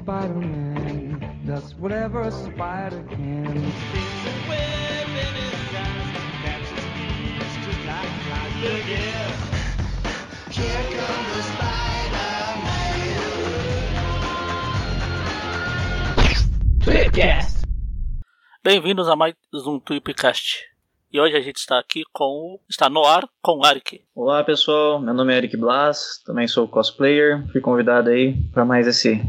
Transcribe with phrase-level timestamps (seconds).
[0.00, 3.72] Spider-Man does whatever a spider can.
[18.64, 19.34] Bem-vindos a mais
[19.66, 20.64] um Tweepcast.
[21.12, 22.60] E hoje a gente está aqui com o.
[22.70, 24.02] está no ar com o Arik.
[24.14, 28.86] Olá pessoal, meu nome é Eric Blas, também sou cosplayer, fui convidado aí para mais
[28.86, 29.20] esse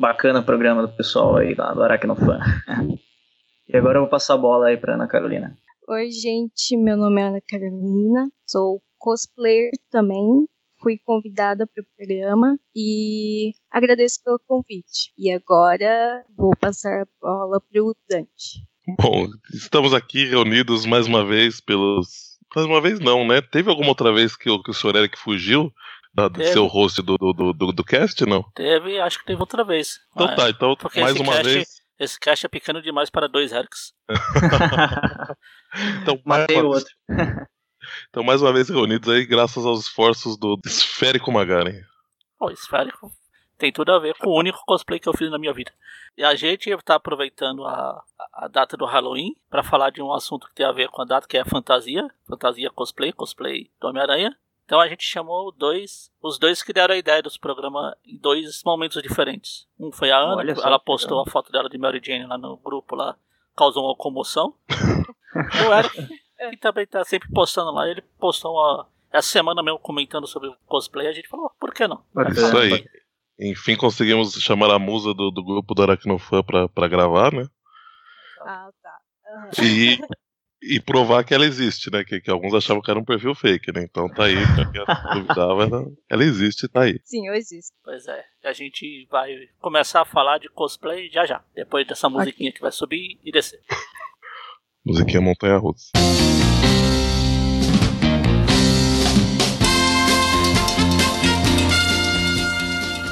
[0.00, 2.40] bacana programa do pessoal aí lá do Aracnofan.
[3.68, 5.54] e agora eu vou passar a bola aí para Ana Carolina.
[5.86, 10.46] Oi, gente, meu nome é Ana Carolina, sou cosplayer também,
[10.80, 15.12] fui convidada para o programa e agradeço pelo convite.
[15.18, 18.64] E agora vou passar a bola para o Dante.
[18.98, 22.30] Bom, estamos aqui reunidos mais uma vez pelos.
[22.56, 23.40] Mais uma vez não, né?
[23.42, 25.70] Teve alguma outra vez que o, que o senhor Eric fugiu
[26.12, 28.42] da, do seu host do, do, do, do, do cast, não?
[28.54, 30.00] Teve, acho que teve outra vez.
[30.12, 31.80] Então Mas- tá, então porque mais uma cast- vez.
[31.98, 33.92] Esse cast é pequeno demais para dois Hercs.
[36.02, 36.94] Então, mais Matei uma o vez- outro.
[38.08, 41.82] então, mais uma vez reunidos aí, graças aos esforços do Esférico Magaren.
[42.38, 43.12] Pô, esférico
[43.58, 45.70] tem tudo a ver com o único cosplay que eu fiz na minha vida.
[46.16, 50.48] E a gente está aproveitando a, a data do Halloween para falar de um assunto
[50.48, 53.88] que tem a ver com a data que é a fantasia, fantasia cosplay, cosplay do
[53.88, 54.34] Homem-Aranha.
[54.70, 58.62] Então a gente chamou dois, os dois que deram a ideia dos programas em dois
[58.64, 59.66] momentos diferentes.
[59.76, 61.24] Um foi a Ana, ela postou legal.
[61.26, 63.16] a foto dela de Mary Jane lá no grupo lá,
[63.56, 64.54] causou uma comoção.
[64.70, 66.08] e o Eric,
[66.50, 70.56] que também tá sempre postando lá, ele postou uma, essa semana mesmo comentando sobre o
[70.68, 72.04] cosplay, a gente falou, por que não?
[72.16, 72.84] É isso aí.
[73.40, 77.44] Enfim, conseguimos chamar a musa do, do grupo do Aracnofan pra, pra gravar, né?
[78.42, 78.98] Ah, tá.
[79.34, 79.50] Aham.
[79.64, 79.98] E,
[80.62, 82.04] e provar que ela existe, né?
[82.04, 83.82] Que, que alguns achavam que era um perfil fake, né?
[83.82, 84.84] Então tá aí, pra quem
[85.22, 87.00] duvidava, ela, ela existe, tá aí.
[87.04, 87.72] Sim, eu existo.
[87.82, 89.30] Pois é, a gente vai
[89.60, 93.60] começar a falar de cosplay já já, depois dessa musiquinha que vai subir e descer.
[94.84, 95.90] Musiquinha Montanha Russa.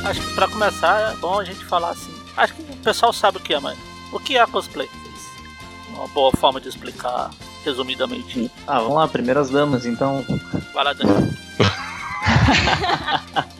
[0.04, 2.12] Acho que pra começar é bom a gente falar assim.
[2.34, 3.78] Acho que o pessoal sabe o que é, mas
[4.10, 4.88] o que é cosplay?
[5.98, 7.30] Uma boa forma de explicar
[7.64, 8.50] resumidamente.
[8.66, 10.24] Ah, vamos lá, primeiras damas, então.
[10.72, 11.36] Vai lá, Dani.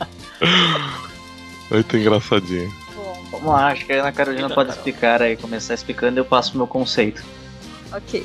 [1.70, 2.72] Muito engraçadinho.
[2.94, 4.76] Bom, Vamos lá, acho que a Ana Carolina pode Carol.
[4.76, 7.22] explicar aí, começar explicando e eu passo o meu conceito.
[7.92, 8.24] ok.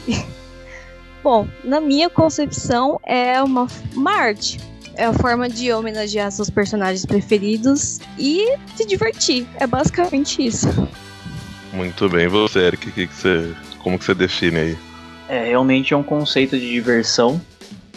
[1.23, 4.59] Bom, na minha concepção é uma, uma arte.
[4.95, 9.47] É a forma de homenagear seus personagens preferidos e se divertir.
[9.55, 10.67] É basicamente isso.
[11.71, 14.77] Muito bem, você, Eric, que que você, como que você define aí?
[15.29, 17.39] É, realmente é um conceito de diversão.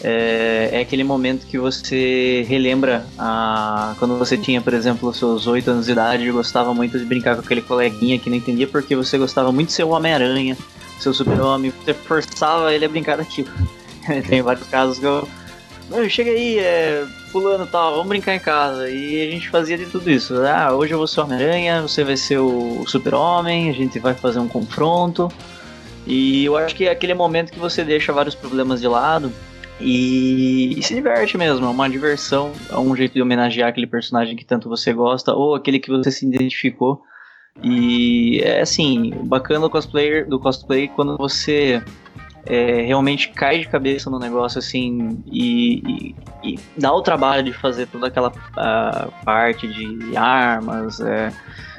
[0.02, 5.46] É, é aquele momento que você relembra a, quando você tinha, por exemplo, os seus
[5.46, 8.66] 8 anos de idade e gostava muito de brincar com aquele coleguinha que não entendia
[8.66, 10.56] porque você gostava muito de ser o Homem-Aranha,
[11.00, 13.48] seu super-homem, você forçava ele a brincar daquilo.
[14.28, 15.26] Tem vários casos que eu.
[15.90, 18.88] "Não, Chega aí, é, fulano tal, vamos brincar em casa.
[18.90, 20.34] E a gente fazia de tudo isso.
[20.42, 24.14] Ah, hoje eu vou ser o Homem-Aranha, você vai ser o super-homem, a gente vai
[24.14, 25.30] fazer um confronto.
[26.06, 29.32] E eu acho que é aquele momento que você deixa vários problemas de lado
[29.80, 31.66] e, e se diverte mesmo.
[31.66, 35.54] É uma diversão, é um jeito de homenagear aquele personagem que tanto você gosta ou
[35.54, 37.02] aquele que você se identificou.
[37.62, 41.82] E é assim, o bacana do cosplayer, do cosplay quando você
[42.44, 47.52] é, realmente cai de cabeça no negócio assim e, e- e dá o trabalho de
[47.52, 51.32] fazer toda aquela ah, parte de armas, é,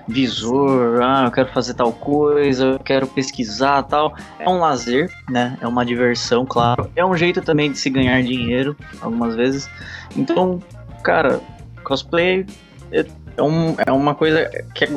[0.08, 4.16] visor, ah, eu quero fazer tal coisa, eu quero pesquisar tal.
[4.40, 5.58] É um lazer, né?
[5.62, 6.90] É uma diversão, claro.
[6.96, 9.70] É um jeito também de se ganhar dinheiro, algumas vezes.
[10.16, 10.62] Então,
[11.04, 11.42] cara,
[11.84, 12.46] cosplay
[12.92, 14.90] é, é um, é uma coisa que é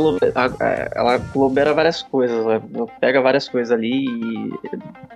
[0.94, 2.38] ela globera várias coisas,
[3.00, 4.52] pega várias coisas ali e.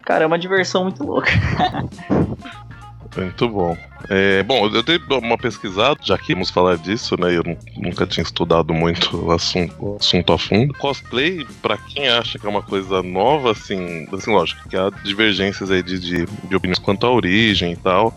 [0.03, 1.31] Cara, é uma diversão muito louca.
[3.17, 3.77] Muito bom.
[4.11, 7.35] É, bom, eu dei uma pesquisada, já que vamos falar disso, né?
[7.37, 10.75] Eu nu- nunca tinha estudado muito o assunto, assunto a fundo.
[10.75, 15.71] Cosplay, pra quem acha que é uma coisa nova, assim, assim lógico, que há divergências
[15.71, 18.15] aí de, de, de opiniões quanto à origem e tal,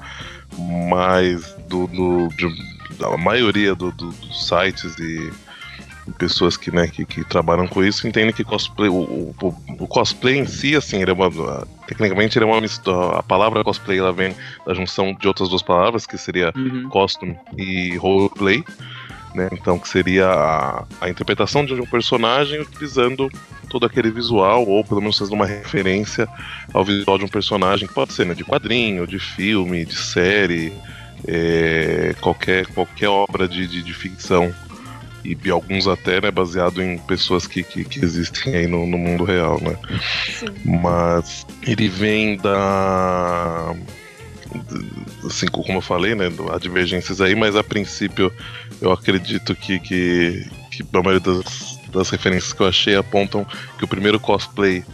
[0.90, 5.32] mas do, do- de- da maioria do- do- dos sites e
[6.13, 10.38] pessoas que, né, que, que trabalham com isso entendem que cosplay, o, o, o cosplay
[10.38, 14.13] em si, assim, ele é uma, tecnicamente ele é uma mistura, a palavra cosplay ela
[14.13, 16.54] vem da junção de outras duas palavras, que seria
[16.89, 18.63] costume e roleplay,
[19.36, 19.50] né?
[19.51, 23.30] Então que seria a, a interpretação de um personagem utilizando
[23.69, 26.27] todo aquele visual, ou pelo menos fazendo uma referência
[26.74, 30.74] ao visual de um personagem, que pode ser né, de quadrinho, de filme, de série,
[31.27, 34.54] é, qualquer, qualquer obra de, de, de ficção.
[35.28, 38.98] E, e alguns até, né, baseado em pessoas que, que, que existem aí no, no
[38.98, 39.78] mundo real, né?
[40.40, 40.48] Sim.
[40.64, 43.76] Mas ele vem da
[45.26, 48.32] assim como eu falei, né, há divergências aí, mas a princípio
[48.82, 53.46] eu acredito que, que, que a maioria das, das referências que eu achei apontam
[53.78, 54.86] que o primeiro cosplay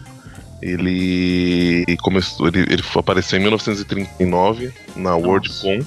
[0.60, 5.80] ele começou, ele, ele apareceu em 1939 na WorldCon.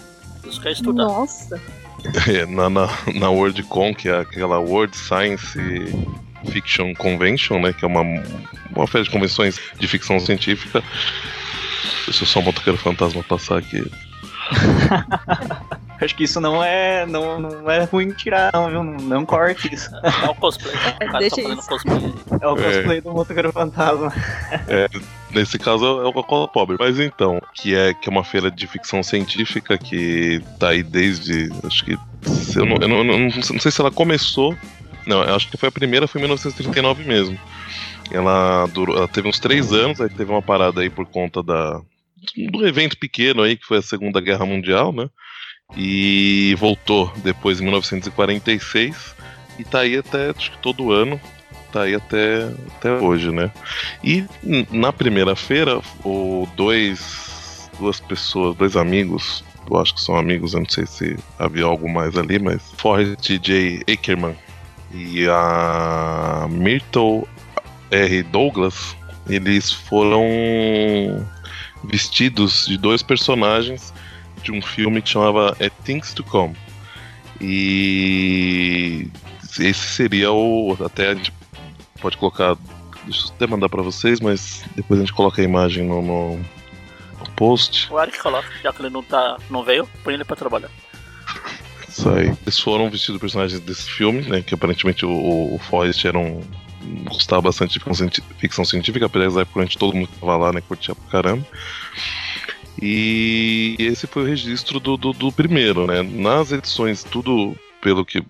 [0.47, 1.05] Isso quer estudar.
[1.05, 1.61] Nossa.
[2.29, 5.59] É, na, na, na WorldCon, que é aquela World Science
[6.51, 8.03] Fiction Convention, né, que é uma,
[8.75, 10.83] uma feira de convenções de ficção científica.
[12.05, 13.85] Deixa eu só o motoqueiro fantasma passar aqui.
[16.01, 18.85] Acho que isso não é, não, não é ruim tirar, não, viu?
[18.85, 19.91] Não, não corte isso.
[19.97, 20.75] É o cosplay.
[20.77, 21.69] O cara tá Deixa fazendo isso.
[21.69, 22.15] cosplay.
[22.41, 24.13] É o cosplay do motoqueiro fantasma.
[25.31, 26.77] Nesse caso é o Coca-Cola Pobre.
[26.79, 31.51] Mas então, que é, que é uma feira de ficção científica que tá aí desde.
[31.65, 31.99] Acho que.
[32.23, 34.57] se Eu não, eu não, eu não, não sei se ela começou.
[35.07, 37.39] Não, eu acho que foi a primeira, foi em 1939 mesmo.
[38.11, 41.81] Ela, durou, ela teve uns três anos, aí teve uma parada aí por conta da,
[42.51, 45.09] do evento pequeno aí, que foi a Segunda Guerra Mundial, né?
[45.75, 49.15] E voltou depois em 1946
[49.59, 51.21] e tá aí até acho que todo ano,
[51.73, 53.51] tá aí até, até hoje, né?
[54.05, 54.25] E
[54.71, 60.61] na primeira feira, o dois duas pessoas, dois amigos, eu acho que são amigos, eu
[60.61, 63.83] não sei se havia algo mais ali, mas Forrest J.
[63.91, 64.37] Ackerman
[64.93, 67.29] e a Myrtle
[67.91, 68.23] R.
[68.23, 68.97] Douglas,
[69.29, 70.25] eles foram
[71.85, 73.93] vestidos de dois personagens
[74.47, 76.57] de um filme que chamava A Things to Come.
[77.41, 79.09] E
[79.59, 80.77] esse seria o.
[80.85, 81.33] Até a gente
[82.01, 82.57] pode colocar.
[83.05, 86.37] Deixa eu até mandar pra vocês, mas depois a gente coloca a imagem no, no,
[86.37, 87.93] no post.
[87.93, 90.71] O Eric coloca, já que ele não, tá, não veio, põe ele pra trabalhar.
[91.89, 92.35] Isso aí.
[92.43, 94.43] Eles foram vestidos personagens desse filme, né?
[94.43, 96.43] Que aparentemente o, o Forrest era um.
[97.05, 100.61] gostava bastante de ficção, científica, apesar de todo mundo que tava lá, né?
[100.61, 101.47] Curtia pra caramba.
[102.81, 106.03] E esse foi o registro do, do, do primeiro, né?
[106.03, 108.23] Nas edições, tudo pelo que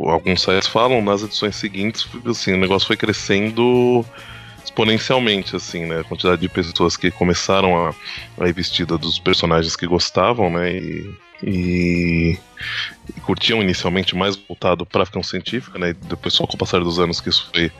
[0.00, 4.04] alguns sites falam, nas edições seguintes, assim, o negócio foi crescendo
[4.62, 6.00] exponencialmente, assim, né?
[6.00, 7.94] A quantidade de pessoas que começaram a,
[8.38, 10.72] a ir vestida dos personagens que gostavam, né?
[10.72, 12.38] E, e,
[13.16, 15.90] e curtiam inicialmente mais voltado para ficção científica, né?
[15.90, 17.70] E depois, só com o passar dos anos, que isso foi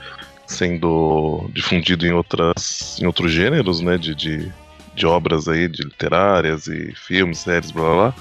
[0.47, 3.97] sendo difundido em outras em outros gêneros, né?
[3.97, 4.53] De, de,
[4.95, 8.15] de obras aí, de literárias e filmes, séries, blá blá blá.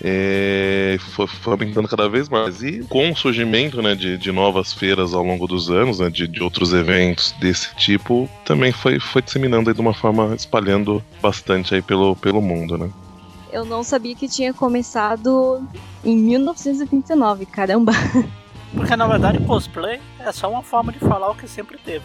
[0.00, 2.62] É, foi, foi aumentando cada vez mais.
[2.62, 6.28] E com o surgimento né, de, de novas feiras ao longo dos anos, né, de,
[6.28, 11.74] de outros eventos desse tipo, também foi, foi disseminando aí de uma forma, espalhando bastante
[11.74, 12.88] aí pelo, pelo mundo, né?
[13.50, 15.66] Eu não sabia que tinha começado
[16.04, 17.92] em 1939, caramba.
[18.74, 22.04] Porque na verdade cosplay é só uma forma de falar o que sempre teve.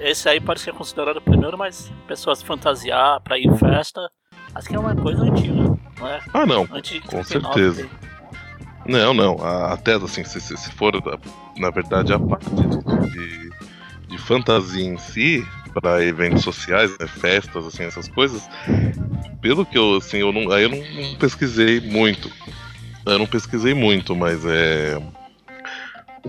[0.00, 4.10] Esse aí pode ser considerado o primeiro, mas pessoas fantasiar pra ir em festa,
[4.54, 6.20] acho que é uma coisa antiga, não é?
[6.32, 7.88] Ah, não, Antes Com 39, certeza.
[8.86, 9.36] Não, não.
[9.44, 10.92] a- Até assim, se, se, se for,
[11.56, 13.50] na verdade, a parte de, de,
[14.08, 18.48] de fantasia em si, para eventos sociais, né, festas, assim, essas coisas,
[19.42, 22.30] pelo que eu, assim, eu não, aí eu não, não pesquisei muito.
[23.04, 24.98] Eu não pesquisei muito, mas é.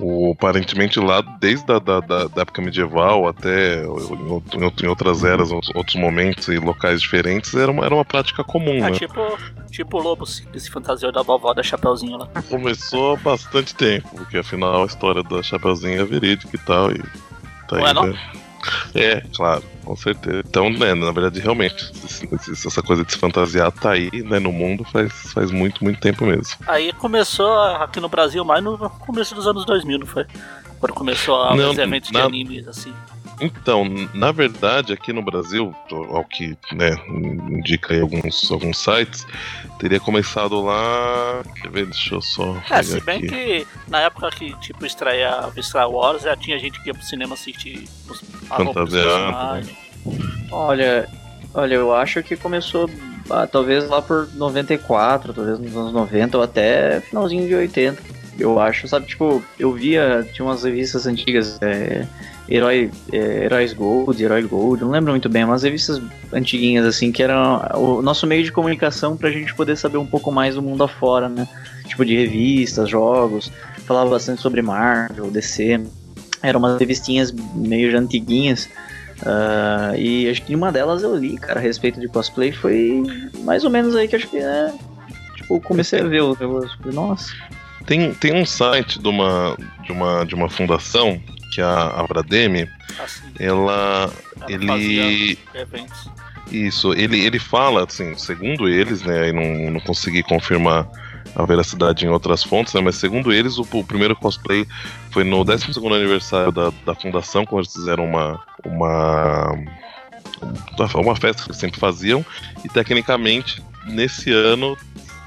[0.01, 5.51] O, aparentemente lá, desde a da, da, da época medieval até em, em outras eras,
[5.51, 8.91] outros momentos e locais diferentes, era uma, era uma prática comum, É né?
[8.91, 9.20] tipo,
[9.70, 12.27] tipo o lobo se- se fantasiou da vovó da Chapeuzinho lá.
[12.50, 16.91] Começou há bastante tempo, porque afinal a história da Chapeuzinho é verídica e tal.
[16.91, 17.00] E
[17.68, 18.08] tá Não é não?
[18.08, 18.20] né?
[18.96, 20.44] É, claro, com certeza.
[20.48, 21.92] Então, né, na verdade, realmente,
[22.66, 26.25] essa coisa de se fantasiar tá aí, né, no mundo faz, faz muito, muito tempo
[26.25, 26.56] mesmo.
[26.68, 30.25] Aí começou aqui no Brasil mais no começo dos anos 2000, não foi?
[30.80, 32.94] Quando começou a Não, os eventos na- de animes, assim.
[33.41, 36.98] Então, na verdade, aqui no Brasil, ao que né,
[37.50, 39.25] indica aí alguns, alguns sites,
[39.79, 41.41] teria começado lá.
[41.62, 41.86] Quer ver?
[41.86, 42.58] Deixa eu só.
[42.69, 43.27] É, se bem aqui.
[43.27, 47.34] que na época que, tipo, estreava Star Wars, já tinha gente que ia pro cinema
[47.34, 49.77] assistir os Fantasiado, personagens.
[50.51, 51.10] Olha,
[51.53, 52.89] olha, eu acho que começou
[53.29, 58.01] ah, talvez lá por 94, talvez nos anos 90 ou até finalzinho de 80.
[58.39, 62.08] Eu acho, sabe, tipo, eu via, tinha umas revistas antigas, é,
[62.50, 66.01] Herói, é, Heróis Gold, Herói Gold, não lembro muito bem, umas revistas
[66.34, 70.32] antiguinhas assim, que eram o nosso meio de comunicação pra gente poder saber um pouco
[70.32, 71.48] mais do mundo afora, né?
[71.88, 73.51] Tipo de revistas, jogos,
[73.86, 75.82] falava bastante sobre Marvel, DC,
[76.41, 78.68] eram umas revistinhas meio já antiguinhas,
[79.25, 83.03] ah, e acho que uma delas eu li, cara, a respeito de cosplay, foi
[83.44, 84.74] mais ou menos aí que acho que é.
[85.36, 86.77] Tipo, comecei a ver negócio.
[86.77, 87.34] falei, Nossa.
[87.86, 92.70] Tem, tem um site de uma, de uma, de uma fundação, que é a Abrademe,
[92.98, 94.12] Assim, ela.
[94.48, 95.38] ela ele.
[96.51, 100.88] Isso, ele, ele fala, assim, segundo eles, né, aí não, não consegui confirmar
[101.36, 104.65] a veracidade em outras fontes, né, mas segundo eles, o, o primeiro cosplay
[105.12, 109.53] foi no 12 aniversário da, da fundação, quando eles fizeram uma, uma,
[110.96, 112.25] uma festa que eles sempre faziam,
[112.65, 114.75] e tecnicamente, nesse ano,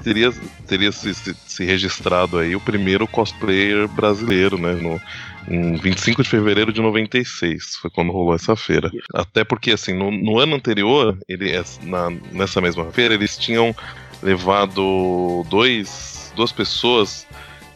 [0.03, 0.31] teria,
[0.67, 5.01] teria se, se, registrado aí o primeiro cosplayer brasileiro, né, no,
[5.47, 8.91] em 25 de fevereiro de 96, foi quando rolou essa feira.
[9.13, 11.51] Até porque, assim, no, no ano anterior, ele,
[11.83, 13.75] na, nessa mesma feira, eles tinham
[14.21, 17.27] levado dois, duas pessoas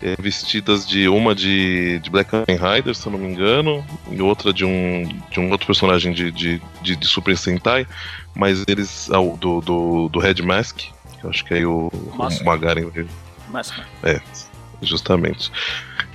[0.01, 4.22] é, vestidas de uma de, de Black Kamen Rider, se eu não me engano, e
[4.22, 7.88] outra de um, de um outro personagem de, de, de, de Super Sentai,
[8.36, 9.10] mas eles.
[9.12, 10.81] Ah, do, do, do Red Mask,
[11.24, 12.90] eu acho que é o, o Magaren.
[14.04, 14.22] É,
[14.82, 15.52] justamente.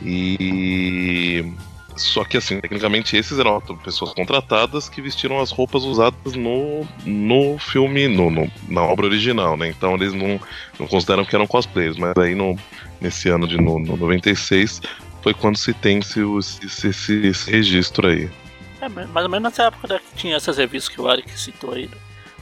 [0.03, 1.45] E.
[1.95, 7.59] Só que assim, tecnicamente esses eram pessoas contratadas que vestiram as roupas usadas no, no
[7.59, 9.69] filme, no, no- na obra original, né?
[9.69, 10.41] Então eles não,
[10.81, 12.59] não consideram que eram cosplayers, mas aí no,
[12.99, 14.81] nesse ano de no, no 96
[15.23, 16.21] foi quando se tem esse,
[16.65, 18.31] esse, esse, esse registro aí.
[18.81, 21.75] é, mais ou menos nessa época né, que tinha essas revistas que o Eric citou
[21.75, 21.91] aí.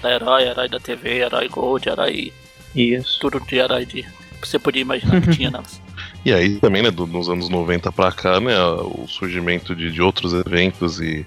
[0.01, 2.33] Da Herói, Herói da TV, Herói Gold, Herói.
[2.75, 3.19] Isso.
[3.21, 4.07] Tudo de de.
[4.41, 5.81] Você podia imaginar que tinha nelas.
[6.23, 10.03] E aí também, né, do- nos anos 90 pra cá, né, o surgimento de, de
[10.03, 11.25] outros eventos e,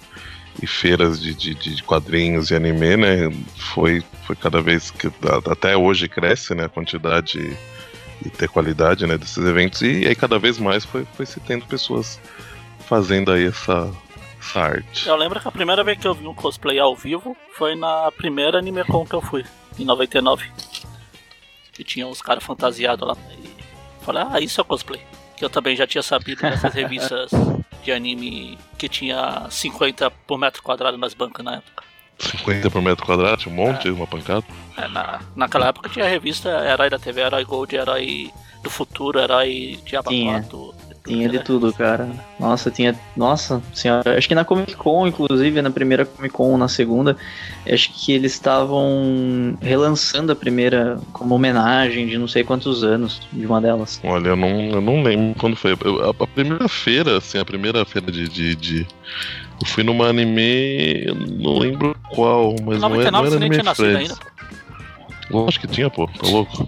[0.61, 5.09] e feiras de, de, de quadrinhos e anime, né, foi, foi cada vez que
[5.49, 7.57] até hoje cresce, né, a quantidade
[8.23, 11.65] e ter qualidade, né, desses eventos e aí cada vez mais foi, foi se tendo
[11.65, 12.19] pessoas
[12.87, 13.91] fazendo aí essa,
[14.39, 15.07] essa arte.
[15.07, 18.11] Eu lembro que a primeira vez que eu vi um cosplay ao vivo foi na
[18.15, 19.43] primeira AnimeCon que eu fui,
[19.79, 20.45] em 99.
[21.73, 23.17] Que tinha uns caras fantasiados lá.
[23.31, 25.01] E falei, ah, isso é cosplay.
[25.35, 27.31] Que eu também já tinha sabido dessas revistas
[27.83, 31.83] de anime que tinha 50 por metro quadrado nas bancas na época.
[32.19, 34.45] 50 por metro quadrado, tinha um monte, uma pancada.
[34.77, 39.19] É, na, naquela época tinha a revista Herói da TV, Herói Gold, Herói do Futuro,
[39.19, 40.09] Herói Diabo
[41.05, 41.27] Tinha.
[41.27, 41.29] 4.
[41.29, 42.09] Tinha de tudo, cara.
[42.39, 42.97] Nossa, tinha.
[43.15, 44.17] Nossa senhora.
[44.17, 47.17] Acho que na Comic Con, inclusive, na primeira Comic Con, na segunda,
[47.69, 53.45] acho que eles estavam relançando a primeira como homenagem de não sei quantos anos de
[53.45, 53.99] uma delas.
[54.03, 55.77] Olha, eu não, eu não lembro quando foi.
[55.83, 58.87] Eu- a, a primeira feira, assim, a primeira feira de, de, de-
[59.61, 61.03] Eu fui numa anime.
[61.05, 63.91] Eu não lembro qual, mas não era, não 99 era você nem Anime tinha nascido
[63.91, 64.11] Friends.
[64.11, 64.33] ainda.
[65.29, 66.67] Lógico que tinha, pô, tá louco?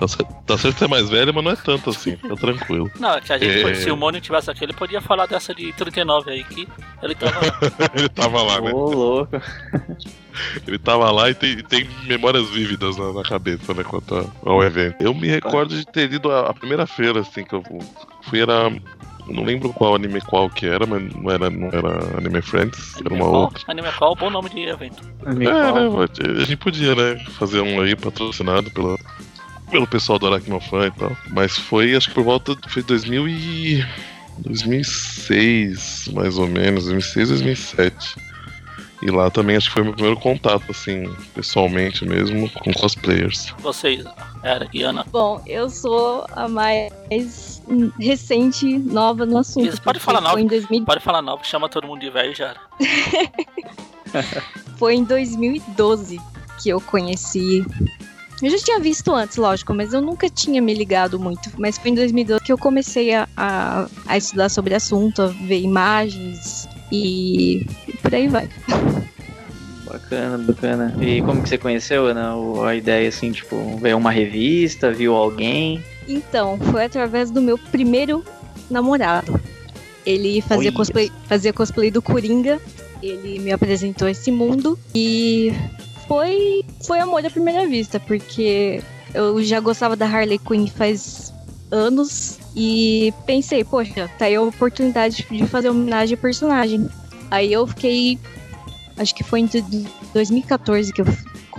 [0.00, 2.34] Tá certo, tá certo que você é mais velho, mas não é tanto assim, tá
[2.34, 2.90] tranquilo.
[2.98, 3.62] Não, é que a gente, É.
[3.62, 6.66] pode- se o Mônio tivesse aqui, ele podia falar dessa de 39 aí, que
[7.02, 7.52] ele tava lá.
[7.94, 8.72] Ele tava lá, né?
[8.72, 9.30] Ô, louco.
[10.66, 14.62] Ele tava lá e tem, tem memórias vívidas na, na cabeça, né, quanto a- ao
[14.62, 14.96] evento.
[15.02, 17.62] Eu me recordo de ter ido a, a primeira feira, assim, que eu
[18.22, 18.70] fui, era.
[19.28, 23.14] Não lembro qual anime qual que era, mas não era, não era Anime Friends, era
[23.14, 23.62] uma Anime Call, outra.
[23.68, 25.02] Anime Call, bom nome de evento.
[25.26, 25.50] É, né,
[26.40, 28.98] a gente podia, né, fazer um aí patrocinado pelo,
[29.70, 31.16] pelo pessoal do Aracnofan e tal.
[31.30, 33.86] Mas foi, acho que por volta, foi 2000 e...
[34.38, 38.16] 2006, mais ou menos, 2006, 2007.
[39.02, 43.54] E lá também acho que foi meu primeiro contato, assim, pessoalmente mesmo, com cosplayers.
[43.60, 44.04] Vocês,
[44.42, 45.06] era e Ana.
[45.10, 46.92] Bom, eu sou a mais
[47.98, 49.68] recente, nova no assunto.
[49.68, 50.34] Isso, pode falar nova.
[50.34, 52.54] Foi em, 2000 Pode falar não, que chama todo mundo de velho já
[54.76, 56.20] foi em 2012
[56.60, 57.64] que eu conheci.
[58.42, 61.50] Eu já tinha visto antes, lógico, mas eu nunca tinha me ligado muito.
[61.58, 65.26] Mas foi em 2012 que eu comecei a, a, a estudar sobre o assunto, a
[65.26, 68.48] ver imagens e, e por aí vai.
[69.84, 70.96] Bacana, bacana.
[71.00, 72.32] E como que você conheceu, Ana?
[72.66, 75.82] A ideia, assim, tipo, veio uma revista, viu alguém.
[76.08, 78.24] Então, foi através do meu primeiro
[78.70, 79.40] namorado.
[80.06, 82.60] Ele fazia cosplay, fazia cosplay do Coringa.
[83.02, 85.52] Ele me apresentou esse mundo e
[86.10, 88.82] foi foi amor à primeira vista, porque
[89.14, 91.32] eu já gostava da Harley Quinn faz
[91.70, 96.88] anos e pensei, poxa, tá aí a oportunidade de fazer homenagem ao personagem.
[97.30, 98.18] Aí eu fiquei
[98.98, 101.06] acho que foi em do- 2014 que eu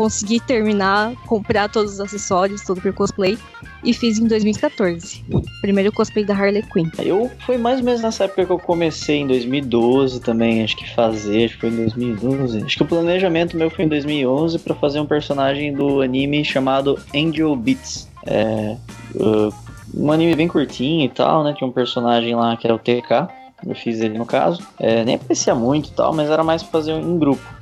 [0.02, 3.38] consegui terminar, comprar todos os acessórios, tudo pro cosplay
[3.84, 5.24] e fiz em 2014.
[5.62, 6.90] Primeiro cosplay da Harley Quinn.
[6.98, 10.90] Eu foi mais ou menos nessa época que eu comecei, em 2012 também, acho que
[10.96, 12.64] fazer, acho que foi em 2012.
[12.64, 16.98] Acho que o planejamento meu foi em 2011 pra fazer um personagem do anime chamado
[17.16, 18.10] Angel Beats.
[18.26, 18.76] É,
[19.16, 19.54] uh,
[19.94, 21.54] um anime bem curtinho e tal, né?
[21.56, 23.30] Tinha um personagem lá que era o TK,
[23.68, 24.64] eu fiz ele no caso.
[24.80, 27.61] É, nem aparecia muito e tal, mas era mais pra fazer em grupo.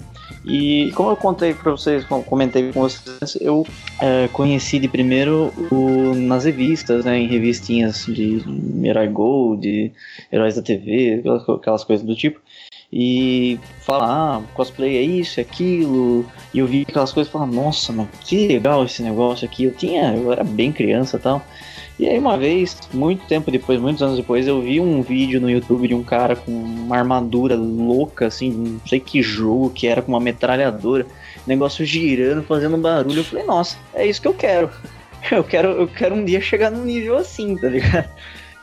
[0.49, 3.65] E como eu contei pra vocês, comentei com vocês, eu
[4.01, 8.41] é, conheci de primeiro o, nas revistas, né, em revistinhas de
[8.83, 9.91] Herói Gold, de
[10.31, 12.41] Heróis da TV, aquelas, aquelas coisas do tipo.
[12.91, 16.25] E falar, ah, cosplay é isso, é aquilo.
[16.51, 19.65] E eu vi aquelas coisas e falava, nossa, mas que legal esse negócio aqui.
[19.65, 21.43] Eu tinha, eu era bem criança e tal.
[21.99, 25.49] E aí uma vez, muito tempo depois, muitos anos depois, eu vi um vídeo no
[25.49, 30.01] YouTube de um cara com uma armadura louca, assim, não sei que jogo que era,
[30.01, 31.05] com uma metralhadora,
[31.45, 33.19] negócio girando, fazendo barulho.
[33.19, 34.69] Eu falei, nossa, é isso que eu quero.
[35.29, 38.07] Eu quero, eu quero um dia chegar num nível assim, tá ligado?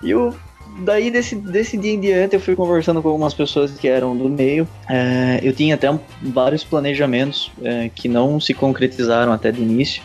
[0.02, 0.34] E eu,
[0.78, 4.26] daí desse, desse dia em diante eu fui conversando com algumas pessoas que eram do
[4.26, 4.66] meio.
[4.88, 5.88] É, eu tinha até
[6.22, 10.02] vários planejamentos é, que não se concretizaram até de início.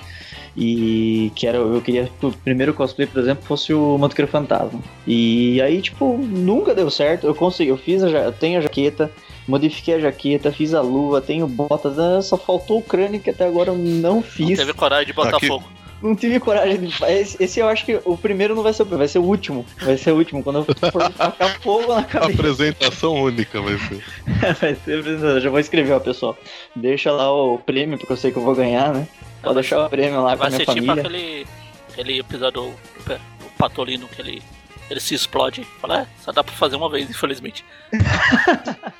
[0.55, 4.79] E que era, eu queria que o primeiro cosplay, por exemplo, fosse o Motoqueiro Fantasma.
[5.07, 7.25] E aí, tipo, nunca deu certo.
[7.25, 9.09] Eu consegui, eu fiz a, eu tenho a jaqueta,
[9.47, 12.21] modifiquei a jaqueta, fiz a luva, tenho botas, né?
[12.21, 14.49] só faltou o crânio que até agora eu não fiz.
[14.49, 15.47] Não teve coragem de botar Aqui.
[15.47, 15.63] fogo.
[16.01, 17.03] Não tive coragem de.
[17.05, 19.63] Esse, esse eu acho que o primeiro não vai ser o vai ser o último.
[19.79, 20.43] Vai ser o último.
[20.43, 22.33] Quando eu for tacar fogo na cabeça.
[22.33, 24.03] Apresentação única vai ser.
[24.59, 25.39] vai ser apresentação.
[25.39, 26.35] Já vou escrever, ó, pessoal.
[26.75, 29.07] Deixa lá o prêmio, porque eu sei que eu vou ganhar, né?
[29.41, 31.01] Pode deixar o prêmio lá com a Vai minha ser tipo família.
[31.01, 31.47] aquele,
[31.91, 34.41] aquele episódio do, do Patolino que ele,
[34.89, 35.63] ele se explode.
[35.81, 37.65] Fala, é, só dá pra fazer uma vez, infelizmente.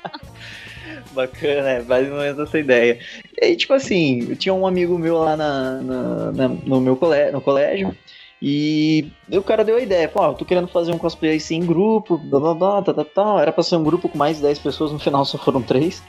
[1.12, 2.98] Bacana, é mais ou menos essa ideia.
[3.40, 6.96] E aí, tipo assim, eu tinha um amigo meu lá na, na- na- no meu
[6.96, 7.94] colégio, no colégio,
[8.40, 11.66] e o cara deu a ideia, pô, eu tô querendo fazer um cosplay assim em
[11.66, 13.40] grupo, blá blá blá, tá, tá, tá.
[13.40, 16.02] Era pra ser um grupo com mais de 10 pessoas, no final só foram 3,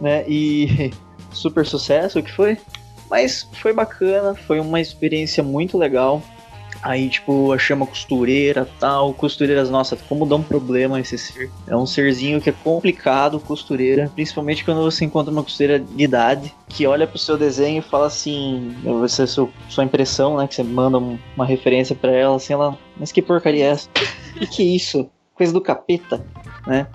[0.00, 0.24] né?
[0.26, 0.90] E
[1.32, 2.56] super sucesso que foi.
[3.10, 6.22] Mas foi bacana, foi uma experiência muito legal.
[6.82, 9.12] Aí, tipo, achei uma costureira tal.
[9.12, 11.50] Costureiras, nossa, como dá um problema esse ser.
[11.66, 14.10] É um serzinho que é complicado, costureira.
[14.14, 18.06] Principalmente quando você encontra uma costureira de idade que olha pro seu desenho e fala
[18.06, 20.46] assim: você, sua, sua impressão, né?
[20.46, 22.78] Que você manda um- uma referência pra ela, assim, ela.
[22.96, 23.88] Mas que porcaria é essa?
[24.38, 25.10] Que que é isso?
[25.34, 26.24] Coisa do capeta,
[26.66, 26.86] né?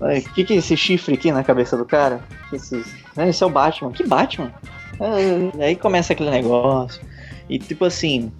[0.00, 2.22] O que, que é esse chifre aqui na cabeça do cara?
[2.52, 2.76] Esse,
[3.16, 3.90] né, esse é o Batman.
[3.92, 4.52] Que Batman?
[5.00, 7.02] Ah, aí começa aquele negócio.
[7.48, 8.30] E tipo assim,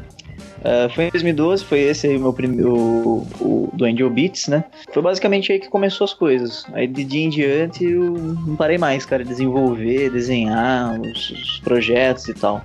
[0.65, 2.75] ah, foi em 2012, foi esse aí o meu primeiro.
[2.75, 4.65] O, o, do Angel Beats, né?
[4.93, 6.67] Foi basicamente aí que começou as coisas.
[6.73, 9.25] Aí de dia em diante eu não parei mais, cara.
[9.25, 12.63] Desenvolver, desenhar os, os projetos e tal.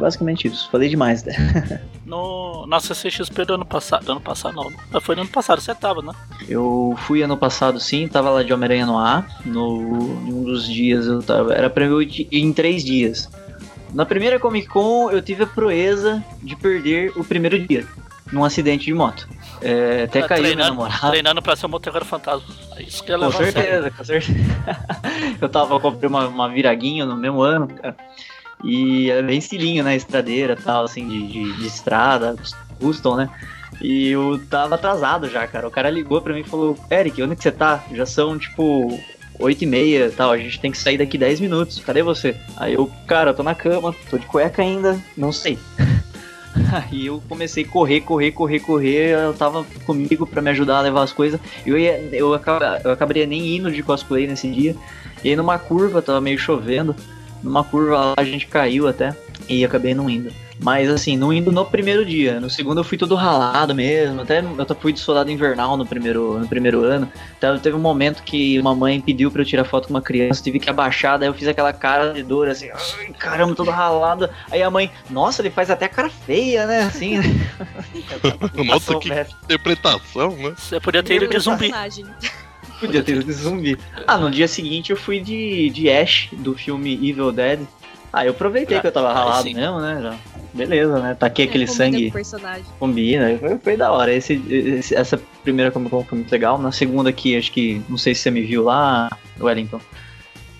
[0.00, 0.68] Basicamente isso.
[0.70, 1.34] Falei demais, né?
[2.10, 4.04] No, na CCXP do ano passado.
[4.04, 4.68] Do ano passado não.
[4.90, 6.12] não, Foi no ano passado, você tava, né?
[6.48, 9.28] Eu fui ano passado sim, tava lá de Homem-Aranha no ar.
[9.44, 9.76] No,
[10.26, 11.54] em um dos dias eu tava.
[11.54, 13.30] Era pra eu ir em três dias.
[13.94, 17.86] Na primeira Comic Con eu tive a proeza de perder o primeiro dia.
[18.32, 19.28] Num acidente de moto.
[19.62, 21.10] É, até Tá caiu minha treinando, namorada.
[21.10, 22.42] treinando pra ser um motoqueiro fantasma.
[22.76, 24.38] É isso que é Com certeza, com certeza.
[25.40, 27.94] eu tava, eu comprei uma, uma viraguinho no mesmo ano, cara.
[28.62, 29.96] E era bem estilinho, né?
[29.96, 32.36] Estradeira tal, assim, de, de, de estrada,
[32.78, 33.30] custom, né?
[33.80, 35.66] E eu tava atrasado já, cara.
[35.66, 37.84] O cara ligou pra mim e falou: Eric, onde que você tá?
[37.92, 38.98] Já são, tipo,
[39.38, 40.30] 8 e meia tal.
[40.30, 41.80] A gente tem que sair daqui 10 minutos.
[41.80, 42.36] Cadê você?
[42.56, 45.58] Aí eu, cara, eu tô na cama, tô de cueca ainda, não sei.
[46.72, 49.10] Aí eu comecei a correr, correr, correr, correr.
[49.10, 51.40] Ela tava comigo pra me ajudar a levar as coisas.
[51.64, 54.76] Eu, ia, eu, acaba, eu acabaria nem indo de cosplay nesse dia.
[55.24, 56.94] E aí numa curva, tava meio chovendo.
[57.42, 59.14] Numa curva lá a gente caiu até.
[59.48, 60.30] E acabei não indo.
[60.62, 62.38] Mas assim, não indo no primeiro dia.
[62.38, 64.20] No segundo eu fui todo ralado mesmo.
[64.20, 67.10] Até eu fui de soldado invernal no primeiro, no primeiro ano.
[67.36, 70.42] Então teve um momento que uma mãe pediu pra eu tirar foto com uma criança.
[70.42, 72.68] Tive que abaixar, daí eu fiz aquela cara de dor assim.
[72.70, 74.28] "Ai, caramba, todo ralado.
[74.50, 76.82] Aí a mãe, nossa, ele faz até cara feia, né?
[76.82, 77.16] Assim.
[78.54, 79.08] Nossa, Passou que
[79.44, 80.54] interpretação, né?
[80.56, 81.72] Você podia ter ido de zumbi.
[82.80, 83.78] Podia ter ido de zumbi.
[84.06, 87.60] Ah, no dia seguinte eu fui de, de Ash, do filme Evil Dead.
[88.12, 90.00] Ah, eu aproveitei Ah, que eu tava ralado mesmo, né?
[90.02, 90.16] Já.
[90.52, 91.14] Beleza, né?
[91.14, 92.12] Taquei aquele É, combina sangue,
[92.78, 93.38] combina.
[93.38, 94.12] Foi, foi da hora.
[94.12, 96.58] Esse, esse- essa primeira Comic Con foi muito legal.
[96.58, 99.08] Na segunda aqui, acho que, não sei se você me viu lá,
[99.40, 99.80] Wellington.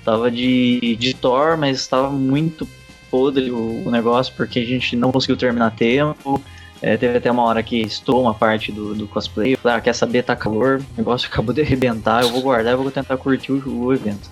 [0.04, 2.68] Tava de, de Thor, mas tava muito
[3.10, 6.40] podre o, o negócio, porque a gente não conseguiu terminar a tempo.
[6.82, 9.54] É, teve até uma hora que estou uma parte do, do cosplay.
[9.54, 12.72] Eu Falei, ah, quer saber, tá calor, o negócio acabou de arrebentar, eu vou guardar
[12.72, 14.30] e vou tentar curtir o, o evento.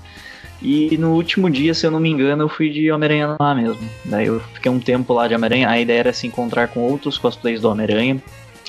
[0.61, 3.89] E no último dia, se eu não me engano, eu fui de Homem-Aranha lá mesmo.
[4.05, 5.69] Daí eu fiquei um tempo lá de Homem-Aranha.
[5.69, 8.21] A ideia era se encontrar com outros cosplays do Homem-Aranha.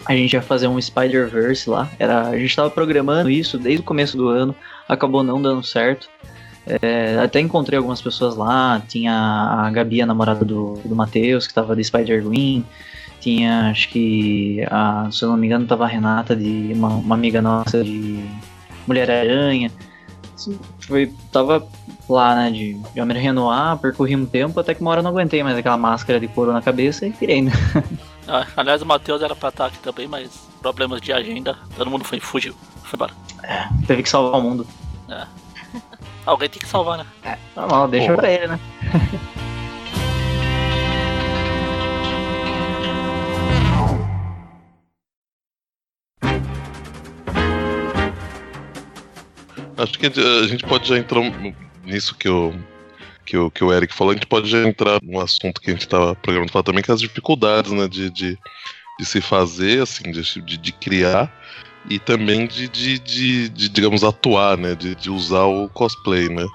[0.06, 1.90] A gente ia fazer um Spider-Verse lá.
[1.98, 4.56] Era, a gente tava programando isso desde o começo do ano.
[4.88, 6.08] Acabou não dando certo.
[6.68, 8.82] É, até encontrei algumas pessoas lá.
[8.88, 12.64] Tinha a Gabi, a namorada do, do Matheus, que tava de Spider-Gwen.
[13.30, 17.14] Tinha, acho que, a, se eu não me engano, tava a Renata, de uma, uma
[17.14, 18.26] amiga nossa de
[18.88, 19.72] Mulher-Aranha.
[20.80, 21.68] Foi, tava
[22.10, 25.12] lá, né, de, de Homem Renoir, percorri um tempo, até que uma hora eu não
[25.12, 27.52] aguentei mais aquela máscara de couro na cabeça e virei, né?
[28.32, 32.04] Ah, aliás, o Matheus era pra estar aqui também, mas problemas de agenda, todo mundo
[32.04, 33.12] foi, fugiu, foi embora.
[33.88, 34.68] Teve que salvar o mundo.
[36.28, 37.38] Alguém tem que salvar, né?
[37.56, 38.18] Normal, deixa Pô.
[38.18, 38.60] pra ele, né?
[49.80, 51.22] Acho que a gente pode já entrar
[51.86, 52.54] nisso que o,
[53.26, 55.74] que o, que o Eric falou, a gente pode já entrar num assunto que a
[55.74, 58.38] gente estava programando falar também, que é as dificuldades, né, de, de,
[59.00, 61.34] de se fazer, assim, de, de, de criar
[61.90, 66.46] e também de, de, de, de, digamos, atuar, né, de, de usar o cosplay, né.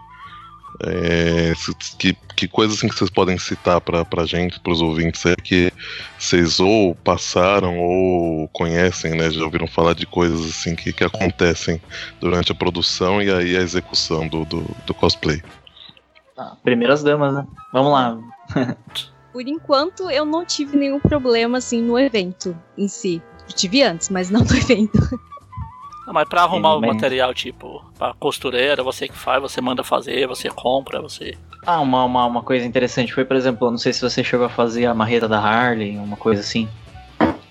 [0.83, 5.25] É, se- que, que coisas assim que vocês podem citar pra, pra gente, pros ouvintes,
[5.25, 5.73] é que
[6.19, 11.81] vocês ou passaram ou conhecem, né, já ouviram falar de coisas assim que, que acontecem
[12.21, 15.41] durante a produção e aí a execução do, do, do cosplay.
[16.37, 17.47] Ah, primeiras damas, né?
[17.73, 18.19] Vamos lá.
[19.33, 23.23] Por enquanto, eu não tive nenhum problema, assim, no evento em si.
[23.49, 24.99] Eu tive antes, mas não no evento.
[26.07, 29.83] Não, mas pra arrumar o Bem- material, tipo, pra costureira, você que faz, você manda
[29.83, 31.35] fazer, você compra, você.
[31.67, 34.45] Ah, uma, uma, uma coisa interessante foi, por exemplo, eu não sei se você chegou
[34.47, 36.69] a fazer a marreta da Harley, uma coisa assim.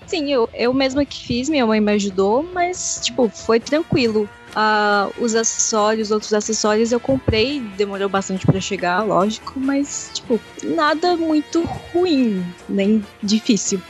[0.06, 4.28] Sim, eu, eu mesma que fiz, minha mãe me ajudou, mas, tipo, foi tranquilo.
[4.54, 11.16] Ah, os acessórios, outros acessórios eu comprei, demorou bastante pra chegar, lógico, mas, tipo, nada
[11.16, 13.80] muito ruim, nem difícil.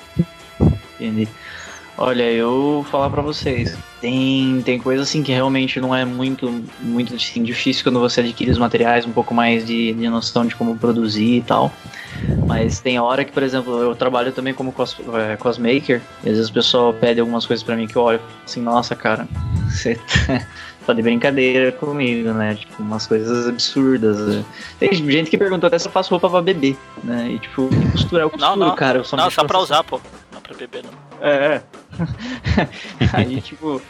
[0.99, 1.29] Entendi.
[1.97, 3.77] Olha, eu vou falar pra vocês.
[4.01, 8.51] Tem, tem coisa assim que realmente não é muito, muito assim, difícil quando você adquire
[8.51, 11.73] os materiais, um pouco mais de, de noção de como produzir e tal.
[12.47, 16.37] Mas tem hora que, por exemplo, eu trabalho também como cos, é, cosmaker, e às
[16.37, 18.95] vezes o pessoal pede algumas coisas pra mim que eu olho e falo assim, nossa,
[18.97, 19.27] cara,
[19.69, 19.95] você
[20.27, 20.47] tá-
[20.87, 22.57] tá de brincadeira comigo, né?
[22.57, 24.19] Tipo, umas coisas absurdas.
[24.19, 24.45] né?
[24.81, 27.31] Tem gente que perguntou até se eu faço roupa pra bebê, né?
[27.33, 28.75] E tipo, que costura, eu costuro, Não, não.
[28.75, 28.99] cara.
[28.99, 30.01] Eu só Não, só pra usar, pô.
[30.45, 31.27] Pra beber, não.
[31.27, 31.63] é.
[33.15, 33.81] aí, tipo,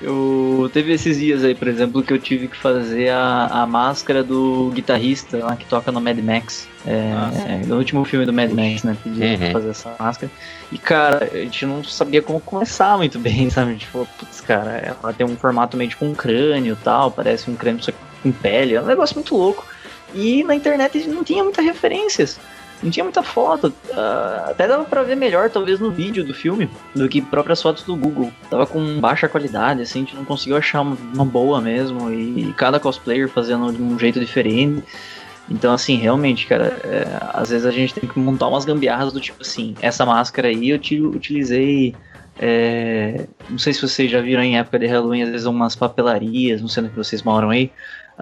[0.00, 4.22] eu teve esses dias aí, por exemplo, que eu tive que fazer a, a máscara
[4.22, 6.66] do guitarrista lá que toca no Mad Max.
[6.86, 8.96] É, Ah, é, no último filme do Mad Max, né?
[9.02, 9.52] Pedi pra Uhum.
[9.52, 10.32] fazer essa máscara.
[10.72, 13.70] E, cara, a gente não sabia como começar muito bem, sabe?
[13.70, 14.70] A gente falou, putz, cara,
[15.02, 18.32] ela tem um formato meio tipo um crânio e tal, parece um crânio só com
[18.32, 18.74] pele.
[18.74, 19.66] É um negócio muito louco.
[20.14, 22.38] E na internet não tinha muitas referências.
[22.82, 23.72] Não tinha muita foto.
[23.92, 27.82] ah, até dava pra ver melhor, talvez, no vídeo do filme do que próprias fotos
[27.84, 28.32] do Google.
[28.48, 32.10] Tava com baixa qualidade, assim, a gente não conseguiu achar uma, boa mesmo.
[32.12, 34.82] E cada cosplayer fazendo de um jeito diferente.
[35.50, 39.20] Então, assim, realmente, cara, é, às vezes a gente tem que montar umas gambiarras do
[39.20, 41.94] tipo assim: essa máscara aí eu te, utilizei.
[42.38, 46.60] é, não sei se vocês já viram em época de Halloween, às vezes umas papelarias,
[46.60, 47.70] não sei onde que vocês moram aí.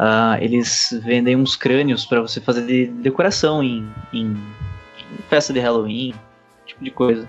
[0.01, 5.59] Ah, eles vendem uns crânios pra você fazer de decoração em, em, em festa de
[5.59, 6.15] Halloween,
[6.65, 7.29] tipo de coisa.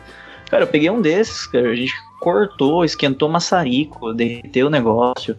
[0.51, 5.35] Cara, eu peguei um desses, cara, a gente cortou, esquentou maçarico, derreteu o negócio,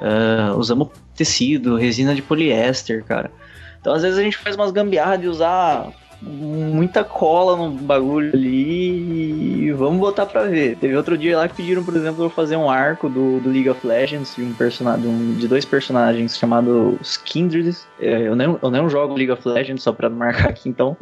[0.00, 3.30] ah, usamos tecido, resina de poliéster, cara.
[3.78, 9.66] Então às vezes a gente faz umas gambiarras de usar muita cola no bagulho ali
[9.66, 10.76] e vamos botar pra ver.
[10.76, 13.68] Teve outro dia lá que pediram, por exemplo, eu fazer um arco do, do League
[13.68, 17.76] of Legends de, um personagem, de, dois personagens chamados Kindred.
[18.00, 20.96] É, Eu não, eu não jogo League of Legends, só pra marcar aqui, então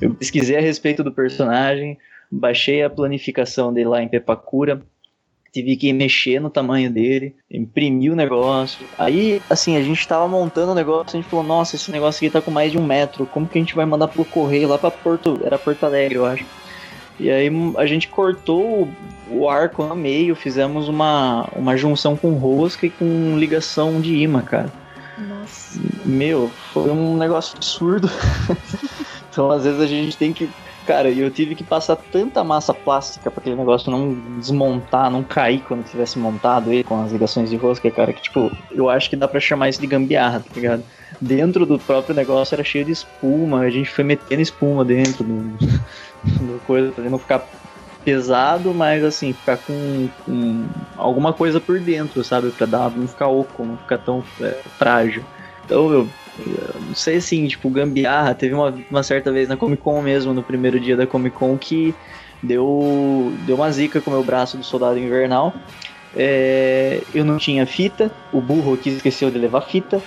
[0.00, 1.98] eu pesquisei a respeito do personagem,
[2.30, 4.82] baixei a planificação dele lá em Pepacura,
[5.52, 8.86] tive que mexer no tamanho dele, imprimir o negócio.
[8.98, 12.32] Aí, assim, a gente tava montando o negócio, a gente falou, nossa, esse negócio aqui
[12.32, 14.78] tá com mais de um metro, como que a gente vai mandar pelo correio lá
[14.78, 16.44] pra Porto, era Porto Alegre, eu acho.
[17.18, 18.88] E aí a gente cortou o-
[19.30, 24.40] o arco no meio, fizemos uma, uma junção com rosca e com ligação de imã,
[24.42, 24.72] cara.
[25.18, 25.78] Nossa.
[26.04, 28.08] Meu, foi um negócio absurdo.
[29.30, 30.48] então, às vezes a gente tem que.
[30.90, 35.60] Cara, eu tive que passar tanta massa plástica pra aquele negócio não desmontar, não cair
[35.60, 39.14] quando tivesse montado ele com as ligações de rosca, cara, que tipo, eu acho que
[39.14, 40.82] dá pra chamar isso de gambiarra, tá ligado?
[41.20, 45.56] Dentro do próprio negócio era cheio de espuma, a gente foi metendo espuma dentro do,
[46.24, 47.46] do coisa, pra não ficar
[48.04, 52.50] pesado, mas assim, ficar com, com alguma coisa por dentro, sabe?
[52.50, 55.24] Pra dar, não ficar oco, não ficar tão é, frágil.
[55.64, 56.10] Então eu
[56.88, 60.42] não sei assim, tipo, gambiarra, teve uma, uma certa vez na Comic Con mesmo, no
[60.42, 61.94] primeiro dia da Comic Con, que
[62.42, 65.54] deu, deu uma zica com o meu braço do soldado invernal.
[66.14, 70.02] É, eu não tinha fita, o burro aqui esqueceu de levar fita,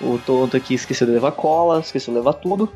[0.00, 2.72] o tonto aqui esqueceu de levar cola, esqueceu de levar tudo.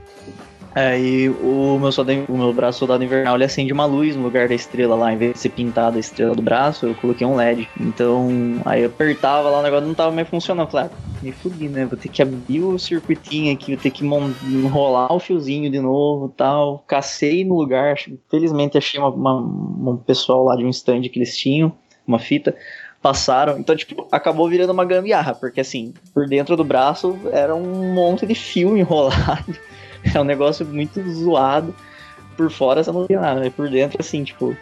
[0.77, 4.47] Aí o meu, soldado, o meu braço soldado invernal ele acende uma luz no lugar
[4.47, 7.35] da estrela lá, em vez de ser pintada a estrela do braço, eu coloquei um
[7.35, 7.67] LED.
[7.81, 10.67] Então, aí eu apertava lá, o negócio não tava mais funcionando.
[10.67, 11.87] Eu Falei, ah, me fudi, né?
[11.87, 16.29] Vou ter que abrir o circuitinho aqui, vou ter que enrolar o fiozinho de novo
[16.37, 16.85] tal.
[16.87, 17.97] Cacei no lugar,
[18.31, 21.73] felizmente achei uma, uma, um pessoal lá de um stand que eles tinham,
[22.07, 22.55] uma fita
[23.01, 23.59] passaram.
[23.59, 28.27] Então, tipo, acabou virando uma gambiarra, porque assim, por dentro do braço era um monte
[28.27, 29.57] de fio enrolado.
[30.15, 31.75] É um negócio muito zoado.
[32.37, 33.51] Por fora você não via nada, né?
[33.51, 34.57] Por dentro, assim, tipo,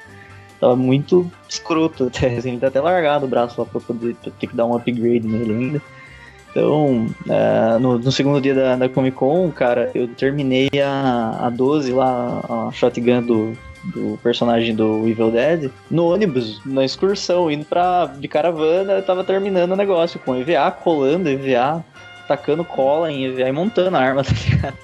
[0.60, 2.36] tava muito escroto até.
[2.36, 5.26] Assim, tá até largado o braço lá pra poder pra ter que dar um upgrade
[5.26, 5.82] nele ainda.
[6.50, 11.50] Então, uh, no, no, segundo dia da, da, Comic Con, cara, eu terminei a, a
[11.50, 17.64] 12 lá, a shotgun do, do personagem do Evil Dead no ônibus, na excursão, indo
[17.64, 21.84] pra, de caravana, eu tava terminando o negócio com EVA, colando EVA,
[22.26, 24.78] tacando cola em e montando a arma, tá ligado?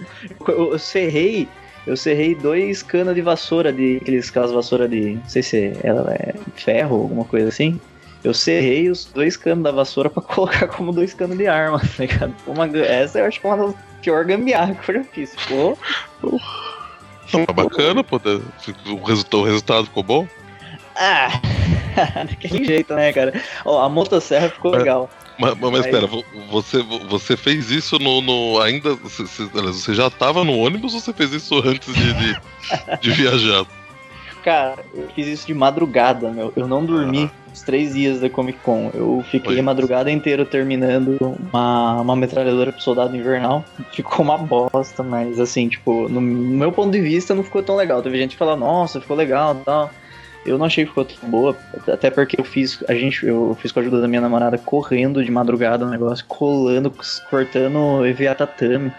[0.48, 1.48] Eu, eu serrei,
[1.87, 6.12] eu serrei dois canos de vassoura, de aqueles, aquelas vassouras de, não sei se ela
[6.12, 7.81] é ferro, alguma coisa assim.
[8.22, 11.87] Eu serrei os dois canos da vassoura para colocar como dois canos de arma, tá
[11.98, 12.35] ligado?
[12.46, 15.35] Uma, essa eu acho que é uma das piores gambiarras que eu já fiz.
[15.35, 15.79] Ficou.
[17.33, 18.16] Não, tá bacana, pô.
[18.16, 20.29] O resultado, o resultado ficou bom?
[20.96, 21.40] Ah,
[22.29, 23.33] daquele jeito, né, cara?
[23.64, 25.09] Ó, a motosserra ficou mas, legal.
[25.40, 26.09] Mas, mas, espera,
[26.50, 28.20] você, você fez isso no.
[28.20, 28.94] no ainda.
[28.94, 32.40] Você, você já tava no ônibus ou você fez isso antes de, de,
[33.00, 33.66] de viajar?
[34.42, 36.53] Cara, eu fiz isso de madrugada, meu.
[36.57, 38.90] Eu não dormi os três dias da Comic Con.
[38.94, 43.64] Eu fiquei a madrugada inteira terminando uma, uma metralhadora pro soldado invernal.
[43.92, 48.03] Ficou uma bosta, mas assim, tipo, no meu ponto de vista não ficou tão legal.
[48.03, 49.90] Teve gente que fala, nossa, ficou legal e tal.
[50.44, 53.70] Eu não achei que ficou tão boa, até porque eu fiz, a gente, eu fiz
[53.70, 56.90] com a ajuda da minha namorada correndo de madrugada o negócio, colando,
[57.29, 58.90] cortando EVA tatame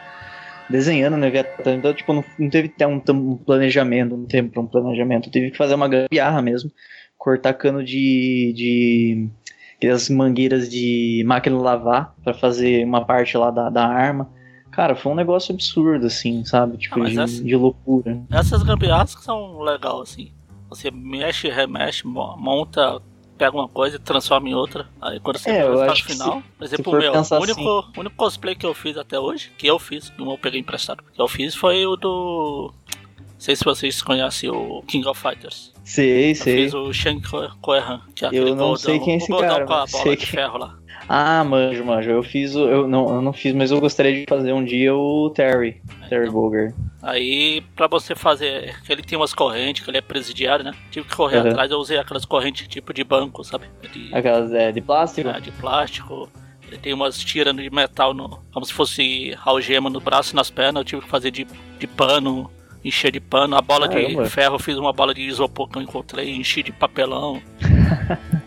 [0.71, 1.75] desenhando no Leviatã.
[1.75, 5.27] Então, tipo, não, não teve até um, um, planejamento, um tempo para um planejamento.
[5.27, 6.71] Eu tive que fazer uma gambiarra mesmo.
[7.17, 8.53] Cortar cano de.
[8.55, 9.29] de
[9.75, 14.29] aquelas mangueiras de máquina lavar para fazer uma parte lá da, da arma.
[14.71, 16.77] Cara, foi um negócio absurdo, assim, sabe?
[16.77, 18.21] Tipo, ah, de, essa, de, loucura.
[18.31, 20.31] Essas gambiarras que são legal, assim.
[20.71, 23.01] Você mexe, remexe, monta
[23.41, 24.87] pega uma coisa e transforma em outra.
[25.01, 27.99] Aí quando você é, vê o resultado final, por exemplo, o meu, o único, assim...
[27.99, 31.19] único cosplay que eu fiz até hoje, que eu fiz, não eu peguei emprestado, que
[31.19, 32.71] eu fiz foi o do.
[33.19, 35.73] Não sei se vocês conhecem o King of Fighters.
[35.83, 36.55] Sei, eu sei.
[36.57, 37.19] fiz o Shang
[37.59, 39.65] Koehan, que é aquele Eu não sei quem é esse cara.
[39.65, 40.77] com a bola de ferro lá.
[41.07, 42.09] Ah, manjo, manjo.
[42.09, 42.67] Eu fiz o.
[42.67, 45.81] Eu não, eu não fiz, mas eu gostaria de fazer um dia o Terry.
[46.09, 46.73] Terry então.
[47.01, 48.75] Aí, pra você fazer.
[48.87, 50.71] Ele tem umas correntes, que ele é presidiário, né?
[50.89, 51.49] Tive que correr uhum.
[51.49, 53.65] atrás, eu usei aquelas correntes tipo de banco, sabe?
[53.91, 55.29] De, aquelas é, de plástico?
[55.29, 56.29] É, de plástico.
[56.67, 60.49] Ele tem umas tiras de metal, no, como se fosse algema no braço e nas
[60.49, 60.81] pernas.
[60.81, 61.45] Eu tive que fazer de,
[61.77, 62.49] de pano,
[62.85, 63.57] encher de pano.
[63.57, 64.23] A bola Caramba.
[64.23, 67.41] de ferro, eu fiz uma bola de isopor que eu encontrei, enchi de papelão.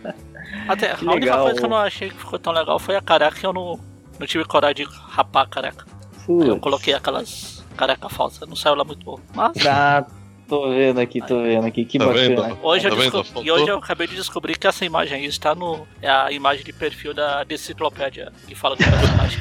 [0.69, 3.03] Até, que a única coisa que eu não achei que ficou tão legal foi a
[3.03, 3.79] careca, que eu não,
[4.19, 5.85] não tive coragem de rapar a careca.
[6.29, 9.19] eu coloquei aquelas careca falsa, não saiu lá muito bom.
[9.35, 9.67] Mas.
[9.67, 10.07] Ah,
[10.49, 12.29] tô vendo aqui, tô vendo aqui, que tá bacana.
[12.29, 12.59] Vendo?
[12.63, 13.43] Hoje, tá eu desco...
[13.43, 15.87] e hoje eu acabei de descobrir que essa imagem aí está no.
[16.01, 19.41] É a imagem de perfil da Deciclopédia que fala do personagem.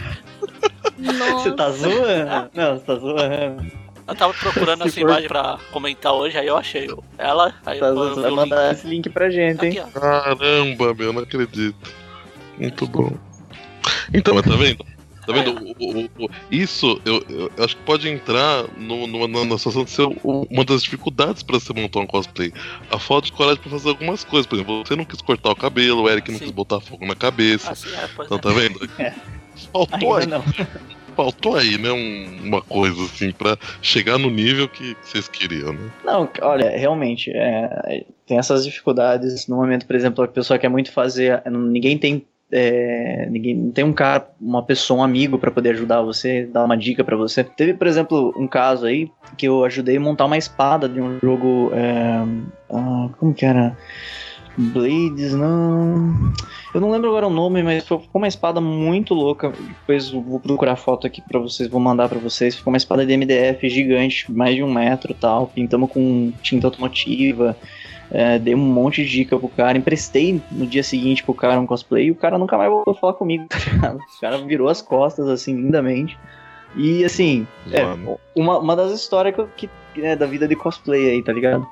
[1.34, 2.50] Você tá zoando?
[2.54, 3.83] Não, você tá zoando.
[4.08, 7.54] Eu tava procurando essa imagem pra comentar hoje, aí eu achei ela.
[7.66, 8.78] Aí tá, eu, vai mandar link.
[8.78, 9.80] esse link pra gente, hein?
[9.80, 11.94] Aqui, Caramba, meu, não acredito.
[12.58, 13.12] Muito bom.
[14.14, 14.86] Então, mas tá vendo?
[15.26, 15.76] Tá vendo?
[15.80, 19.92] O, o, o, isso eu, eu, acho que pode entrar no, no, na situação de
[19.92, 22.54] ser uma das dificuldades para você montar um cosplay.
[22.92, 24.46] A falta de coragem para fazer algumas coisas.
[24.46, 26.46] Por exemplo, você não quis cortar o cabelo, o Eric não Sim.
[26.46, 27.72] quis botar fogo na cabeça.
[27.72, 28.80] Assim, é, então, tá vendo?
[29.00, 29.14] É.
[29.72, 30.26] Faltou aí.
[30.26, 30.44] Não
[31.16, 31.92] faltou aí, né?
[31.92, 35.90] Um, uma coisa assim para chegar no nível que vocês queriam, né?
[36.04, 40.92] Não, olha, realmente é, tem essas dificuldades no momento, por exemplo, a pessoa quer muito
[40.92, 45.72] fazer, ninguém tem é, ninguém não tem um cara, uma pessoa, um amigo para poder
[45.72, 47.44] ajudar você, dar uma dica para você.
[47.44, 51.18] Teve, por exemplo, um caso aí que eu ajudei a montar uma espada de um
[51.20, 52.24] jogo, é,
[52.70, 53.76] ah, como que era?
[54.58, 56.34] Blades, não.
[56.74, 59.50] Eu não lembro agora o nome, mas ficou uma espada muito louca.
[59.52, 62.56] Depois vou procurar foto aqui para vocês, vou mandar para vocês.
[62.56, 65.48] Ficou uma espada de MDF gigante, mais de um metro e tal.
[65.48, 67.58] Pintamos com tinta automotiva.
[68.12, 71.66] É, dei um monte de dica pro cara, emprestei no dia seguinte pro cara um
[71.66, 73.98] cosplay e o cara nunca mais voltou a falar comigo, tá ligado?
[73.98, 76.16] O cara virou as costas, assim, lindamente.
[76.76, 77.84] E assim, é,
[78.36, 81.66] uma, uma das histórias que, que é, da vida de cosplay aí, tá ligado?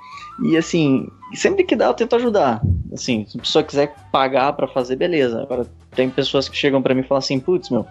[0.44, 2.62] E assim, sempre que dá eu tento ajudar.
[2.94, 5.42] Assim, se a pessoa quiser pagar para fazer, beleza.
[5.42, 5.66] Agora,
[5.96, 7.86] tem pessoas que chegam para mim e falam assim, putz, meu,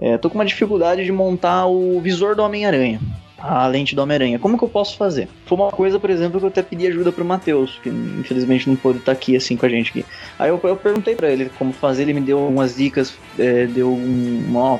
[0.00, 3.00] é, tô com uma dificuldade de montar o visor do Homem-Aranha.
[3.38, 4.38] a lente do Homem-Aranha.
[4.38, 5.28] Como que eu posso fazer?
[5.46, 8.76] Foi uma coisa, por exemplo, que eu até pedi ajuda pro Matheus, que infelizmente não
[8.76, 10.04] pôde estar aqui assim com a gente aqui.
[10.38, 13.90] Aí eu, eu perguntei para ele como fazer, ele me deu algumas dicas, é, deu
[13.90, 14.52] um.
[14.54, 14.78] Ó,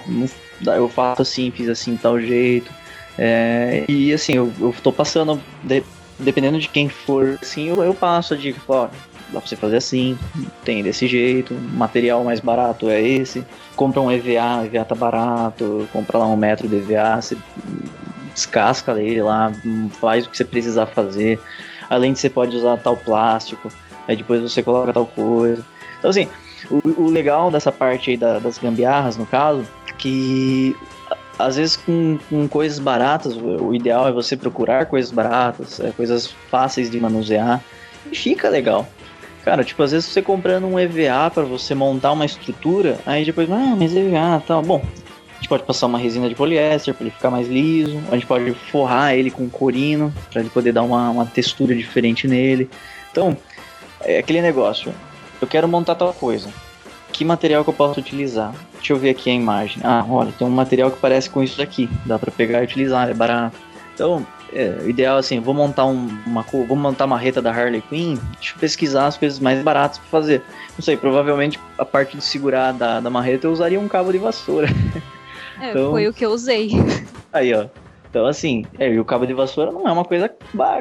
[0.66, 2.72] eu faço assim, fiz assim, tal jeito.
[3.16, 5.82] É, e assim, eu, eu tô passando, de,
[6.18, 8.88] dependendo de quem for, assim, eu, eu passo a dica, ó,
[9.32, 10.18] dá pra você fazer assim,
[10.64, 13.44] tem desse jeito, material mais barato é esse,
[13.76, 17.36] compra um EVA, EVA tá barato, compra lá um metro de EVA, você
[18.34, 19.52] descasca ele lá,
[20.00, 21.40] faz o que você precisar fazer.
[21.90, 23.68] Além de você pode usar tal plástico,
[24.06, 25.64] aí depois você coloca tal coisa.
[25.98, 26.28] Então assim,
[26.70, 29.66] o, o legal dessa parte aí da, das gambiarras, no caso,
[29.98, 30.76] que
[31.38, 36.26] às vezes com, com coisas baratas, o ideal é você procurar coisas baratas, é, coisas
[36.50, 37.62] fáceis de manusear,
[38.10, 38.86] e fica legal.
[39.44, 43.50] Cara, tipo, às vezes você comprando um EVA para você montar uma estrutura, aí depois,
[43.50, 44.82] ah, mas EVA, tal, bom,
[45.30, 47.96] a gente pode passar uma resina de poliéster para ele ficar mais liso.
[48.10, 52.26] A gente pode forrar ele com corino para ele poder dar uma, uma textura diferente
[52.26, 52.68] nele.
[53.12, 53.36] Então,
[54.00, 54.92] é aquele negócio.
[55.40, 56.50] Eu quero montar tal coisa.
[57.12, 58.52] Que material que eu posso utilizar?
[58.78, 59.82] Deixa eu ver aqui a imagem.
[59.84, 61.88] Ah, olha, tem um material que parece com isso daqui.
[62.06, 63.56] Dá para pegar e utilizar, é barato.
[63.94, 67.82] Então, é, o ideal assim, vou montar um, uma vou montar uma reta da Harley
[67.82, 70.42] Quinn, deixa eu pesquisar as coisas mais baratas para fazer.
[70.76, 74.18] Não sei, provavelmente a parte de segurar da, da marreta eu usaria um cabo de
[74.18, 74.68] vassoura.
[75.60, 76.70] É, então, foi o que eu usei.
[77.32, 77.66] Aí, ó.
[78.08, 80.30] Então, assim, é, e o cabo de vassoura não é uma coisa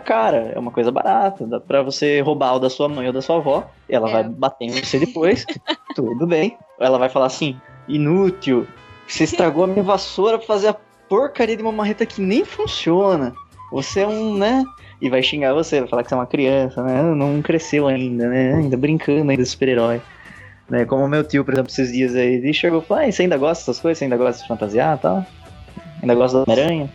[0.05, 1.45] cara, é uma coisa barata.
[1.45, 4.13] Dá pra você roubar o da sua mãe ou da sua avó, ela é.
[4.13, 5.45] vai bater em você depois,
[5.93, 6.57] tudo bem.
[6.79, 8.67] Ela vai falar assim: inútil,
[9.07, 10.75] você estragou a minha vassoura pra fazer a
[11.07, 13.33] porcaria de uma marreta que nem funciona.
[13.71, 14.63] Você é um, né?
[15.01, 17.01] E vai xingar você, vai falar que você é uma criança, né?
[17.01, 18.55] Não cresceu ainda, né?
[18.55, 20.01] Ainda brincando ainda super-herói.
[20.69, 20.85] Né?
[20.85, 23.37] Como meu tio, por exemplo, esses dias aí, ele chegou e falou: ah, você ainda
[23.37, 23.99] gosta dessas coisas?
[23.99, 25.25] Você ainda gosta de fantasiar e tal?
[26.01, 26.89] Ainda gosta da Homem-Aranha?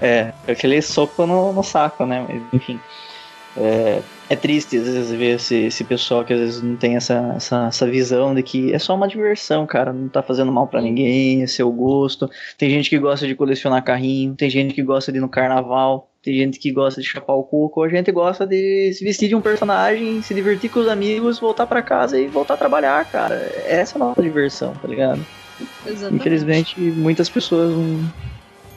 [0.00, 2.24] É, aquele soco no, no saco, né?
[2.26, 2.80] Mas, enfim.
[3.56, 7.32] É, é, triste às vezes ver esse, esse pessoal que às vezes não tem essa,
[7.36, 10.80] essa, essa visão de que é só uma diversão, cara, não tá fazendo mal para
[10.80, 12.30] ninguém, é seu gosto.
[12.56, 16.08] Tem gente que gosta de colecionar carrinho, tem gente que gosta de ir no carnaval,
[16.22, 19.34] tem gente que gosta de chapar o coco, a gente gosta de se vestir de
[19.34, 23.34] um personagem, se divertir com os amigos, voltar para casa e voltar a trabalhar, cara.
[23.66, 25.26] Essa é a nossa diversão, tá ligado?
[25.84, 26.20] Exatamente.
[26.20, 28.12] Infelizmente, muitas pessoas não,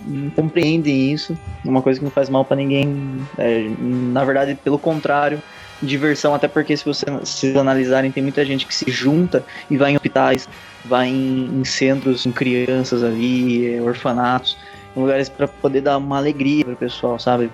[0.05, 1.37] não, compreendem isso.
[1.63, 3.25] Uma coisa que não faz mal para ninguém.
[3.37, 5.41] É, na verdade, pelo contrário,
[5.81, 9.91] diversão, até porque se vocês se analisarem, tem muita gente que se junta e vai
[9.91, 10.47] em hospitais,
[10.85, 14.57] vai em, em centros com crianças ali, orfanatos
[14.95, 17.49] lugares para poder dar uma alegria pro pessoal, sabe?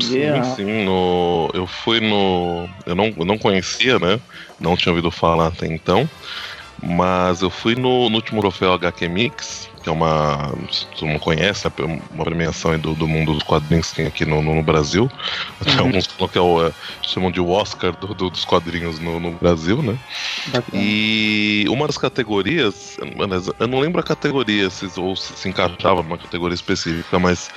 [0.00, 0.84] Sim, sim.
[0.84, 2.68] No, eu fui no.
[2.86, 4.20] Eu não, eu não conhecia, né?
[4.60, 6.08] Não tinha ouvido falar até então.
[6.80, 10.52] Mas eu fui no, no último troféu HQ Mix, é uma.
[10.70, 11.70] Se tu não conhece, é
[12.12, 15.10] uma premiação do, do mundo dos quadrinhos que tem aqui no, no Brasil.
[15.60, 15.86] Até uhum.
[15.86, 16.72] alguns falam que é o, é,
[17.02, 19.98] chamam de Oscar do, do, dos quadrinhos no, no Brasil, né?
[20.46, 20.82] Bacana.
[20.82, 22.96] E uma das categorias,
[23.58, 27.50] eu não lembro a categoria, se, ou se, se encaixava numa categoria específica, mas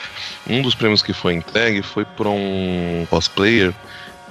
[0.48, 3.74] um dos prêmios que foi entregue foi para um cosplayer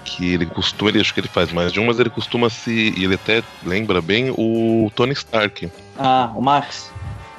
[0.04, 2.94] que ele costuma, ele acho que ele faz mais de um, mas ele costuma se.
[2.96, 5.70] E ele até lembra bem o Tony Stark.
[5.98, 6.90] Ah, o Max.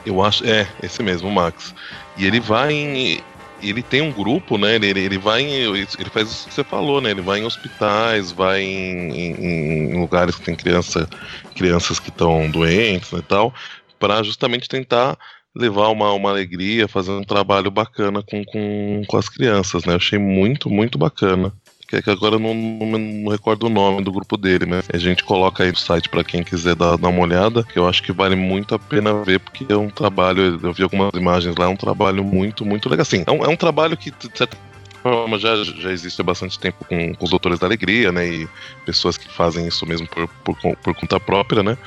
[0.06, 1.74] Eu acho, é, esse mesmo, o Max.
[2.18, 3.20] E ele vai em.
[3.62, 4.76] Ele tem um grupo, né?
[4.76, 7.12] Ele, ele vai em, Ele faz o que você falou, né?
[7.12, 11.08] Ele vai em hospitais, vai em, em, em lugares que tem criança,
[11.56, 13.54] crianças que estão doentes né, e tal,
[14.00, 15.16] para justamente tentar
[15.56, 19.94] levar uma, uma alegria, fazer um trabalho bacana com, com, com as crianças, né?
[19.94, 21.54] Eu achei muito, muito bacana
[22.00, 24.84] que, agora eu não, não, não, recordo o nome do grupo dele, né?
[24.94, 27.88] A gente coloca aí no site para quem quiser dar, dar, uma olhada, que eu
[27.88, 31.56] acho que vale muito a pena ver, porque é um trabalho, eu vi algumas imagens
[31.58, 33.02] lá, é um trabalho muito, muito legal.
[33.02, 34.56] Assim, é um, é um trabalho que, de certa
[35.02, 38.28] forma, já, já existe há bastante tempo com, com os Doutores da Alegria, né?
[38.28, 38.50] E
[38.86, 41.78] pessoas que fazem isso mesmo por, por, por conta própria, né?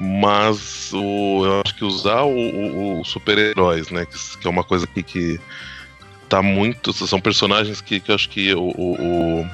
[0.00, 4.04] Mas o, eu acho que usar o, o, o super-heróis, né?
[4.06, 5.40] Que, que, é uma coisa que, que
[6.28, 6.92] tá muito.
[6.92, 9.50] São personagens que, que eu acho que o, o, o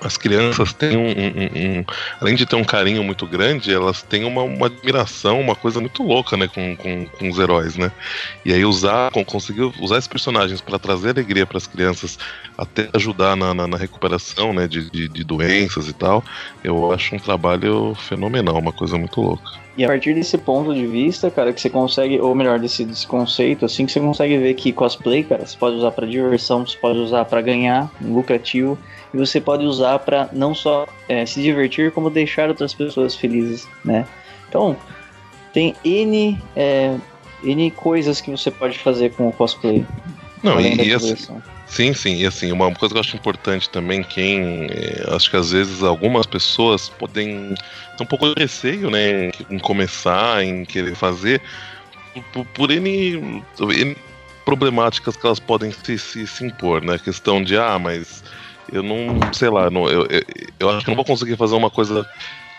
[0.00, 1.84] as crianças têm um, um, um,
[2.20, 6.02] Além de ter um carinho muito grande, elas têm uma, uma admiração, uma coisa muito
[6.02, 7.90] louca, né, com, com, com os heróis, né?
[8.44, 12.18] E aí usar, conseguir usar esses personagens para trazer alegria para as crianças,
[12.56, 16.24] até ajudar na, na, na recuperação, né, de, de, de, doenças e tal,
[16.62, 19.68] eu acho um trabalho fenomenal, uma coisa muito louca.
[19.76, 23.06] E a partir desse ponto de vista, cara, que você consegue, ou melhor, desse, desse
[23.06, 26.76] conceito, assim, que você consegue ver que cosplay, cara, você pode usar para diversão, você
[26.76, 28.76] pode usar para ganhar, lucrativo,
[29.12, 33.66] e você pode usar para não só é, se divertir, como deixar outras pessoas felizes,
[33.84, 34.06] né?
[34.48, 34.76] Então,
[35.52, 36.96] tem N, é,
[37.42, 39.84] N coisas que você pode fazer com o cosplay.
[40.42, 41.16] Não, e, e assim,
[41.66, 44.66] sim, sim, e assim, uma coisa que eu acho importante também, quem.
[44.70, 47.54] eh, acho que às vezes algumas pessoas podem
[47.96, 51.42] ter um pouco de receio, né, em começar, em querer fazer,
[52.32, 53.96] por, por N, N
[54.44, 56.98] problemáticas que elas podem se, se, se impor, né?
[56.98, 58.24] Questão de, ah, mas
[58.68, 60.22] eu não, sei lá, não, eu, eu,
[60.60, 62.06] eu acho que não vou conseguir fazer uma coisa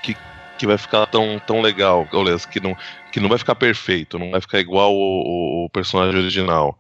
[0.02, 0.16] que,
[0.58, 2.08] que vai ficar tão, tão legal,
[2.50, 2.76] que não,
[3.12, 6.78] que não vai ficar perfeito, não vai ficar igual o, o- o personagem original.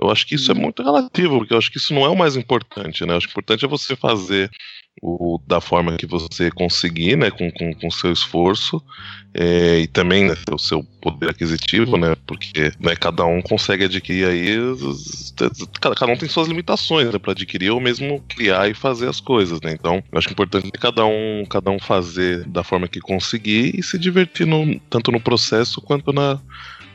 [0.00, 2.16] Eu acho que isso é muito relativo, porque eu acho que isso não é o
[2.16, 3.12] mais importante, né?
[3.12, 4.50] Eu acho que o importante é você fazer
[5.02, 7.30] o, da forma que você conseguir, né?
[7.30, 8.82] Com, com, com seu esforço
[9.32, 12.14] é, e também né, o seu poder aquisitivo, né?
[12.26, 14.56] Porque né, cada um consegue adquirir aí.
[15.80, 19.20] Cada, cada um tem suas limitações né, para adquirir ou mesmo criar e fazer as
[19.20, 19.72] coisas, né?
[19.72, 23.72] Então, eu acho o importante é cada um, cada um fazer da forma que conseguir
[23.78, 26.38] e se divertir no- tanto no processo quanto na,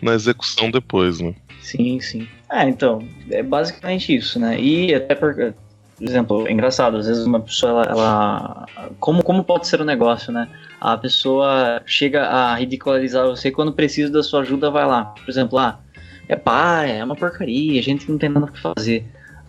[0.02, 1.34] na execução depois, né?
[1.62, 2.28] Sim, sim.
[2.52, 3.00] É, então,
[3.32, 4.60] é basicamente isso, né?
[4.60, 5.56] E até por,
[5.98, 8.66] por exemplo, é engraçado, às vezes uma pessoa, ela, ela-
[9.00, 10.48] como, como pode ser o negócio, né?
[10.80, 15.06] A pessoa chega a ridicularizar você quando precisa da sua ajuda, vai lá.
[15.06, 15.80] Por exemplo, ah,
[16.28, 19.06] é pai, é uma porcaria, a gente não tem nada o que fazer.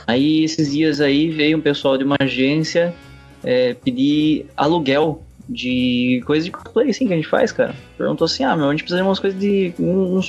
[0.07, 2.95] Aí esses dias aí veio um pessoal de uma agência
[3.43, 7.75] é, pedir aluguel de coisa de cosplay, assim, que a gente faz, cara.
[7.97, 9.73] Perguntou assim, ah, meu, a gente precisa de umas coisas de.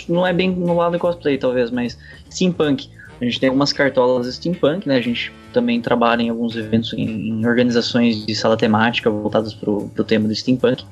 [0.07, 1.97] Não, é bem no lado do cosplay, talvez, mas
[2.30, 2.89] steampunk.
[3.20, 4.97] A gente tem algumas cartolas steampunk, né?
[4.97, 9.89] A gente também trabalha em alguns eventos, em, em organizações de sala temática voltadas pro,
[9.89, 10.86] pro tema do steampunk.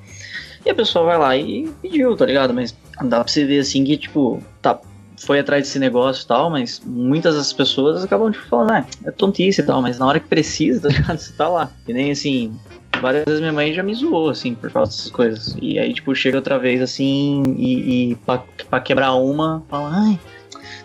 [0.66, 2.54] E a pessoa vai lá e pediu, tá ligado?
[2.54, 4.80] Mas dá pra você ver assim que, tipo, tá,
[5.18, 9.12] foi atrás desse negócio e tal, mas muitas das pessoas acabam tipo, falando, ah, é
[9.12, 11.18] tontice e tal, mas na hora que precisa, tá ligado?
[11.18, 11.72] Você tá lá.
[11.88, 12.52] E nem assim,
[13.00, 15.56] várias vezes minha mãe já me zoou, assim, por causa dessas coisas.
[15.62, 20.20] E aí, tipo, chega outra vez, assim, e, e pra, pra quebrar uma, fala, ai,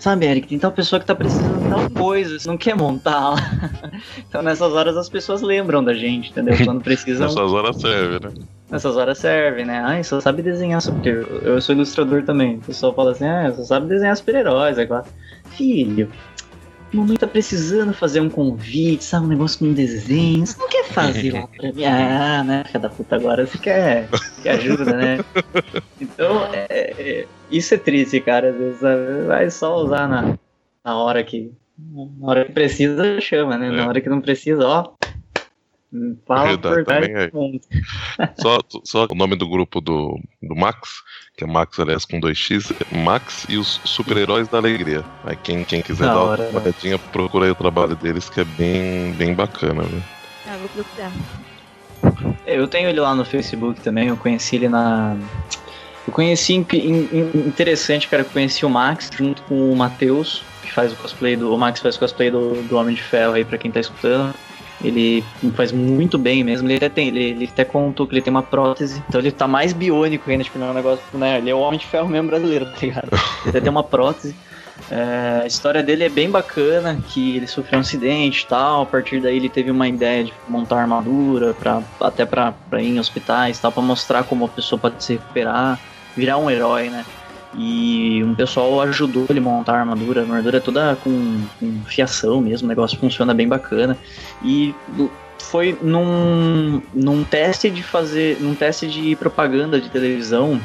[0.01, 3.37] sabe, Eric, tem tal pessoa que tá precisando de tal coisa, não quer montar lá.
[4.29, 6.57] então nessas horas as pessoas lembram da gente, entendeu?
[6.65, 8.33] Quando precisam, Nessas horas serve, né?
[8.71, 9.81] nessas horas serve, né?
[9.85, 11.27] Ai, só sabe desenhar super.
[11.43, 12.57] Eu sou ilustrador também.
[12.57, 15.07] O pessoal fala assim, ah, só sabe desenhar super-heróis, é claro.
[15.51, 16.11] Filho.
[16.93, 19.27] Mamãe tá precisando fazer um convite, sabe?
[19.27, 20.45] Um negócio com um desenho.
[20.45, 21.85] Você não quer fazer lá pra mim?
[21.85, 22.65] Ah, né?
[22.67, 24.09] Filha da puta, agora você quer,
[24.43, 25.19] quer ajuda, né?
[26.01, 28.51] Então, é, é- isso é triste, cara.
[28.51, 29.23] Às vezes sabe?
[29.27, 30.37] vai só usar na,
[30.85, 31.53] na hora que.
[31.79, 33.71] Na hora que precisa, chama, né?
[33.71, 33.87] Na É.
[33.87, 34.93] hora que não precisa, ó.
[36.27, 37.31] Fala Verdade, é.
[38.41, 41.03] Só, só o nome do grupo do, do Max,
[41.37, 45.05] que é Max, aliás, com 2x, é Max e os Super-Heróis da Alegria.
[45.25, 46.65] Aí quem, quem quiser Da dar hora, uma né?
[46.65, 50.03] olhadinha, procura aí o trabalho deles, que é bem, bem bacana, né?
[50.47, 51.13] Ah, vou procurar.
[52.47, 55.17] Eu tenho ele lá no Facebook também, eu conheci ele na.
[56.07, 60.73] Eu conheci em- em- interessante, cara, eu conheci o Max junto com o Matheus, que
[60.73, 61.53] faz o cosplay do.
[61.53, 64.35] O Max faz o cosplay do, do Homem de Ferro aí pra quem tá escutando.
[64.83, 65.23] Ele
[65.55, 66.67] faz muito bem mesmo.
[66.69, 69.47] Ele até tem, ele, ele até contou que ele tem uma prótese, então ele tá
[69.47, 71.39] mais biônico ainda, tipo, não é um negócio, né?
[71.39, 73.09] Ele é o Homem de Ferro mesmo brasileiro, tá ligado?
[73.43, 74.35] Ele até tem uma prótese.
[74.91, 78.87] É, a história dele é bem bacana, que ele sofreu um acidente e tal, a
[78.87, 83.59] partir daí ele teve uma ideia de montar armadura, pra, até pra ir em hospitais
[83.59, 85.79] e tal, pra mostrar como a pessoa pode se recuperar,
[86.17, 87.05] virar um herói, né?
[87.53, 91.85] E um pessoal ajudou ele a montar a armadura, a armadura é toda com, com
[91.85, 93.97] fiação mesmo, o negócio funciona bem bacana.
[94.43, 94.75] E
[95.43, 100.61] foi num, num teste de fazer, num teste de propaganda de televisão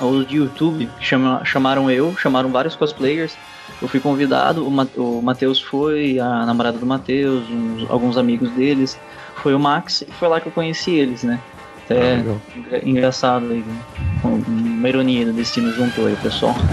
[0.00, 3.36] ou de YouTube, chama, chamaram eu, chamaram vários cosplayers.
[3.80, 8.50] Eu fui convidado, o, Ma, o Matheus foi, a namorada do Matheus, uns- alguns amigos
[8.50, 8.98] deles,
[9.36, 11.40] foi o Max, e foi lá que eu conheci eles, né?
[11.84, 13.80] Até engra- engraçado aí, né?
[14.24, 16.54] uma ironia do destino juntou aí o pessoal.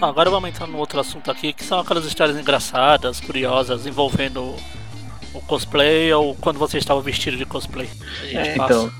[0.00, 4.54] Agora vamos entrar no outro assunto aqui, que são aquelas histórias engraçadas, curiosas, envolvendo
[5.34, 7.88] o cosplay ou quando você estava vestido de cosplay.
[8.22, 8.92] A gente É, passa.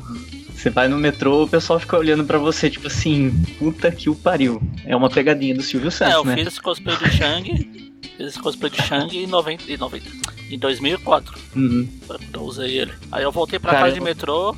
[0.58, 4.14] Você vai no metrô, o pessoal fica olhando pra você, tipo assim, puta que o
[4.14, 4.60] pariu.
[4.84, 6.34] É uma pegadinha do Silvio É, Santos, eu né?
[6.36, 10.10] fiz esse cosplay de Shang, fiz esse cosplay de Shang em 90, em 90,
[10.50, 11.88] em 2004, Uhum.
[12.32, 12.92] eu usei ele.
[13.12, 14.56] Aí eu voltei pra casa de eu- metrô,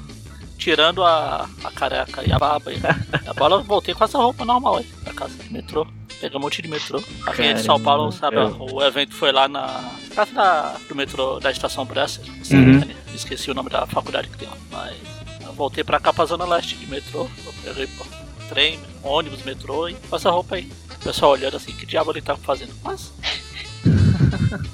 [0.58, 2.70] tirando a, a careca e a barba.
[3.26, 5.86] A bola eu voltei com essa roupa normal aí, pra casa de metrô.
[6.20, 7.02] Pegamos um monte de metrô.
[7.26, 11.40] Aqui em São Paulo, sabe, Caramba, o evento foi lá na casa da, do metrô
[11.40, 12.22] da estação Bresser.
[12.52, 12.80] Uhum.
[13.14, 14.56] Esqueci o nome da faculdade que tem lá.
[14.70, 15.19] Mas eu
[15.60, 17.28] voltei pra cá pra Zona Leste de metrô.
[17.44, 18.06] Eu peguei pô,
[18.48, 20.72] trem, ônibus, metrô e com essa roupa aí.
[20.98, 22.72] O pessoal olhando assim, que diabo ele tá fazendo?
[22.82, 23.12] Mas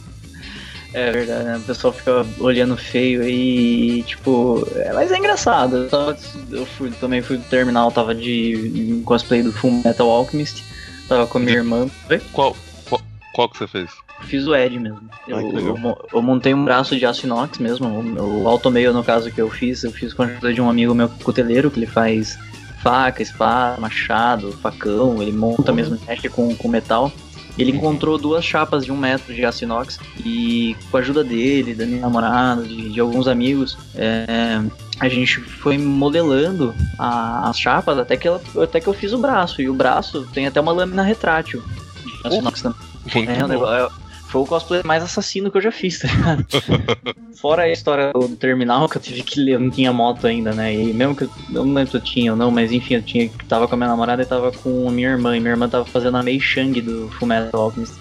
[0.94, 1.56] É verdade, né?
[1.56, 4.66] O pessoal fica olhando feio aí, tipo.
[4.76, 5.76] É, mas é engraçado.
[5.76, 6.16] Eu, tava,
[6.50, 10.64] eu fui, também fui do terminal, tava de cosplay do Full Metal Alchemist.
[11.08, 11.90] Tava com a minha irmã.
[12.32, 12.56] Qual,
[12.88, 13.02] qual,
[13.34, 13.90] qual que você fez?
[14.22, 15.00] Fiz o Ed mesmo.
[15.28, 17.86] Eu, Ai, eu eu montei um braço de aço inox mesmo.
[17.88, 20.68] O, o automeio, no caso, que eu fiz, eu fiz com a ajuda de um
[20.68, 22.38] amigo meu cuteleiro, que ele faz
[22.82, 25.22] faca, espada, machado, facão.
[25.22, 27.12] Ele monta mesmo, mexe com, com metal.
[27.58, 31.74] Ele encontrou duas chapas de um metro de aço inox e com a ajuda dele,
[31.74, 34.60] da minha namorada, de, de alguns amigos, é,
[35.00, 39.18] a gente foi modelando a- as chapas até que, ela, até que eu fiz o
[39.18, 39.62] braço.
[39.62, 41.62] E o braço tem até uma lâmina retrátil
[42.04, 42.78] de aço inox também.
[43.14, 44.05] Muito É, negócio, é-
[44.36, 46.46] foi o cosplay mais assassino que eu já fiz, tá ligado?
[47.40, 50.52] Fora a história do terminal, que eu tive que ler, eu não tinha moto ainda,
[50.52, 50.74] né?
[50.74, 53.02] E mesmo que eu, eu não lembro se eu tinha ou não, mas enfim, eu
[53.02, 55.68] tinha, tava com a minha namorada e tava com a minha irmã, e minha irmã
[55.68, 57.94] tava fazendo a Mei Shang do Fullmetal Alchemist.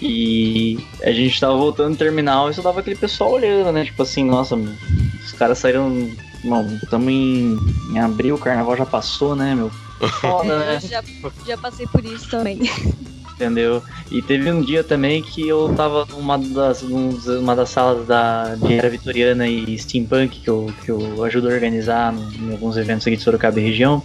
[0.00, 3.84] E a gente tava voltando no terminal e só tava aquele pessoal olhando, né?
[3.84, 6.10] Tipo assim, nossa, os caras saíram.
[6.44, 7.56] Bom, tamo em,
[7.92, 9.70] em abril, o carnaval já passou, né, meu?
[10.20, 10.74] Foda, né?
[10.82, 11.04] Eu já,
[11.46, 12.58] já passei por isso também.
[13.34, 13.82] entendeu?
[14.10, 18.54] E teve um dia também que eu tava numa das, num- uma das salas da,
[18.54, 23.06] de era vitoriana e steampunk que eu, que eu ajudo a organizar em alguns eventos
[23.06, 24.02] aqui de Sorocaba e região,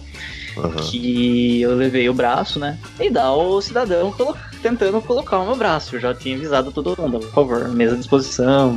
[0.56, 0.70] Aham.
[0.90, 2.78] que eu levei o braço, né?
[2.98, 5.94] E dá o cidadão colo- tentando colocar o meu braço.
[5.96, 8.76] Eu já tinha avisado todo mundo, por favor, mesa à disposição,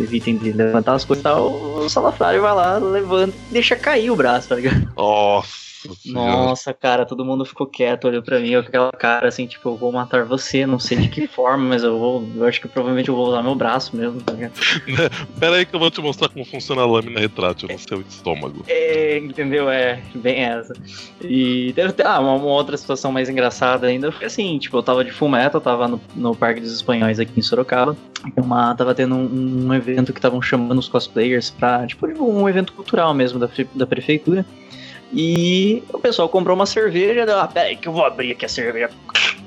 [0.00, 1.50] evitem de levantar as coisas e tal.
[1.50, 4.88] O salafrário vai lá, levanta e deixa cair o braço, tá ligado?
[4.96, 5.69] Nossa.
[6.06, 9.76] Nossa, cara, todo mundo ficou quieto, olhou pra mim com aquela cara assim, tipo, eu
[9.76, 12.28] vou matar você, não sei de que forma, mas eu vou.
[12.36, 14.32] Eu acho que provavelmente eu vou usar meu braço mesmo, tá?
[15.38, 18.64] Pera aí que eu vou te mostrar como funciona a lâmina retrátil no seu estômago.
[18.68, 19.70] É, entendeu?
[19.70, 20.74] É, bem essa.
[21.22, 24.12] E teve até ah, uma, uma outra situação mais engraçada ainda.
[24.12, 27.32] Foi assim, tipo, eu tava de full metal, tava no, no Parque dos Espanhóis aqui
[27.38, 27.96] em Sorocaba.
[28.36, 32.72] Uma, tava tendo um, um evento que estavam chamando os cosplayers pra, tipo, um evento
[32.72, 34.44] cultural mesmo da, da prefeitura.
[35.12, 38.44] E o pessoal comprou uma cerveja, deu, ah, pera aí que eu vou abrir aqui
[38.44, 38.90] a cerveja.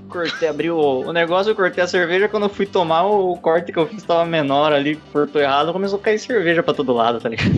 [0.09, 3.71] Cortei, abri o, o negócio, eu cortei a cerveja, quando eu fui tomar, o corte
[3.71, 7.19] que eu fiz tava menor ali, cortou errado, começou a cair cerveja pra todo lado,
[7.19, 7.49] tá ligado?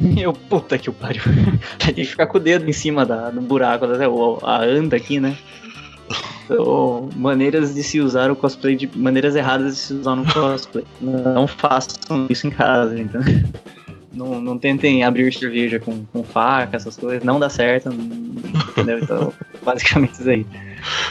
[0.00, 1.22] E eu, puta que o pariu.
[1.84, 4.96] Tem que ficar com o dedo em cima da, do buraco, até o- a anda
[4.96, 5.36] aqui, né?
[6.44, 10.84] Então, maneiras de se usar o cosplay, de maneiras erradas de se usar no cosplay.
[11.00, 13.20] Não façam isso em casa, então.
[14.14, 19.00] Não, não tentem abrir cerveja com, com faca, essas coisas, não dá certo, entendeu?
[19.00, 19.32] Então,
[19.64, 20.46] basicamente isso aí.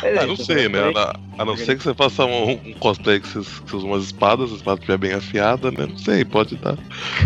[0.01, 0.81] Mas é Ah, não isso, sei, né?
[0.83, 1.03] cosplay.
[1.03, 3.39] A, a não ser que você faça um, um cosplay que você,
[3.75, 5.87] usa umas espadas, a espada estiver bem afiada, né?
[5.89, 6.77] Não sei, pode dar,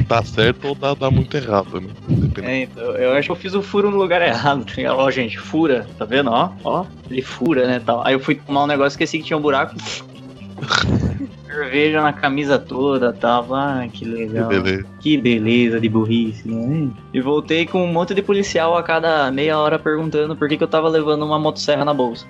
[0.07, 1.89] dar certo ou dar, dar muito errado, né?
[2.41, 4.95] É, então, eu acho que eu fiz o furo no lugar errado, tá?
[4.95, 6.29] Ó, gente, fura, tá vendo?
[6.31, 8.05] Ó, ó, ele fura, né, tal.
[8.05, 9.75] Aí eu fui tomar um negócio, esqueci que tinha um buraco.
[11.47, 14.49] Cerveja na camisa toda, tava, ah, que legal.
[14.49, 14.85] Beleza.
[14.99, 16.89] Que beleza de burrice, né?
[17.13, 20.63] E voltei com um monte de policial a cada meia hora perguntando por que, que
[20.63, 22.25] eu tava levando uma motosserra na bolsa.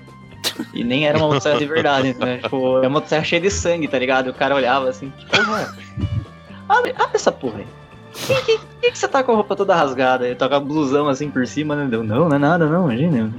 [0.73, 2.37] E nem era uma motosserra de verdade, né?
[2.43, 4.27] Tipo, é uma motosserra cheia de sangue, tá ligado?
[4.27, 6.07] E o cara olhava assim, que porra é?
[6.69, 7.67] Abre, abre essa porra aí.
[8.25, 10.25] Por que, que, que você tá com a roupa toda rasgada?
[10.25, 11.87] Ele tá com a blusão assim por cima, né?
[11.89, 13.33] Deu, não, não é nada, não, imagina.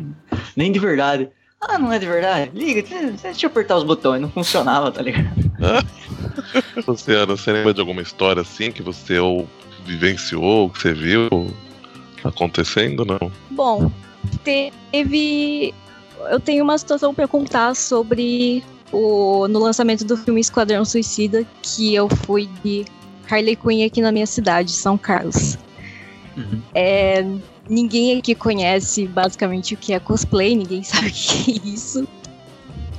[0.57, 1.29] Nem de verdade.
[1.61, 2.53] Ah, não é de verdade?
[2.55, 2.83] Liga,
[3.23, 5.48] deixa eu apertar os botões, não funcionava, tá ligado?
[6.87, 9.49] Você, Ana, você lembra de alguma história assim que você ou
[9.85, 11.29] vivenciou, que você viu
[12.25, 13.31] acontecendo, não?
[13.51, 13.91] Bom,
[14.45, 15.75] teve.
[16.31, 21.95] Eu tenho uma situação pra contar sobre o no lançamento do filme Esquadrão Suicida, que
[21.95, 22.85] eu fui de
[23.31, 25.59] Harley Quinn aqui na minha cidade, São Carlos.
[26.37, 26.63] Uhum.
[26.75, 27.25] É,
[27.69, 32.07] ninguém aqui conhece basicamente o que é cosplay, ninguém sabe o que é isso.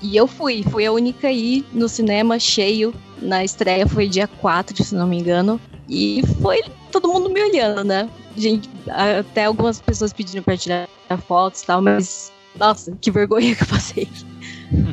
[0.02, 2.94] E eu fui, fui a única aí no cinema cheio.
[3.22, 5.60] Na estreia foi dia 4, se não me engano.
[5.90, 8.10] E foi todo mundo me olhando, né?
[8.38, 10.88] Gente, até algumas pessoas pedindo pra tirar
[11.28, 12.32] fotos e tal, mas.
[12.56, 14.08] Nossa, que vergonha que eu passei.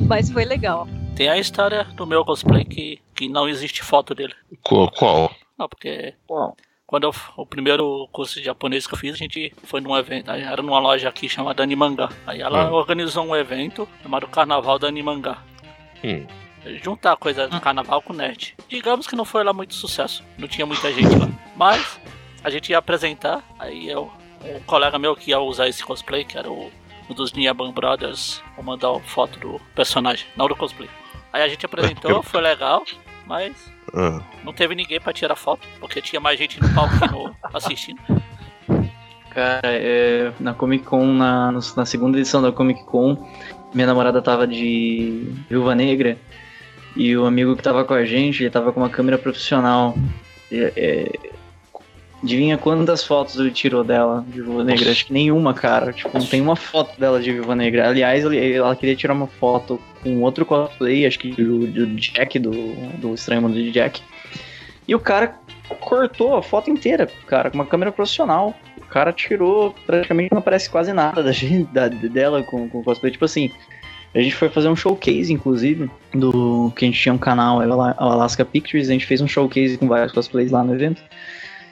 [0.09, 0.89] Mas foi legal.
[1.15, 4.35] Tem a história do meu cosplay que, que não existe foto dele.
[4.63, 4.91] Qual?
[4.91, 5.35] qual?
[5.59, 6.57] Não, porque Uau.
[6.87, 10.30] Quando eu, o primeiro curso de japonês que eu fiz, a gente foi num evento,
[10.30, 12.09] era numa loja aqui chamada Animangá.
[12.26, 12.74] Aí ela Hum.
[12.74, 15.39] organizou um evento chamado Carnaval da Animangá.
[16.05, 16.26] Hum.
[16.82, 18.55] Juntar coisa do carnaval com nerd.
[18.68, 21.28] Digamos que não foi lá muito sucesso, não tinha muita gente lá.
[21.57, 22.01] Mas
[22.43, 24.11] a gente ia apresentar, aí eu,
[24.45, 26.70] um colega meu que ia usar esse cosplay, que era o,
[27.09, 30.91] um dos Niaban Brothers, vou mandar uma foto do personagem, não do cosplay.
[31.32, 32.82] Aí a gente apresentou, foi legal,
[33.27, 33.53] mas
[33.93, 37.35] Ah, não teve ninguém pra tirar foto, porque tinha mais gente no palco que no,
[37.53, 38.01] assistindo.
[39.31, 43.31] Cara, é, na Comic Con, na, na segunda edição da Comic Con,
[43.74, 46.16] minha namorada tava de Viúva Negra
[46.97, 49.95] E o amigo que tava com a gente, ele tava com uma câmera profissional.
[50.51, 51.36] É, é,
[52.27, 54.91] adivinha quantas fotos ele tirou dela de Viúva Negra?
[54.91, 55.93] Acho que nenhuma, cara.
[55.93, 57.89] Tipo, não tem uma foto dela de Viúva Negra.
[57.89, 62.53] Aliás, ela queria tirar uma foto com outro cosplay, acho que do, do Jack, do,
[62.99, 64.03] do Estranho Mundo de Jack.
[64.87, 65.37] E o cara
[65.81, 68.55] cortou a foto inteira, cara, com uma câmera profissional.
[68.77, 73.12] O cara tirou, praticamente não aparece quase nada da gente, da, dela com, com cosplay.
[73.12, 73.51] Tipo assim,
[74.14, 77.61] a gente foi fazer um showcase, inclusive, do que a gente tinha um canal,
[77.99, 81.03] Alaska Pictures, a gente fez um showcase com vários cosplays lá no evento.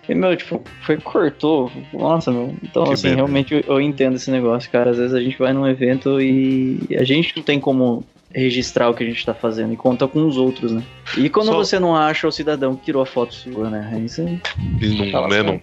[0.08, 1.70] E, meu, tipo, foi, cortou.
[1.92, 2.54] Nossa, meu.
[2.62, 4.90] Então, Que assim, realmente eu, eu entendo esse negócio, cara.
[4.90, 8.94] Às vezes a gente vai num evento e a gente não tem como registrar o
[8.94, 10.82] que a gente tá fazendo e conta com os outros, né?
[11.16, 13.88] E quando Só- você não acha o cidadão que tirou a foto sua, né?
[13.92, 15.42] Aí você não, Fala, né, cara.
[15.44, 15.60] não,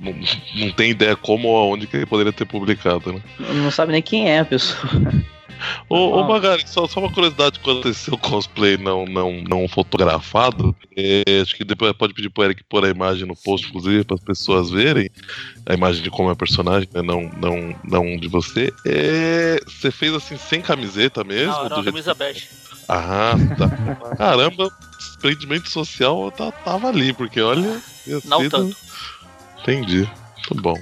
[0.00, 0.14] não,
[0.56, 3.20] não tem ideia como ou aonde que ele poderia ter publicado, né?
[3.38, 4.90] não sabe nem quem é a pessoa.
[5.88, 6.24] Ô, ô.
[6.26, 11.54] Magari, só, só uma curiosidade quando esse seu cosplay não, não, não fotografado, é, acho
[11.54, 14.70] que depois pode pedir pro Eric pôr a imagem no post, inclusive, para as pessoas
[14.70, 15.10] verem
[15.66, 17.02] a imagem de como é o personagem, né?
[17.02, 18.72] Não, não, não de você.
[18.86, 21.52] É, você fez assim sem camiseta mesmo?
[21.52, 22.48] Não, era do uma jeito- camisa bege.
[22.88, 23.68] Ah, tá.
[24.16, 27.80] Caramba, desprendimento social tá, tava ali, porque olha.
[28.24, 28.76] Não tanto.
[29.72, 30.08] Entendi.
[30.50, 30.76] Muito bom.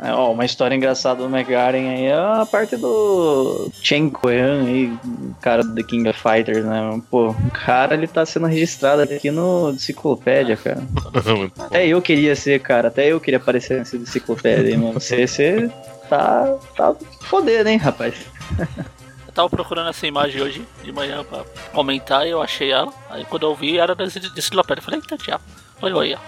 [0.00, 4.86] É, ó, uma história engraçada do McGaren aí é a parte do Chen Koyan aí,
[4.86, 7.00] o cara do The King of Fighters, né?
[7.10, 10.82] Pô, o cara ele tá sendo registrado aqui no Enciclopédia, cara.
[11.58, 14.94] Até eu queria ser, cara, até eu queria aparecer nesse Enciclopédia aí, mano.
[14.94, 15.70] Você, você
[16.10, 18.14] tá, tá fodendo, hein, rapaz?
[19.34, 22.92] Eu tava procurando essa imagem hoje de manhã pra comentar e eu achei ela.
[23.10, 24.78] Aí quando eu vi era desse enciclopédia.
[24.80, 25.42] Eu Falei, eita, Thiago.
[25.82, 26.18] Olha aí, ó.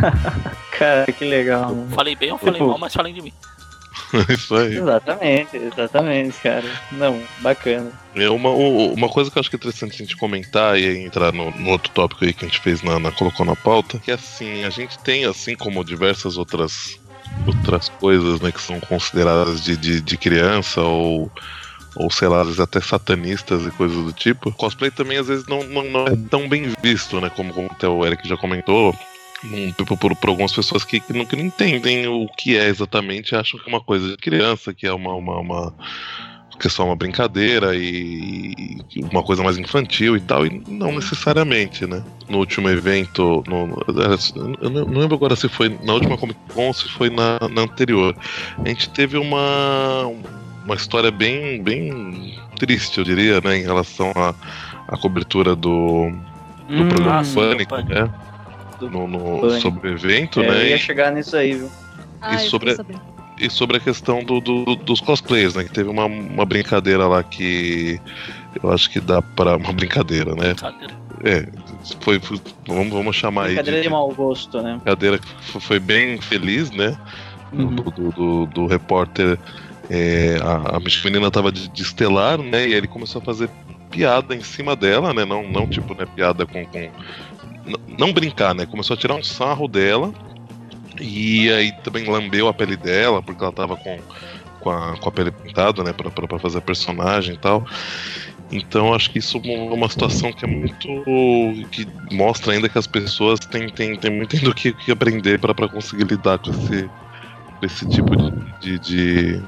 [0.78, 1.90] Cara, que legal, mano.
[1.90, 3.32] Falei bem ou falei Tipo- mal, mas falem de mim.
[4.30, 4.74] Isso aí.
[4.76, 6.64] Exatamente, exatamente, cara.
[6.92, 7.92] Não, bacana.
[8.14, 11.04] É uma, uma coisa que eu acho que é interessante a gente comentar e aí
[11.04, 13.98] entrar no, no outro tópico aí que a gente fez na, na- colocou na pauta,
[13.98, 16.98] que assim, a gente tem, assim como diversas outras
[17.46, 21.30] outras coisas, né, que são consideradas de, de, de criança ou
[21.94, 24.52] ou sei lá, às vezes até satanistas e coisas do tipo.
[24.52, 27.88] Cosplay também às vezes não, não, não é tão bem visto, né, como, como até
[27.88, 28.94] o Eric já comentou.
[29.74, 33.34] Por, por- por algumas pessoas que, que, não, que não entendem o que é exatamente,
[33.34, 35.74] acham que é uma coisa de criança, que é uma, uma, uma
[36.58, 38.52] que é só uma brincadeira e,
[38.94, 42.04] e uma coisa mais infantil e tal, e não necessariamente, né?
[42.28, 43.82] No último evento, no,
[44.60, 48.14] eu não lembro agora se foi na última Comic Con se foi na, na anterior,
[48.62, 50.04] a gente teve uma,
[50.70, 54.32] uma história bem, bem triste, eu diria, né, em relação à,
[54.86, 56.10] à cobertura do,
[56.68, 57.92] do Hum, programa ah, sim, Pânico, do Pânico.
[57.94, 58.10] né?
[58.78, 59.60] Do No, no- Pânico.
[59.60, 60.68] sobre o evento, é, eu né?
[60.68, 61.68] ia e- chegar nisso aí, viu?
[62.22, 62.76] Ah, eu sobre-
[63.38, 65.64] e sobre a questão do, do- dos cosplayers, né?
[65.64, 67.98] Que teve uma, uma brincadeira lá que
[68.62, 69.56] eu acho que dá pra.
[69.56, 70.54] Uma brincadeira, né?
[70.54, 70.94] Brincadeira.
[71.24, 71.48] É,
[72.00, 72.20] foi.
[72.20, 73.54] foi- vamos, vamos chamar aí de.
[73.56, 74.74] Brincadeira de mau gosto, né?
[74.74, 76.96] Brincadeira que foi bem feliz, né?
[77.52, 77.74] Uhum.
[77.74, 79.38] Do, do, do- do repórter.
[79.90, 82.68] É, a, a menina tava de, de estelar, né?
[82.68, 83.50] E ele começou a fazer
[83.90, 85.24] piada em cima dela, né?
[85.24, 86.06] Não, não tipo, né?
[86.14, 86.64] Piada com.
[86.64, 86.90] com
[87.98, 88.64] não brincar, né?
[88.66, 90.14] Começou a tirar um sarro dela.
[91.00, 93.98] E aí também lambeu a pele dela, porque ela tava com,
[94.60, 95.92] com, a, com a pele pintada, né?
[95.92, 97.66] Pra, pra, pra fazer a personagem e tal.
[98.52, 100.86] Então acho que isso é uma situação que é muito.
[101.72, 105.40] que mostra ainda que as pessoas têm, têm, têm muito ainda o que, que aprender
[105.40, 106.88] para conseguir lidar com esse,
[107.62, 108.30] esse tipo de,
[108.60, 109.42] de, de,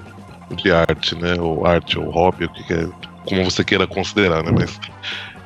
[0.50, 1.34] de arte, né?
[1.40, 2.88] Ou arte, ou hobby, o que, que é,
[3.24, 4.52] como você queira considerar, né?
[4.52, 4.78] Mas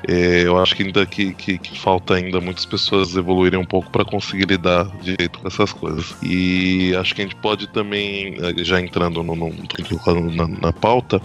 [0.09, 3.91] é, eu acho que ainda que, que, que falta ainda muitas pessoas evoluírem um pouco
[3.91, 6.15] para conseguir lidar direito com essas coisas.
[6.23, 9.53] E acho que a gente pode também, eh, já entrando no, no,
[10.33, 11.21] na, na pauta,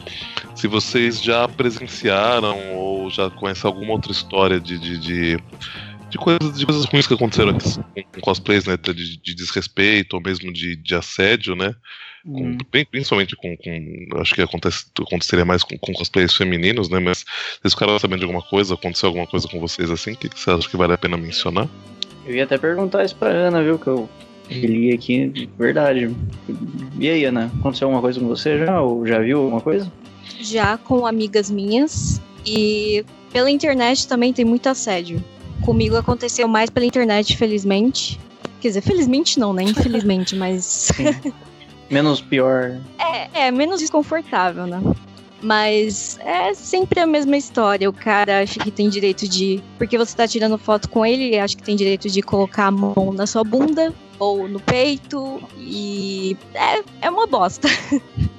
[0.56, 5.40] se vocês já presenciaram ou já conhecem alguma outra história de, de, de,
[6.10, 8.78] de coisas, de coisas ruins que aconteceram com cosplays, né?
[8.78, 11.76] De, de desrespeito ou mesmo de, de assédio, né?
[12.24, 12.58] Com- Hum.
[12.72, 17.00] bem- principalmente com, com- Acho que acontece, aconteceria mais com, com cosplays femininos, né?
[17.00, 17.26] Mas
[17.62, 18.74] vocês ficaram sabendo de alguma coisa?
[18.76, 20.12] Aconteceu alguma coisa com vocês assim?
[20.14, 21.68] O que, que você acha que vale a pena mencionar?
[22.26, 23.80] Eu ia até perguntar isso pra Ana, viu?
[23.80, 24.10] Que eu
[24.50, 26.16] li aqui, de verdade.
[27.00, 28.82] E aí, Ana, aconteceu alguma coisa com você já?
[28.82, 29.92] Ou já viu alguma coisa?
[30.40, 33.04] Já com amigas minhas e
[33.34, 35.24] pela internet também tem muito assédio.
[35.66, 38.20] Comigo aconteceu mais pela internet, felizmente.
[38.60, 39.64] Quer dizer, felizmente não, né?
[39.64, 40.92] Infelizmente, mas
[41.92, 42.80] Menos pior.
[42.98, 44.82] é, é menos desconfortável, né?
[45.44, 47.90] Mas é sempre a mesma história.
[47.90, 49.62] O cara acha que tem direito de.
[49.78, 52.72] Porque você tá tirando foto com ele, ele acha que tem direito de colocar a
[52.72, 55.42] mão na sua bunda ou no peito.
[55.58, 56.38] E.
[56.54, 57.68] É, é uma bosta.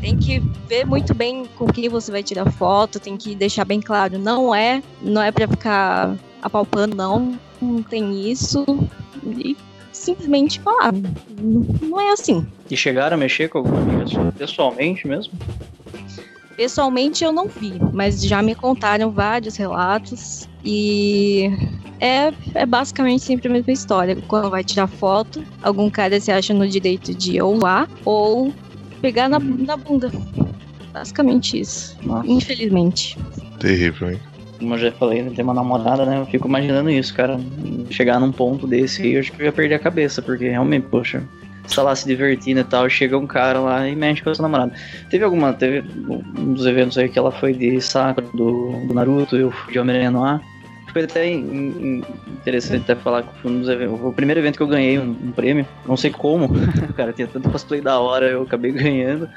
[0.00, 3.80] Tem que ver muito bem com quem você vai tirar foto, tem que deixar bem
[3.80, 8.64] claro, não é, não é para ficar apalpando, não, não tem isso.
[9.24, 9.56] E
[10.08, 12.46] simplesmente falar, não, é assim.
[12.70, 15.32] E chegaram a mexer com alguma amiga pessoalmente mesmo?
[16.56, 21.50] Pessoalmente eu não vi, mas já me contaram vários relatos e
[22.00, 24.16] é, é basicamente sempre a mesma história.
[24.26, 28.52] Quando vai tirar foto, algum cara se acha no direito de ou lá ou
[29.00, 30.10] pegar na, na bunda.
[30.92, 31.96] Basicamente isso.
[32.02, 32.26] Nossa.
[32.26, 33.16] Infelizmente.
[33.60, 34.20] Terrível, hein?
[34.58, 36.18] Como eu já falei, né, ter uma namorada, né?
[36.20, 37.38] Eu fico imaginando isso, cara.
[37.90, 40.86] Chegar num ponto desse aí, eu acho que eu ia perder a cabeça, porque realmente,
[40.88, 41.22] poxa,
[41.64, 44.34] você tá lá se divertindo e tal, chega um cara lá e mexe com a
[44.34, 44.72] sua namorada.
[45.10, 45.84] Teve alguma, teve
[46.36, 49.78] um dos eventos aí que ela foi de Sakura, do, do Naruto, eu fui de
[49.78, 50.40] Homem-Aranha no ar.
[50.92, 54.56] Foi até in- in- interessante até falar que foi um dos eventos, o primeiro evento
[54.56, 56.48] que eu ganhei um, um prêmio, não sei como,
[56.96, 59.28] cara, tinha tanto cosplay da hora, eu acabei ganhando.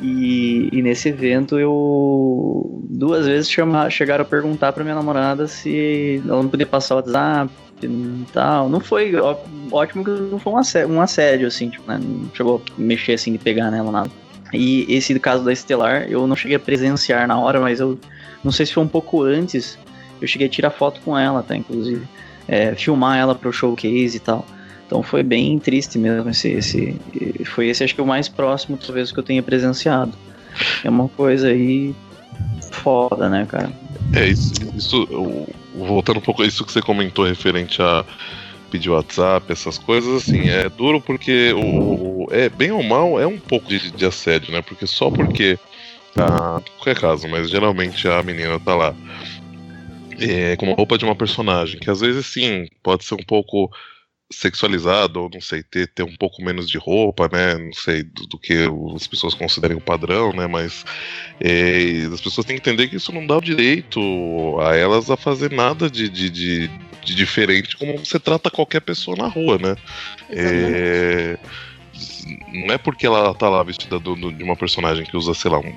[0.00, 3.50] E, e nesse evento eu duas vezes
[3.90, 8.68] chegaram a perguntar pra minha namorada se ela não podia passar o WhatsApp e tal.
[8.68, 9.36] Não foi ó-
[9.72, 12.00] ótimo que não foi um assédio, um assédio assim, tipo, né?
[12.02, 14.10] Não chegou a mexer assim de pegar nela nada.
[14.52, 17.98] E esse caso da Estelar, eu não cheguei a presenciar na hora, mas eu
[18.42, 19.78] não sei se foi um pouco antes.
[20.20, 21.56] Eu cheguei a tirar foto com ela, tá?
[21.56, 22.02] Inclusive,
[22.50, 24.46] É, filmar ela pro showcase e tal.
[24.88, 26.96] Então foi bem triste mesmo esse, esse
[27.44, 30.12] foi esse acho que o mais próximo talvez que eu tenha presenciado.
[30.82, 31.94] É uma coisa aí
[32.72, 33.70] foda, né, cara?
[34.14, 38.02] É, isso, isso voltando um pouco a isso que você comentou referente a
[38.70, 43.26] pedir WhatsApp, essas coisas, assim, é duro porque o, o- é bem ou mal é
[43.26, 44.62] um pouco de, de assédio, né?
[44.62, 45.58] Porque só porque
[46.16, 48.94] a qualquer caso, mas geralmente a menina tá lá
[50.18, 53.70] é, com uma roupa de uma personagem, que às vezes sim, pode ser um pouco
[54.30, 57.56] sexualizado, ou não sei, ter, ter um pouco menos de roupa, né?
[57.56, 58.54] Não sei, do, do que
[58.94, 60.46] as pessoas considerem o padrão, né?
[60.46, 60.84] Mas
[61.40, 63.98] é, as pessoas têm que entender que isso não dá o direito
[64.60, 66.68] a elas a fazer nada de, de, de,
[67.04, 69.74] de diferente como você trata qualquer pessoa na rua, né?
[70.30, 71.38] É,
[72.52, 75.50] não é porque ela tá lá vestida do- do- de uma personagem que usa, sei
[75.50, 75.74] lá, um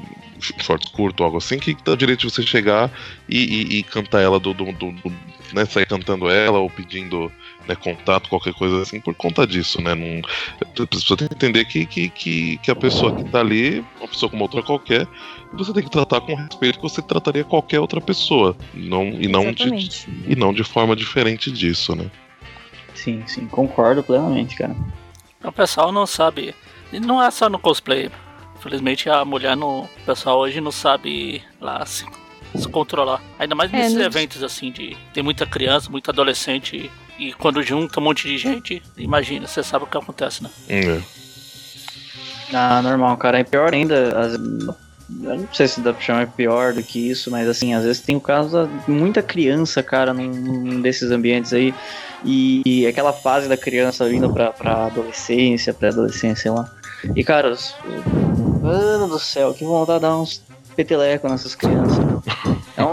[0.60, 2.92] short curto ou algo assim, que dá o direito de você chegar
[3.30, 5.14] e, e- e cantar ela do, do, do- do-
[5.54, 7.32] né, sair cantando ela ou pedindo
[7.68, 9.96] né, contato, qualquer coisa assim, por conta disso, né?
[9.96, 10.22] Não,
[10.84, 14.08] a pessoa tem que entender que, que, que, que a pessoa que tá ali, uma
[14.08, 15.08] pessoa como outra qualquer,
[15.54, 18.56] você tem que tratar com o respeito que você trataria qualquer outra pessoa.
[18.74, 22.10] Não, e, não de, e não de forma diferente disso, né?
[22.94, 24.76] Sim, sim, concordo plenamente, cara.
[25.44, 26.54] O pessoal não sabe.
[26.92, 28.12] E não é só no cosplay.
[28.58, 29.82] Infelizmente a mulher no.
[29.82, 32.06] O pessoal hoje não sabe lá se,
[32.56, 33.22] se controlar.
[33.40, 34.96] Ainda mais É, nesses eventos assim de.
[35.14, 36.92] Tem muita criança, muito adolescente.
[37.22, 40.50] E quando junta um monte de gente, imagina, você sabe o que acontece, né?
[40.68, 41.00] É.
[42.52, 43.38] Ah, normal, cara.
[43.38, 44.20] É pior ainda.
[44.20, 44.34] As...
[44.34, 48.02] Eu não sei se dá pra chamar pior do que isso, mas assim, às vezes
[48.02, 51.76] tem o caso de muita criança, cara, num, num desses ambientes aí.
[52.26, 56.72] E, e aquela fase da criança vindo pra, pra adolescência, pré-adolescência, sei lá.
[57.16, 57.56] E, cara,
[58.64, 60.42] mano do céu, que vontade de dar uns
[60.76, 62.11] peteleco nessas crianças.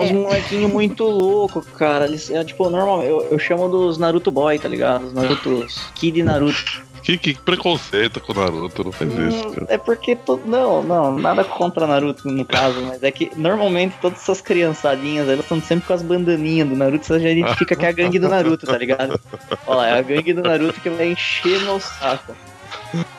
[0.01, 2.05] É uns molequinhos muito louco, cara.
[2.07, 5.07] Eles, é, tipo, normal, eu, eu chamo dos Naruto Boy, tá ligado?
[5.07, 6.89] Os Naruto Kid Naruto.
[7.03, 9.67] Que, que preconceito com o Naruto, não faz isso, Hum, cara.
[9.71, 10.43] É porque todo.
[10.45, 15.41] Não, não, nada contra Naruto no caso, mas é que normalmente todas essas criançadinhas elas
[15.41, 18.29] estão sempre com as bandaninhas do Naruto, você já identifica que é a gangue do
[18.29, 19.19] Naruto, tá ligado?
[19.67, 22.35] Olha lá, é a gangue do Naruto que vai encher meu saco.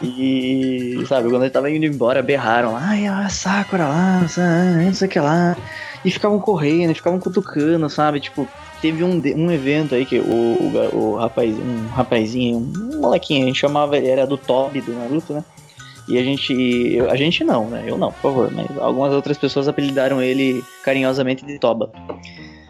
[0.02, 5.08] E sabe, quando ele tava indo embora, berraram, ai, a Sakura lá, sa- não sei
[5.08, 5.56] o que lá.
[6.04, 8.20] E ficavam correndo, ficavam cutucando, sabe?
[8.20, 8.48] Tipo,
[8.82, 13.48] teve um, um evento aí que o, o, o rapaz, um rapazinho, um molequinho, a
[13.48, 15.44] gente chamava ele, era do Toby do Naruto, né?
[16.08, 16.54] E a gente.
[16.96, 17.84] eu- a gente não, né?
[17.86, 18.52] Eu não, por favor.
[18.52, 21.92] Mas algumas outras pessoas apelidaram ele carinhosamente de Toba.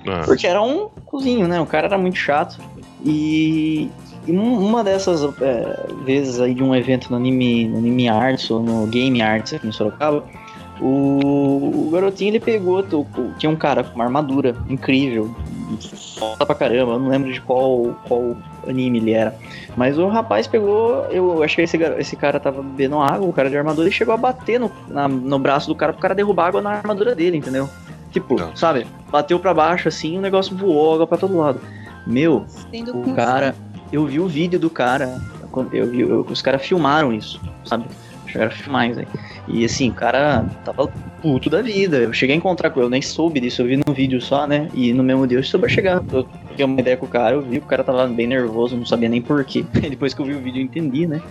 [0.07, 1.61] Ah, Porque era um cozinho, né?
[1.61, 2.59] O cara era muito chato.
[3.05, 3.89] E,
[4.27, 8.49] e um- uma dessas é, vezes aí de um evento no Anime, no anime Arts
[8.51, 10.23] ou no Game Arts aqui em Sorocaba,
[10.81, 12.83] o, o garotinho ele pegou,
[13.37, 15.29] tinha um cara com uma armadura incrível,
[16.17, 18.35] foda pra caramba, eu não lembro de qual, qual
[18.67, 19.35] anime ele era.
[19.75, 23.49] Mas o rapaz pegou, eu acho que esse, esse cara tava bebendo água, o cara
[23.49, 26.47] de armadura, e chegou a bater no, na- no braço do cara pro cara derrubar
[26.47, 27.69] água na armadura dele, entendeu?
[28.11, 28.55] Tipo, Não.
[28.55, 28.87] sabe?
[29.11, 31.59] Bateu pra baixo assim, o negócio voou água pra todo lado.
[32.07, 32.45] Meu,
[32.93, 33.53] o cara,
[33.91, 35.19] eu vi o vídeo do cara,
[35.71, 37.85] eu vi, eu- os caras filmaram isso, sabe?
[38.27, 39.07] Chegaram a filmar isso aí.
[39.47, 40.87] E assim, o cara tava
[41.21, 41.97] puto da vida.
[41.97, 44.45] Eu cheguei a encontrar com ele, eu nem soube disso, eu vi no vídeo só,
[44.45, 44.69] né?
[44.73, 46.03] E no mesmo dia eu soube chegar.
[46.11, 48.85] Eu fiquei uma ideia com o cara, eu vi o cara tava bem nervoso, não
[48.85, 49.65] sabia nem porquê.
[49.89, 51.21] Depois que eu vi o vídeo eu entendi, né?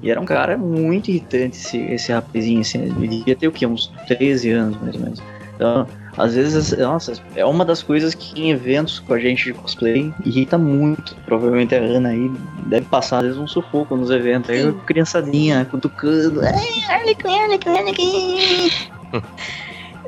[0.00, 3.66] E era um cara muito irritante esse, esse rapazinho, assim, ele devia ter o quê?
[3.66, 5.22] Uns 13 anos, mais ou menos.
[5.56, 5.88] Então,
[6.18, 10.12] às vezes, nossa, é uma das coisas que em eventos com a gente de cosplay
[10.24, 11.16] irrita muito.
[11.24, 12.30] Provavelmente a Ana aí
[12.66, 14.50] deve passar, às vezes, um sufoco nos eventos.
[14.50, 16.42] Aí, a criançadinha cutucando.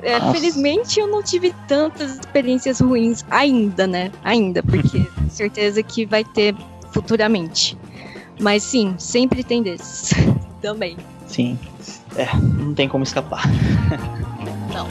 [0.03, 0.33] É, Nossa.
[0.33, 4.11] felizmente eu não tive tantas experiências ruins ainda, né?
[4.25, 6.57] Ainda, porque certeza que vai ter
[6.91, 7.79] futuramente.
[8.41, 10.13] Mas sim, sempre tem desses.
[10.61, 10.97] Também.
[11.27, 11.59] Sim.
[12.17, 13.45] É, não tem como escapar.
[14.75, 14.89] Não.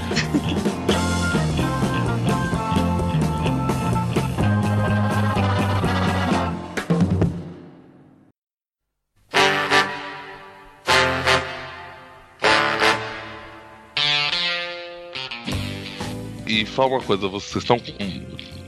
[16.49, 17.93] E fala uma coisa, vocês estão com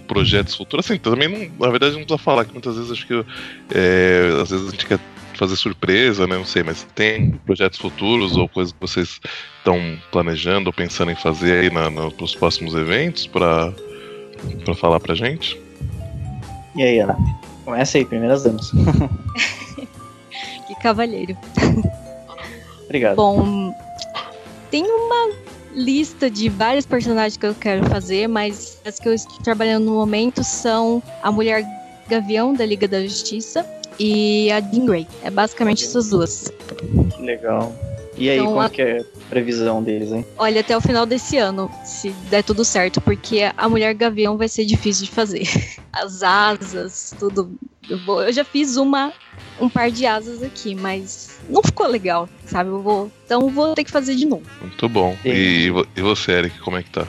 [0.08, 0.86] projetos futuros?
[0.86, 3.26] Assim, também não, na verdade não precisa falar, que muitas vezes acho que
[3.74, 5.00] é, às vezes a gente quer
[5.34, 6.38] fazer surpresa, né?
[6.38, 9.20] Não sei, mas tem projetos futuros ou coisas que vocês
[9.58, 13.74] estão planejando ou pensando em fazer aí na, na, pros próximos eventos pra,
[14.64, 15.60] pra falar pra gente?
[16.76, 17.18] E aí, Ana?
[17.66, 18.72] Começa aí, primeiras damas.
[20.68, 21.36] Que cavalheiro.
[22.86, 23.18] Obrigado.
[23.18, 23.76] Bom,
[24.70, 25.34] tem uma
[25.74, 29.94] lista de vários personagens que eu quero fazer, mas as que eu estou trabalhando no
[29.94, 31.66] momento são a Mulher
[32.08, 33.66] Gavião da Liga da Justiça
[34.00, 35.08] e a Jean Grey.
[35.24, 36.52] É basicamente essas duas.
[37.16, 37.74] Que legal.
[38.18, 40.26] E aí, Então, como a- que é a previsão deles, hein?
[40.38, 44.48] Olha, até o final desse ano, se der tudo certo, porque a Mulher Gavião vai
[44.50, 45.44] ser difícil de fazer.
[45.94, 47.52] As asas, tudo.
[47.90, 49.12] Eu, vou- eu já fiz uma,
[49.60, 52.70] um par de asas aqui, mas não ficou legal, sabe?
[52.70, 54.44] Eu vou, então vou ter que fazer de novo.
[54.62, 55.18] Muito bom.
[55.26, 57.08] E, e você, Eric, como é que tá?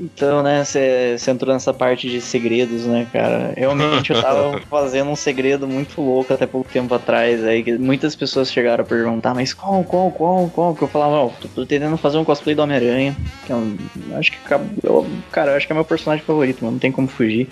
[0.00, 3.52] Então, né, você entrou nessa parte de segredos, né, cara?
[3.56, 8.14] Realmente eu tava fazendo um segredo muito louco até pouco tempo atrás, aí que muitas
[8.14, 10.74] pessoas chegaram a perguntar, mas qual, qual, qual, qual?
[10.74, 13.76] Que eu falava, ó, tô, tô tentando fazer um cosplay do Homem-Aranha, que é um,
[14.16, 14.38] acho que,
[14.84, 17.48] eu, cara, eu acho que é meu personagem favorito, mano, não tem como fugir.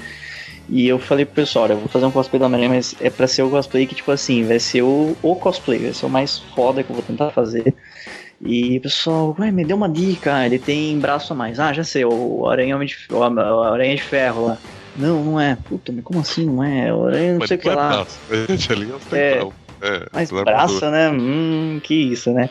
[0.68, 3.11] E eu falei pro pessoal, olha, eu vou fazer um cosplay do Homem-Aranha, mas é
[3.11, 6.11] pra ser o cosplay que, tipo assim, vai ser o, o cosplay, vai ser o
[6.11, 7.74] mais foda que eu vou tentar fazer.
[8.41, 11.59] E o pessoal, ué, me deu uma dica, ele tem braço a mais.
[11.59, 13.22] Ah, já sei, o Aranha, de, o
[13.62, 14.59] Aranha de Ferro lá.
[14.97, 15.57] Não, não é.
[15.68, 16.93] Puta, mas como assim não é?
[16.93, 17.89] O Aranha não Mas sei o que é lá.
[17.89, 18.18] braço,
[18.72, 19.41] ali é os É.
[19.82, 21.11] É, Mas é braço, né?
[21.11, 22.49] Hum, que isso, né?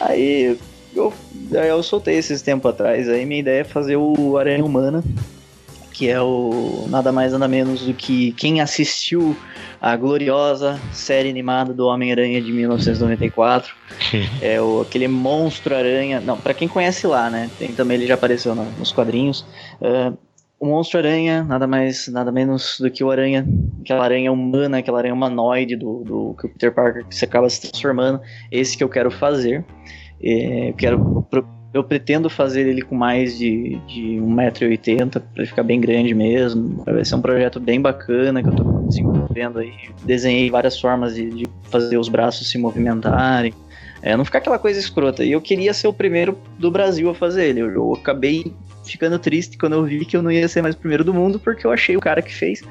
[0.00, 0.58] Aí
[0.94, 1.12] eu,
[1.52, 3.08] aí eu soltei esses tempos atrás.
[3.08, 5.04] Aí minha ideia é fazer o Aranha Humana,
[5.94, 9.36] que é o nada mais nada menos do que quem assistiu
[9.80, 13.72] a gloriosa série animada do Homem-Aranha de 1994.
[14.42, 16.20] é o, aquele monstro aranha.
[16.20, 17.48] Não, pra quem conhece lá, né?
[17.58, 19.46] Tem também ele já apareceu na- nos quadrinhos.
[19.80, 20.12] É,
[20.58, 23.46] o monstro aranha, nada mais, nada menos do que o aranha,
[23.82, 27.48] aquela aranha humana, aquela aranha humanoide do, do que o Peter Parker que se acaba
[27.48, 28.20] se transformando.
[28.50, 29.64] Esse que eu quero fazer.
[30.20, 31.26] É, eu quero.
[31.74, 36.84] Eu pretendo fazer ele com mais de, de 1,80m, pra ele ficar bem grande mesmo.
[36.84, 39.72] Vai ser um projeto bem bacana que eu tô desenvolvendo aí.
[40.04, 43.52] Desenhei várias formas de, de fazer os braços se movimentarem.
[44.00, 45.24] É, não ficar aquela coisa escrota.
[45.24, 47.60] E eu queria ser o primeiro do Brasil a fazer ele.
[47.60, 48.54] Eu, eu acabei
[48.84, 51.40] ficando triste quando eu vi que eu não ia ser mais o primeiro do mundo,
[51.40, 52.62] porque eu achei o cara que fez.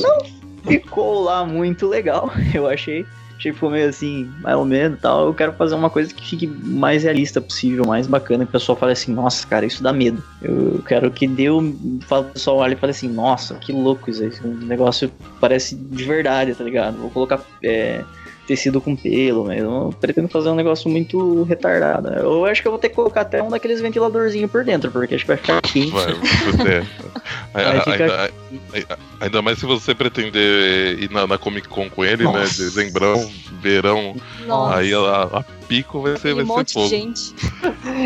[0.00, 0.42] Não.
[0.64, 3.04] Ficou lá muito legal, eu achei.
[3.42, 5.26] Ficou meio assim, mais ou menos tal.
[5.26, 8.76] Eu quero fazer uma coisa que fique mais realista possível, mais bacana, que o pessoal
[8.76, 10.22] fale assim, nossa, cara, isso dá medo.
[10.40, 11.58] Eu quero que deu.
[11.58, 14.28] O pessoal olhe e fale assim, nossa, que louco isso aí.
[14.28, 16.98] Esse negócio parece de verdade, tá ligado?
[16.98, 18.04] Vou colocar é,
[18.46, 19.70] tecido com pelo mesmo.
[19.70, 22.08] Eu pretendo fazer um negócio muito retardado.
[22.08, 25.14] Eu acho que eu vou ter que colocar até um daqueles ventiladorzinhos por dentro, porque
[25.14, 25.90] acho que vai ficar quente.
[25.90, 26.82] Vai, é.
[27.52, 28.30] Vai ficar-
[28.72, 32.32] Ainda, ainda mais se você pretender ir na, na Comic Con com ele, né?
[32.32, 32.62] Nossa.
[32.62, 33.30] Dezembrão,
[33.60, 34.16] verão.
[34.46, 36.88] Nossa, Aí a, a pico vai ser, vai monte ser de fogo.
[36.88, 37.34] gente.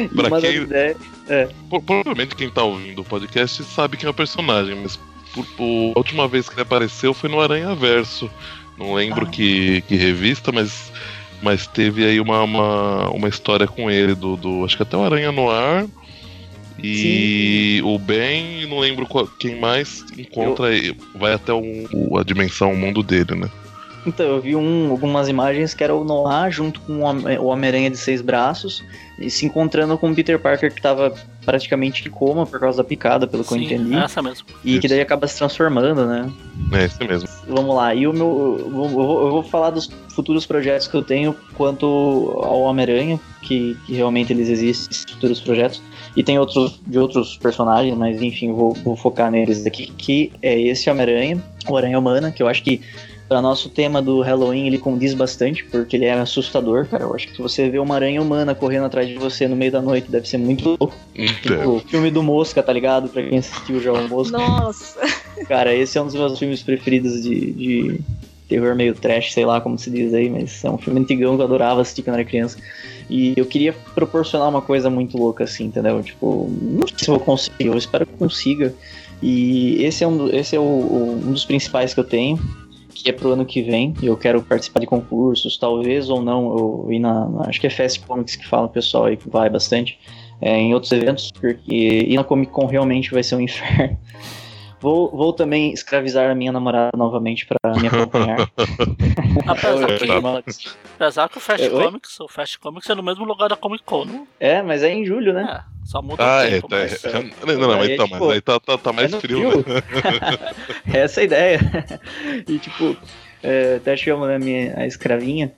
[0.04, 0.96] E Pra uma quem- ideias-
[1.70, 4.98] Pro- Provavelmente quem tá ouvindo o podcast sabe quem é o personagem, mas
[5.34, 8.28] por- por- a última vez que ele apareceu foi no Aranha Verso.
[8.78, 9.30] Não lembro Ah.
[9.30, 10.92] que, que revista, mas,
[11.42, 15.02] mas teve aí uma, uma, uma história com ele, do, do- Acho que até o
[15.04, 15.86] Aranha no Ar.
[16.82, 20.96] E o Ben, não lembro qual- quem mais encontra ele.
[21.14, 23.48] Vai até a dimensão, o mundo dele, né?
[24.06, 27.46] Então, eu vi um- algumas imagens que era o Noah junto com o Hom- o
[27.46, 28.84] Homem-Aranha de seis braços
[29.18, 31.12] e se encontrando com o Peter Parker que tava
[31.46, 33.94] praticamente em coma por causa da picada, pelo que eu entendi.
[33.94, 34.46] essa mesmo.
[34.64, 34.88] E que Isso.
[34.88, 36.30] daí acaba se transformando, né?
[36.72, 37.28] É esse mesmo.
[37.48, 38.56] Vamos lá, e o meu.
[38.58, 41.86] Eu vou, eu vou- eu vou falar dos futuros projetos que eu tenho quanto
[42.42, 45.80] ao Homem-Aranha, que, que realmente eles existem, esses futuros projetos.
[46.16, 50.58] E tem outros de outros personagens, mas enfim, vou, vou focar neles aqui, que é
[50.60, 52.80] esse Homem-Aranha, o Aranha Humana, que eu acho que
[53.28, 57.02] Para nosso tema do Halloween, ele condiz bastante, porque ele é assustador, cara.
[57.04, 59.72] Eu acho que se você vê uma aranha humana correndo atrás de você no meio
[59.72, 60.94] da noite, deve ser muito louco.
[61.14, 63.08] Então, O filme do Mosca, tá ligado?
[63.08, 64.38] Pra quem assistiu já o Mosca.
[64.38, 65.00] Nossa.
[65.48, 68.00] Cara, esse é um dos meus filmes preferidos de, de
[68.48, 71.42] terror meio trash, sei lá como se diz aí, mas é um filme antigão que
[71.42, 72.56] eu adorava assistir quando era criança.
[73.10, 76.00] E eu queria proporcionar uma coisa muito louca, assim, entendeu?
[76.02, 78.72] Tipo, não sei se eu vou conseguir, eu espero que eu consiga.
[79.22, 82.38] E esse é um, esse é o, o- um dos principais que eu tenho,
[83.02, 83.94] que é pro ano que vem.
[84.02, 86.56] E eu quero participar de concursos, talvez ou não.
[86.86, 89.28] Eu ir na, na- acho que é Fast Comics que fala o pessoal aí que
[89.28, 89.98] vai bastante.
[90.40, 93.96] é, em outros eventos, porque ir na Comic Con realmente vai ser um inferno.
[94.80, 98.48] Vou, vou também escravizar a minha namorada novamente pra me acompanhar.
[99.46, 101.84] Apesar que, o Fast É, oi?
[101.84, 104.26] Comics, o Fast Comics é no mesmo lugar da Comic Con, não?
[104.38, 105.46] é, mas é em julho, né?
[105.50, 106.68] É, só muda ah, o é, tempo.
[106.68, 109.12] tá, mas- é, não, não, mas Aí, então, tipo, mas aí tá, tá, tá mais
[109.12, 109.64] É frio, frio.
[109.66, 109.82] né?
[110.92, 111.60] Essa é a ideia.
[112.48, 112.96] e tipo,
[113.42, 115.52] é, até chamo né, minha, a escravinha.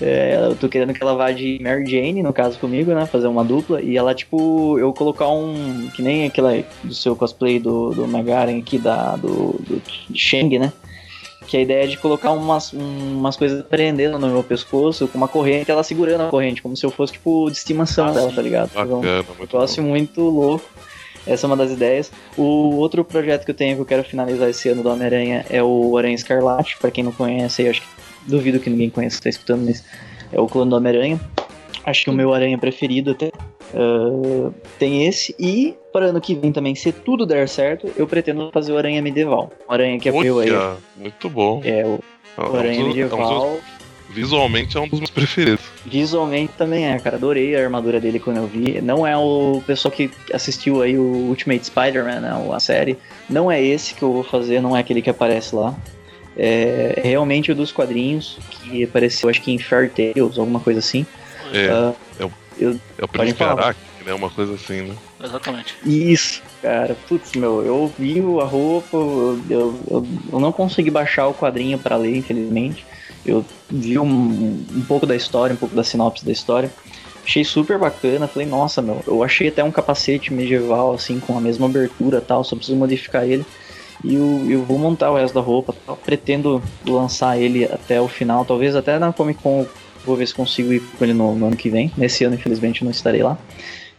[0.00, 3.06] É, eu tô querendo que ela vá de Mary Jane, no caso comigo, né?
[3.06, 3.80] Fazer uma dupla.
[3.82, 5.88] E ela, tipo, eu colocar um.
[5.94, 9.82] Que nem aquela do seu cosplay do, do Magaren aqui, da, do, do
[10.14, 10.72] Shang, né?
[11.46, 15.18] Que a ideia é de colocar umas, um- umas coisas prendendo no meu pescoço com
[15.18, 18.32] uma corrente, ela segurando a corrente, como se eu fosse, tipo, de estimação Ah, dela,
[18.32, 18.70] tá ligado?
[18.70, 20.64] Um- Bacana, muito Negócio muito louco.
[21.26, 22.10] Essa é uma das ideias.
[22.36, 25.62] O outro projeto que eu tenho que eu quero finalizar esse ano do Homem-Aranha é
[25.62, 26.76] o Aranha Escarlate.
[26.80, 27.86] Pra quem não conhece, eu acho que
[28.26, 29.84] duvido que ninguém conheça, tá escutando, mas
[30.32, 31.20] é o clone do Homem-Aranha.
[31.84, 33.32] Acho que o meu aranha preferido até.
[33.74, 35.34] Ah, tem esse.
[35.38, 39.02] E para ano que vem também, se tudo der certo, eu pretendo fazer o Aranha
[39.02, 39.50] Medieval.
[39.68, 40.50] O aranha que apoiou aí.
[40.50, 41.60] Olha, muito bom.
[41.64, 41.98] É, o,
[42.38, 43.58] É o um Aranha dos- é um dos- Medieval.
[44.10, 45.64] visualmente é um dos meus preferidos.
[45.84, 47.16] Visualmente também é, cara.
[47.16, 48.80] Adorei a armadura dele quando eu vi.
[48.80, 52.96] Não é o pessoal que assistiu aí o Ultimate Spider-Man, né, a série.
[53.28, 55.74] Não é esse que eu vou fazer, não é aquele que aparece lá.
[56.36, 61.04] É realmente o dos quadrinhos, que apareceu acho que em Fair Tales, alguma coisa assim.
[61.52, 62.28] É, Ah, é o
[62.60, 63.62] Podem Príncipe falar.
[63.64, 64.14] Aracne, né?
[64.14, 64.94] Uma coisa assim, né?
[65.22, 65.76] Exatamente.
[65.84, 66.96] Isso, cara.
[67.08, 71.78] Putz, meu, eu vi a roupa, eu, eu, eu- eu não consegui baixar o quadrinho
[71.78, 72.84] pra ler, infelizmente.
[73.24, 74.06] Eu vi um,
[74.74, 76.70] um pouco da história, um pouco da sinopse da história.
[77.24, 81.40] Achei super bacana, falei, nossa, meu, eu achei até um capacete medieval, assim, com a
[81.40, 83.44] mesma abertura e tal, só preciso modificar ele.
[84.04, 85.74] E eu, eu vou montar o resto da roupa,
[86.04, 89.66] pretendo lançar ele até o final, talvez até na Comic Con,
[90.04, 91.92] vou ver se consigo ir com ele no, no ano que vem.
[91.96, 93.38] Nesse ano, infelizmente, não estarei lá.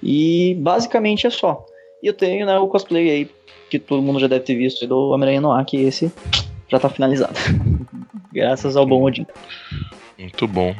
[0.01, 1.65] E basicamente é só.
[2.01, 3.29] E eu tenho né, o cosplay aí,
[3.69, 6.11] que todo mundo já deve ter visto, do Homem-Aranha Noir, que esse
[6.67, 7.33] já tá finalizado.
[8.33, 9.25] Graças ao bom Odin.
[10.17, 10.75] Muito bom.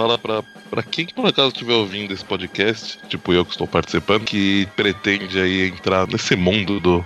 [0.00, 4.24] Fala pra, pra quem por acaso estiver ouvindo esse podcast, tipo eu que estou participando,
[4.24, 7.04] que pretende aí entrar nesse mundo do,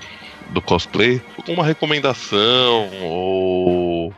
[0.51, 4.15] do cosplay, uma recomendação ou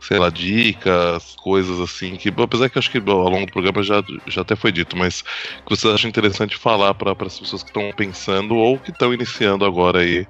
[0.00, 3.82] sei lá, dicas, coisas assim, que apesar que eu acho que ao longo do programa
[3.82, 7.70] já, já até foi dito, mas que vocês acham interessante falar para as pessoas que
[7.70, 10.24] estão pensando ou que estão iniciando agora aí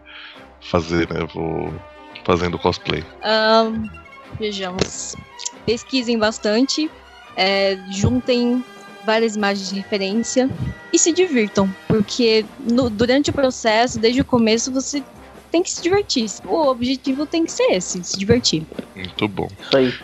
[0.63, 1.71] fazer, né, vou
[2.25, 3.05] fazendo cosplay.
[3.23, 3.91] Ahn,
[4.39, 5.15] vejamos.
[5.67, 6.91] Pesquisem bastante,
[7.37, 8.65] é, juntem
[9.05, 10.49] várias imagens de referência
[10.93, 15.03] e se divirtam, porque no- durante o processo, desde o começo, você
[15.51, 16.31] tem que se divertir.
[16.45, 18.65] O objetivo tem que ser esse, se divertir.
[18.95, 19.49] Muito bom.
[19.61, 19.95] Isso aí.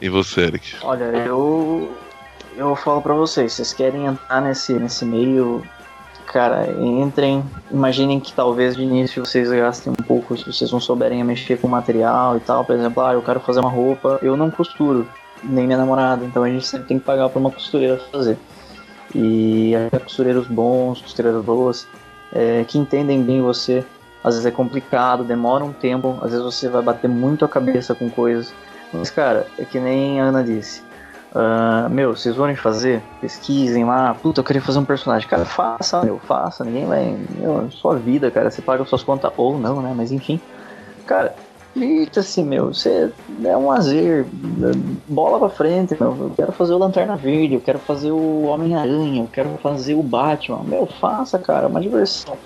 [0.00, 0.76] E você, Eric?
[0.82, 1.92] Olha, eu.
[2.56, 5.62] Eu falo pra vocês, vocês querem entrar nesse, nesse meio.
[6.26, 7.44] Cara, entrem.
[7.70, 11.68] Imaginem que talvez de início vocês gastem um pouco, se vocês não souberem mexer com
[11.68, 12.64] material e tal.
[12.64, 15.08] Por exemplo, ah, eu quero fazer uma roupa, eu não costuro,
[15.42, 18.38] nem minha namorada, então a gente sempre tem que pagar pra uma costureira fazer.
[19.14, 21.86] E até costureiros bons, costureiras boas,
[22.32, 23.84] é, que entendem bem você.
[24.22, 27.94] Às vezes é complicado, demora um tempo, às vezes você vai bater muito a cabeça
[27.94, 28.52] com coisas.
[28.92, 30.82] Mas, cara, é que nem a Ana disse.
[31.34, 34.14] Ah, meu, vocês forem fazer, pesquisem lá.
[34.14, 35.28] Puta, eu queria fazer um personagem.
[35.28, 36.64] Cara, faça, meu, faça.
[36.64, 37.16] Ninguém vai.
[37.38, 38.50] Meu, é sua vida, cara.
[38.50, 39.92] Você paga suas contas ou não, né?
[39.94, 40.40] Mas enfim.
[41.06, 41.34] Cara,
[41.78, 42.66] divirta-se, meu.
[42.66, 43.10] Você
[43.44, 44.26] é um lazer.
[45.06, 46.16] Bola pra frente, meu.
[46.18, 50.02] Eu quero fazer o Lanterna Verde, eu quero fazer o Homem-Aranha, eu quero fazer o
[50.02, 50.62] Batman.
[50.64, 51.64] Meu, faça, cara.
[51.64, 52.36] É uma diversão.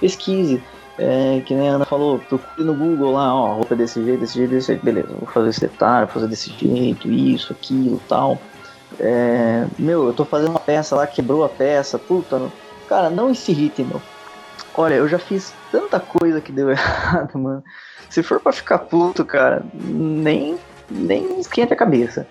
[0.00, 0.62] Pesquise.
[0.98, 4.34] É, que nem a Ana falou, procure no Google lá, ó, roupa desse jeito, desse
[4.34, 8.38] jeito, desse jeito, beleza, vou fazer esse detalhe, vou fazer desse jeito, isso, aquilo, tal.
[9.00, 12.42] É, meu, eu tô fazendo uma peça lá, quebrou a peça, puta,
[12.90, 14.02] cara, não se irrite, meu.
[14.74, 17.64] Olha, eu já fiz tanta coisa que deu errado, mano.
[18.12, 20.58] Se for pra ficar puto, cara, nem,
[20.90, 22.26] nem esquenta a cabeça.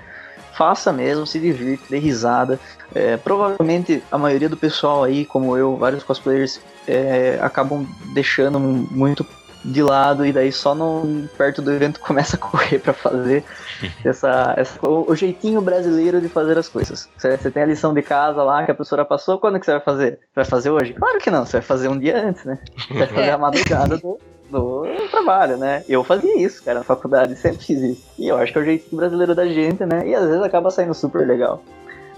[0.53, 2.59] faça mesmo, se divirta, dê risada.
[2.93, 9.25] É, provavelmente a maioria do pessoal aí, como eu, vários cosplayers, é, acabam deixando muito
[9.65, 13.43] de lado e daí só no perto do evento começa a correr para fazer
[14.05, 17.09] essa, essa o, o, jeitinho brasileiro de fazer as coisas.
[17.17, 19.71] Você, você, tem a lição de casa lá que a professora passou, quando que você
[19.71, 20.11] vai fazer?
[20.11, 20.93] Você vai fazer hoje?
[20.93, 22.59] Claro que não, você vai fazer um dia antes, né?
[22.77, 24.19] Você vai fazer a madrugada do,
[24.51, 25.83] do trabalho, né?
[25.87, 28.03] Eu fazia isso, cara, na faculdade, sempre fiz isso.
[28.19, 30.07] E eu acho que é o jeitinho brasileiro da gente, né?
[30.07, 31.63] E às vezes acaba saindo super legal.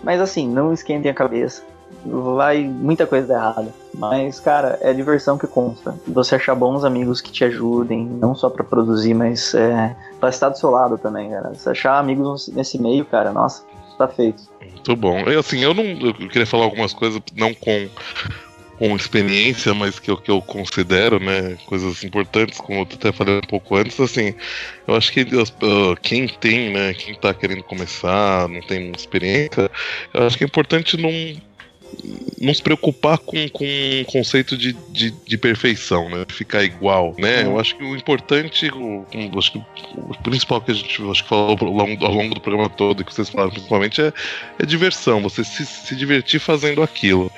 [0.04, 1.64] Mas assim, não esquentem a cabeça.
[2.06, 3.68] Vai muita coisa errada.
[3.94, 5.96] Mas, cara, é diversão que consta.
[6.08, 10.50] Você achar bons amigos que te ajudem, não só para produzir, mas é, pra estar
[10.50, 11.54] do seu lado também, cara.
[11.54, 13.64] Você achar amigos nesse meio, cara, nossa,
[13.98, 14.44] tá feito.
[14.60, 15.20] Muito bom.
[15.20, 15.84] Eu, assim, eu não.
[15.84, 17.88] Eu queria falar algumas coisas, não com
[18.78, 23.38] com experiência, mas que eu, que eu considero, né, coisas importantes, como eu até falei
[23.38, 24.34] um pouco antes, assim,
[24.88, 29.70] eu acho que uh, quem tem, né, quem tá querendo começar, não tem experiência,
[30.14, 31.12] eu acho que é importante não
[32.42, 36.26] não se preocupar com, com um conceito de, de, de perfeição, né?
[36.28, 37.44] Ficar igual, né?
[37.44, 39.58] Eu acho que o importante, o, o, acho que
[39.96, 43.02] o principal que a gente acho que falou ao longo, ao longo do programa todo,
[43.02, 44.14] e que vocês falaram principalmente, é,
[44.60, 47.32] é diversão, você se, se divertir fazendo aquilo.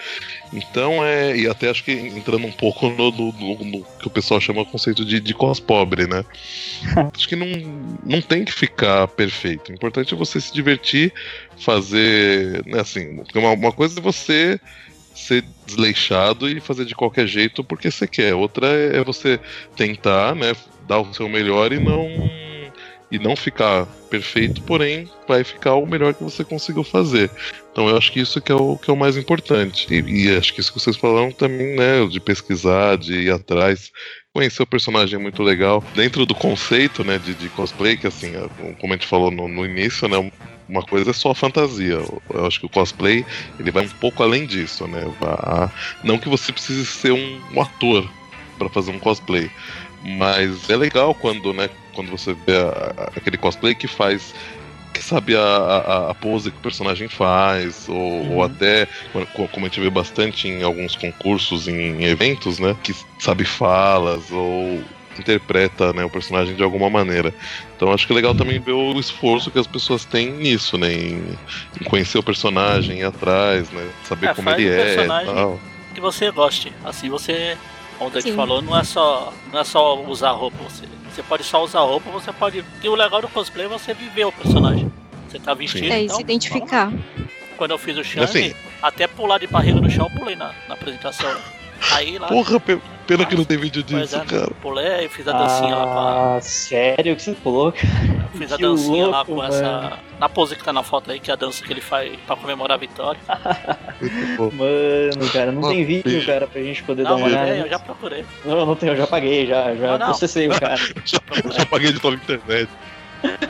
[0.56, 1.36] Então, é.
[1.36, 4.62] E até acho que entrando um pouco no, no, no, no que o pessoal chama
[4.62, 6.24] o conceito de, de cos pobre, né?
[7.14, 7.47] acho que não,
[8.03, 9.72] não tem que ficar perfeito.
[9.72, 11.14] O importante é você se divertir,
[11.58, 12.66] fazer.
[12.66, 14.60] Né, assim, uma, uma coisa é você
[15.14, 18.34] ser desleixado e fazer de qualquer jeito porque você quer.
[18.34, 19.39] Outra é, é você
[19.76, 20.53] tentar, né,
[20.88, 22.45] dar o seu melhor e não
[23.16, 27.30] e não ficar perfeito, porém vai ficar o melhor que você conseguiu fazer.
[27.72, 29.88] Então eu acho que isso que é o, que é o mais importante.
[29.93, 33.91] E, e acho que isso que vocês falaram também, né, de pesquisar, de ir atrás,
[34.34, 35.84] conhecer o personagem é muito legal.
[35.95, 38.34] Dentro do conceito, né, de, de cosplay, que assim,
[38.80, 40.32] como a gente falou no, no início, né,
[40.68, 41.99] uma coisa é só a fantasia.
[42.30, 43.26] Eu acho que o cosplay
[43.59, 45.01] ele vai um pouco além disso, né?
[46.03, 48.09] Não que você precise ser um, um ator
[48.57, 49.49] para fazer um cosplay,
[50.06, 54.34] mas é legal quando, né, quando você vê a, a, aquele cosplay que faz
[54.93, 58.36] que sabe a, a, a, pose que o personagem faz, ou, uhum.
[58.36, 58.88] ou, até,
[59.51, 62.74] como a gente vê bastante em alguns concursos, em eventos, né?
[62.82, 64.82] Que sabe falas, ou
[65.20, 67.34] interpreta né, o personagem de alguma maneira.
[67.76, 70.93] Então acho que é legal também ver o esforço que as pessoas têm nisso, né?
[70.93, 71.38] Em,
[71.80, 73.89] em conhecer o personagem, ir atrás, né?
[74.06, 75.60] Saber é, como ele é e tal.
[75.93, 76.72] Que você goste.
[76.84, 77.58] Assim você
[77.98, 81.43] como a gente falou, não é só não é só usar roupa, você, você pode
[81.43, 82.64] só usar roupa, você pode.
[82.84, 84.91] E o legal do cosplay é você viver o personagem.
[85.28, 85.91] Você tá vestido.
[85.91, 86.91] É, então, se identificar.
[87.58, 90.54] Quando eu fiz o Shang, assim, até pular de barriga no chão, eu pulei na,
[90.68, 91.30] na apresentação.
[91.92, 92.28] Aí lá.
[92.28, 94.52] Porra, pena que não tem vídeo disso, é, cara.
[94.62, 96.36] Pulei e fiz a dancinha ah, lá com a.
[96.38, 97.68] Ah, sério que você pulou?
[97.68, 99.54] Eu fiz a dancinha louco, lá com mano.
[99.54, 100.00] essa.
[100.20, 102.36] Na pose que tá na foto aí, que é a dança que ele faz pra
[102.36, 103.20] comemorar a vitória.
[104.40, 107.56] mano, cara, não tem vídeo, cara, pra gente poder não, dar uma olhada.
[107.56, 108.26] Eu já procurei.
[108.44, 110.78] Não, não tem, eu já paguei, já, já não, processei o cara.
[110.78, 111.20] já,
[111.52, 112.70] já paguei de toda a internet.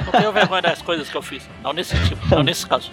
[0.06, 1.48] Não tenho vergonha das coisas que eu fiz.
[1.64, 2.92] Não nesse tipo, não nesse caso.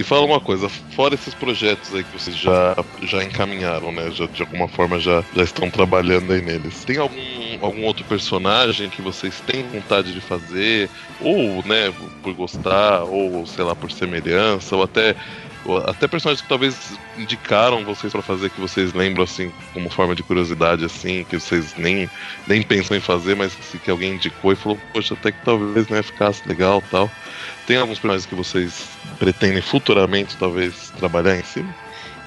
[0.00, 4.10] E fala uma coisa, fora esses projetos aí que vocês já, já encaminharam, né?
[4.10, 6.82] Já, de alguma forma já, já estão trabalhando aí neles.
[6.84, 7.20] Tem algum,
[7.60, 10.88] algum outro personagem que vocês têm vontade de fazer?
[11.20, 11.92] Ou, né,
[12.22, 15.14] por gostar, ou sei lá, por semelhança, ou até
[15.86, 20.22] até personagens que talvez indicaram vocês para fazer que vocês lembram assim como forma de
[20.22, 22.08] curiosidade assim que vocês nem,
[22.48, 25.86] nem pensam em fazer mas que, que alguém indicou e falou poxa até que talvez
[25.88, 27.10] né ficasse legal tal
[27.70, 31.72] tem alguns personagens que vocês pretendem futuramente talvez trabalhar em cima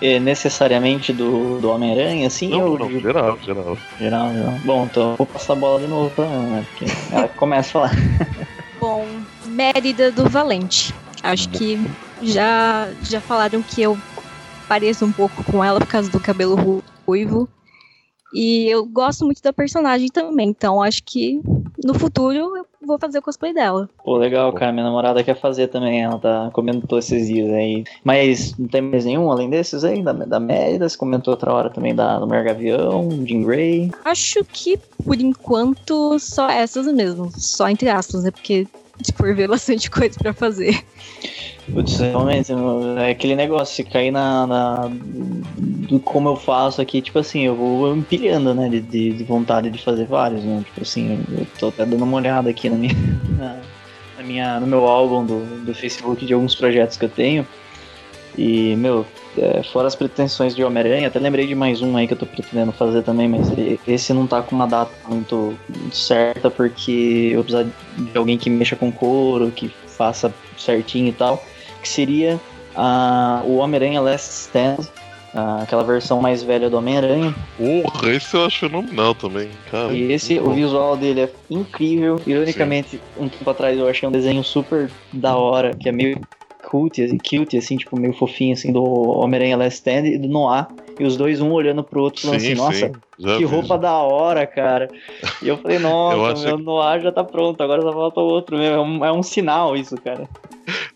[0.02, 2.50] é, necessariamente do, do Homem-Aranha, assim?
[2.50, 3.78] Não, ou não, geral, geral.
[4.00, 4.60] Geral, geral.
[4.64, 6.66] Bom, então vou passar a bola de novo pra ela, né?
[6.70, 7.92] Porque ela começa a falar.
[8.80, 9.06] Bom,
[9.46, 10.94] Mérida do Valente.
[11.22, 11.80] Acho que
[12.22, 13.98] já, já falaram que eu
[14.68, 17.48] pareço um pouco com ela por causa do cabelo ruivo.
[18.34, 21.40] E eu gosto muito da personagem também, então acho que
[21.84, 23.90] no futuro eu vou fazer o cosplay dela.
[24.04, 24.72] Pô, legal, cara.
[24.72, 27.84] Minha namorada quer fazer também, ela tá comentou esses dias aí.
[28.04, 30.02] Mas não tem mais nenhum além desses aí?
[30.02, 33.92] Da, da Mérida, você comentou outra hora também da, do Mergavião, Jean Grey.
[34.06, 37.32] Acho que por enquanto só essas mesmo.
[37.36, 38.32] Só entre aspas, né?
[38.32, 38.68] Porque
[39.12, 40.84] for ver bastante coisa para fazer.
[41.72, 42.52] Putz, realmente,
[43.00, 44.92] é aquele negócio, se cair na, na,
[45.58, 49.70] do como eu faço aqui, tipo assim, eu vou empilhando, né, de, de, de, vontade
[49.70, 52.96] de fazer vários, né, tipo assim, eu tô até dando uma olhada aqui na minha,
[53.38, 53.62] na,
[54.18, 57.48] na minha, no meu álbum do, do Facebook de alguns projetos que eu tenho,
[58.38, 59.06] e, meu,
[59.38, 62.26] é, fora as pretensões de Homem-Aranha, até lembrei de mais um aí que eu tô
[62.26, 63.48] pretendendo fazer também, mas
[63.88, 68.50] esse não tá com uma data muito, muito certa, porque eu preciso de alguém que
[68.50, 71.44] mexa com couro, que faça certinho e tal,
[71.82, 72.40] que seria
[72.76, 74.78] a, o Homem-Aranha Last Stand,
[75.62, 77.34] aquela versão mais velha do Homem-Aranha.
[77.58, 79.92] Porra, esse eu acho fenomenal também, cara.
[79.94, 82.22] E esse, o visual dele é incrível.
[82.26, 86.22] Ironicamente, um tempo atrás eu achei um desenho super da hora, que é meio
[86.74, 90.68] cute, assim, cute, assim, tipo, meio fofinho, assim, do Homem-Aranha Last Stand e do Noir.
[91.00, 94.46] E os dois, um olhando pro outro, falando assim, nossa, já que roupa da hora,
[94.46, 94.88] cara.
[95.42, 98.20] E eu falei, Eu nossa, acho meu que- Noir já tá pronto, agora só falta
[98.20, 98.76] o outro mesmo.
[98.76, 100.28] É um, é um sinal isso, cara.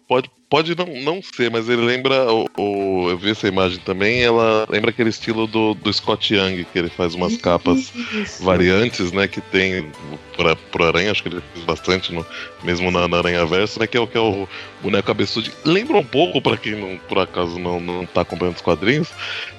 [0.07, 2.32] Pode, pode não, não ser, mas ele lembra.
[2.32, 6.64] O, o- eu vi essa imagem também, ela lembra aquele estilo do, do Scott Young,
[6.72, 8.41] que ele faz umas capas Isso.
[8.44, 9.28] variantes, né?
[9.28, 9.91] Que tem
[10.38, 12.26] pra, pro Aranha, acho que ele fez bastante, no,
[12.64, 13.88] mesmo na, na Aranha Verso, né?
[13.88, 14.48] Que é, o- que é o
[14.82, 15.52] boneco cabeçudo.
[15.65, 19.10] Lembra um pouco, pra quem não, por acaso não, não tá acompanhando os quadrinhos,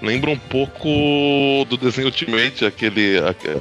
[0.00, 0.88] lembra um pouco
[1.68, 3.18] do desenho Ultimate, aquele.
[3.18, 3.56] aque-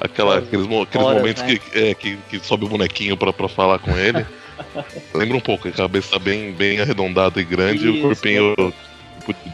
[0.00, 1.56] Aquela, aqueles, aqueles Horas, momentos né?
[1.58, 4.26] que, é, que, que sobe o bonequinho pra, pra falar com ele.
[5.14, 8.54] Lembra um pouco, a cabeça bem, bem arredondada e grande e Isso, o corpinho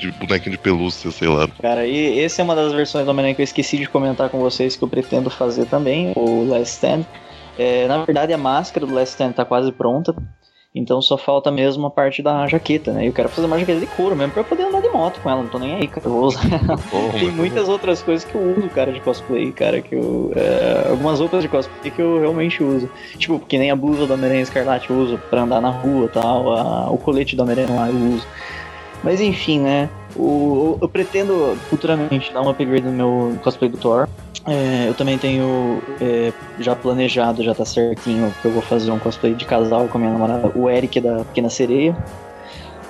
[0.01, 1.47] de bonequinho de pelúcia, sei lá.
[1.61, 4.39] Cara, e essa é uma das versões do Homem-Aranha que eu esqueci de comentar com
[4.41, 7.05] vocês que eu pretendo fazer também, o Last Stand.
[7.59, 10.15] É, na verdade, a máscara do Last Stand tá quase pronta,
[10.75, 13.09] então só falta mesmo a parte da jaqueta, né?
[13.09, 15.29] Eu quero fazer uma jaqueta de couro mesmo pra eu poder andar de moto com
[15.31, 16.07] ela, não tô nem aí, cara.
[16.07, 16.41] Eu vou usar
[16.91, 20.31] Porra, Tem muitas outras coisas que eu uso, cara, de cosplay, cara, que eu.
[20.37, 22.89] é, algumas roupas de cosplay que eu realmente uso.
[23.19, 26.09] Tipo, que nem a blusa do Homem-Aranha Escarlate eu uso pra andar na rua e
[26.11, 28.27] tal, a- o colete do Homem-Aranha lá eu uso.
[29.03, 29.89] Mas enfim, né?
[30.17, 34.09] O, eu pretendo futuramente dar um upgrade no meu cosplay do Thor.
[34.47, 38.99] É, eu também tenho é, já planejado, já tá certinho, que eu vou fazer um
[38.99, 41.97] cosplay de casal com a minha namorada, o Eric da Pequena Sereia.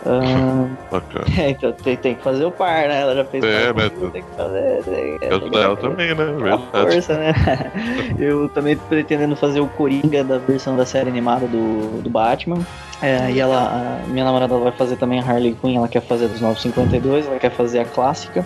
[0.07, 1.25] Ah, Bacana.
[1.39, 3.01] é, então tem, tem que fazer o par, né?
[3.01, 3.89] Ela já fez É, né?
[3.91, 4.83] comigo, Tem que fazer.
[4.85, 6.53] Tem, Eu tem que- também, né?
[6.53, 7.33] a força, né?
[8.19, 12.59] Eu também pretendendo fazer o Coringa da versão da série animada do, do Batman.
[13.03, 16.41] É, e ela, minha namorada vai fazer também a Harley Quinn, ela quer fazer dos
[16.41, 18.45] 952, ela quer fazer a clássica.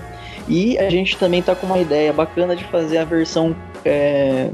[0.48, 3.54] E a gente também tá com uma ideia bacana de fazer a versão
[3.84, 4.50] é,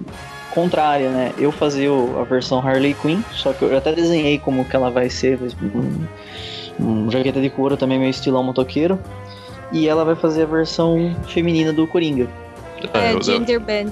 [0.55, 1.33] contrária, né?
[1.39, 1.89] Eu fazer
[2.20, 5.37] a versão Harley Quinn, só que eu até desenhei como que ela vai ser,
[6.80, 8.98] um jaqueta de couro também meio estilão motoqueiro.
[9.72, 12.26] E ela vai fazer a versão feminina do Coringa.
[12.94, 13.90] É, eu- Gender Band.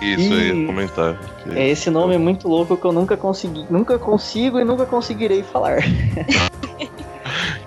[0.00, 0.60] Isso aí, Ih.
[0.60, 1.18] ia comentar.
[1.54, 5.42] É esse nome é muito louco que eu nunca consegui, nunca consigo e nunca conseguirei
[5.42, 5.78] falar.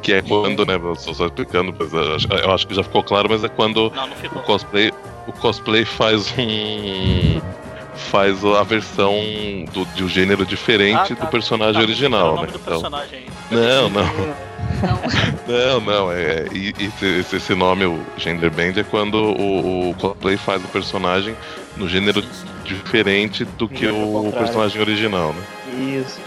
[0.01, 0.75] Que é quando, né?
[0.75, 4.07] eu Só, só explicando, mas eu acho- que já ficou claro, mas é quando Não,
[4.07, 4.91] não o cosplay,
[5.27, 7.39] o cosplay faz um.
[7.95, 9.13] faz a versão
[9.73, 11.25] do, de um gênero diferente Ah, tá.
[11.25, 12.47] do personagem Tá, original, é né?
[12.47, 13.25] do Então, personagem aí.
[13.51, 14.03] não, não,
[14.81, 15.80] Não.
[15.80, 16.11] não, não.
[16.11, 16.85] É, e- e
[17.18, 21.35] esse, esse nome, o Gender Band, é quando o, o cosplay faz o personagem
[21.77, 22.23] no gênero
[22.64, 25.41] diferente do que o personagem original, né?
[25.99, 26.19] Isso.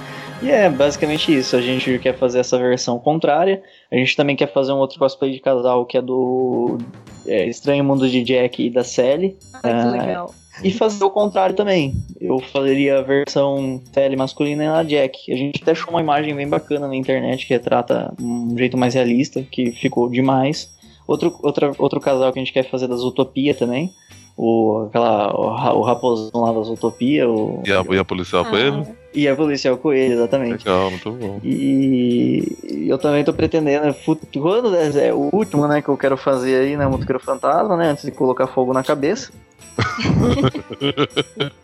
[0.43, 1.55] E é basicamente isso.
[1.55, 3.63] A gente quer fazer essa versão contrária.
[3.91, 6.79] A gente também quer fazer um outro cosplay de casal que é do
[7.27, 9.37] é, Estranho Mundo de Jack e da Sally.
[9.55, 10.35] Ah, que legal.
[10.63, 11.95] E fazer o contrário também.
[12.21, 15.33] Eu faria a versão Sally masculina e a Jack.
[15.33, 18.95] A gente até achou uma imagem bem bacana na internet que retrata um jeito mais
[18.95, 20.71] realista, que ficou demais.
[21.07, 23.93] Outro, outra, outro casal que a gente quer fazer das Utopia também.
[24.37, 27.29] O, aquela, o, o raposão lá das Utopia.
[27.29, 29.02] O, E a, e a policial com ele?
[29.15, 30.67] E a policial coelho, exatamente.
[30.67, 31.41] Legal, muito bom.
[31.43, 36.57] E eu também tô pretendendo, fu- quando é o último, né, que eu quero fazer
[36.61, 39.31] aí, né, Motoqueiro Fantasma, né, antes de colocar fogo na cabeça.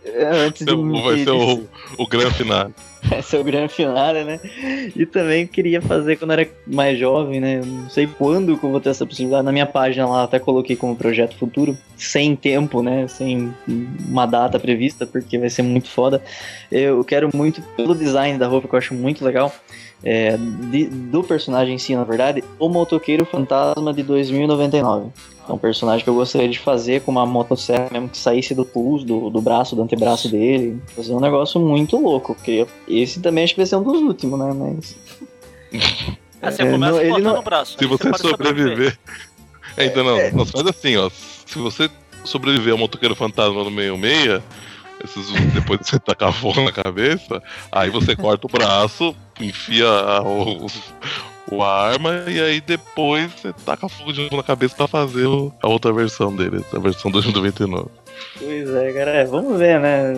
[0.04, 1.68] É, antes de, Então, vai ser o,
[1.98, 2.70] o grande final.
[3.04, 4.40] vai ser o grande finale, né?
[4.96, 7.60] E também queria fazer quando era mais jovem, né?
[7.64, 9.44] Não sei quando que eu vou ter essa possibilidade.
[9.44, 13.06] Na minha página lá até coloquei como projeto futuro, sem tempo, né?
[13.06, 13.54] Sem
[14.08, 16.22] uma data prevista, porque vai ser muito foda.
[16.72, 19.52] Eu quero muito, pelo design da roupa, que eu acho muito legal.
[20.04, 20.36] é,
[20.70, 25.10] de- do personagem em si, na verdade, o Motoqueiro Fantasma de 2099.
[25.48, 28.64] É um personagem que eu gostaria de fazer com uma motosserra mesmo que saísse do
[28.64, 30.80] pulso, do, do braço, do antebraço dele.
[30.94, 32.34] Fazer um negócio muito louco.
[32.36, 34.52] Porque esse também acho que vai ser um dos últimos, né?
[34.54, 34.96] Mas.
[36.42, 37.76] Aí você É, começa não, ele não- o braço.
[37.76, 38.96] Se você pode sobreviver.
[39.76, 41.10] É, então não, não, faz assim, ó.
[41.10, 41.90] Se você
[42.24, 44.42] sobreviver ao motoqueiro fantasma no meio meia,
[45.04, 49.86] esses, depois de você tacar fogo na cabeça, aí você corta o braço, enfia
[50.22, 50.66] o,
[51.50, 55.26] o- a arma e aí depois você taca fogo de novo na cabeça pra fazer
[55.26, 57.88] o- a outra versão dele, a versão 2099.
[58.36, 59.10] Pois é, cara.
[59.12, 60.12] é, Vamos ver, né?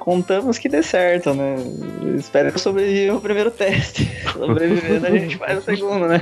[0.00, 1.54] Contamos que dê certo, né?
[2.18, 4.10] Espero que eu sobreviva o primeiro teste.
[4.32, 6.20] Sobrevivendo, a gente faz o segundo, né?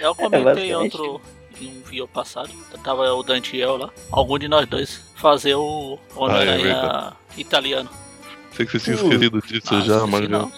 [0.00, 0.96] Eu É, comentei basicamente.
[1.00, 1.20] outro
[1.60, 2.50] em um vídeo passado.
[2.82, 3.90] Tava o Dante e eu lá.
[4.10, 7.14] Algum de nós dois fazer o Ah, é Homem-Aranha verdade.
[7.36, 7.90] italiano.
[8.54, 9.12] Sei que você tinha Uh.
[9.12, 10.50] esquecido disso Ah, já, mas não.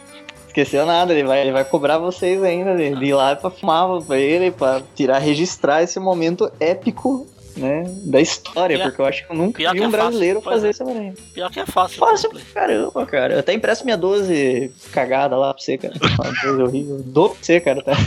[0.46, 4.00] esqueceu nada, ele vai, ele vai cobrar vocês ainda de, de ir lá pra fumar
[4.02, 9.26] pra ele, pra tirar, registrar esse momento épico, né, da história, Pior- porque eu acho
[9.26, 10.70] que eu nunca vi que um é fácil, brasileiro pois fazer é.
[10.70, 11.16] esse maneiro.
[11.34, 11.98] Pior que é fácil.
[11.98, 13.34] Fácil pra caramba, cara.
[13.34, 15.94] Eu até empresto minha 12 cagada lá pra você, cara.
[16.00, 17.02] Uma 12 horrível.
[17.04, 17.92] Dou pra você, cara, tá?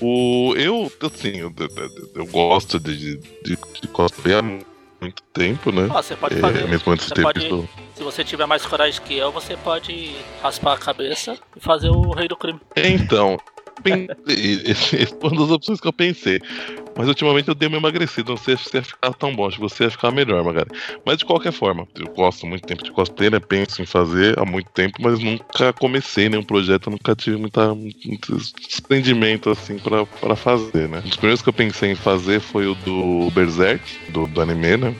[0.00, 5.88] O, eu, assim, eu, eu- eu gosto de, de, de cosplay há muito tempo, né?
[5.90, 6.68] Ah, você pode É, fazer.
[6.68, 7.68] mesmo antes você pode- visto.
[7.94, 12.12] Se você tiver mais coragem que eu, você pode raspar a cabeça e fazer o
[12.12, 12.60] rei do crime.
[12.76, 13.36] Então,
[13.88, 14.06] pen-
[14.66, 16.40] essa foi uma das opções que eu pensei.
[16.96, 19.62] Mas ultimamente eu dei uma emagrecida, não sei se ia ficar tão bom, acho que
[19.62, 20.68] você ia ficar melhor, Magari.
[21.06, 23.38] Mas de qualquer forma, eu gosto muito tempo de cosplay, né?
[23.38, 28.36] Penso em fazer há muito tempo, mas nunca comecei nenhum projeto, nunca tive muita, muito
[28.68, 30.98] desprendimento assim pra, pra fazer, né?
[30.98, 34.76] Um dos primeiros que eu pensei em fazer foi o do Berserk, do, do anime,
[34.76, 34.94] né?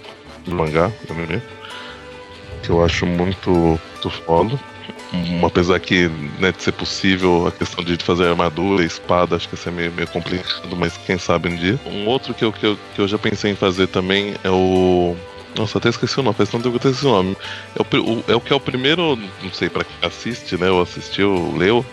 [0.46, 1.42] Do mangá, do anime.
[2.62, 4.56] Que eu acho muito, muito foda.
[5.12, 6.08] Um, apesar que,
[6.38, 9.90] né, de ser possível a questão de fazer armadura, espada, acho que isso é meio,
[9.92, 11.80] meio complicado, mas quem sabe um dia.
[11.86, 15.16] Um outro que eu, que, eu, que eu já pensei em fazer também é o.
[15.56, 17.36] Nossa, até esqueci o nome, faz tanto tempo que eu esqueci o nome.
[17.74, 20.70] É o, o- é o que é o primeiro, não sei pra quem assiste, né,
[20.70, 21.84] ou assistiu, leu,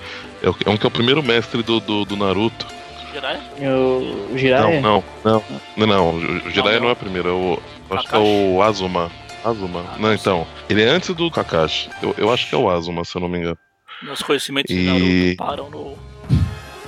[0.43, 2.67] é o, que- é um que é o primeiro mestre do, do, do Naruto.
[3.13, 3.41] Jiraiya?
[3.77, 4.81] O Jiraiya?
[4.81, 5.43] Não, não, não,
[5.77, 7.59] não, não, o, Jiraiya Não, não é o primeiro, é o,
[7.89, 9.09] eu acho que é o Azuma.
[9.49, 9.85] Azuma.
[9.87, 11.89] Ah, não, não então, ele é antes do Kakashi.
[12.01, 13.57] Eu, eu acho que é o Azuma, se eu não me engano.
[14.01, 15.97] Meus conhecimentos E- de Naruto param no,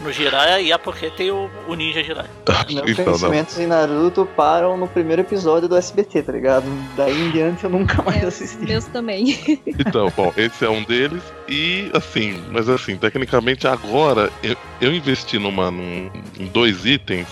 [0.03, 2.29] no Jiraiya e é porque tem o, o Ninja Jiraiya.
[2.69, 3.13] Meus Então, não.
[3.13, 6.65] conhecimentos em Naruto param no primeiro episódio do SBT, tá ligado?
[6.97, 8.65] Daí em diante eu nunca mais assisti.
[8.65, 9.37] meus também.
[9.79, 11.21] Então, bom, esse é um deles.
[11.47, 16.09] E assim, mas assim, tecnicamente agora eu, eu investi numa, num,
[16.39, 17.27] em dois itens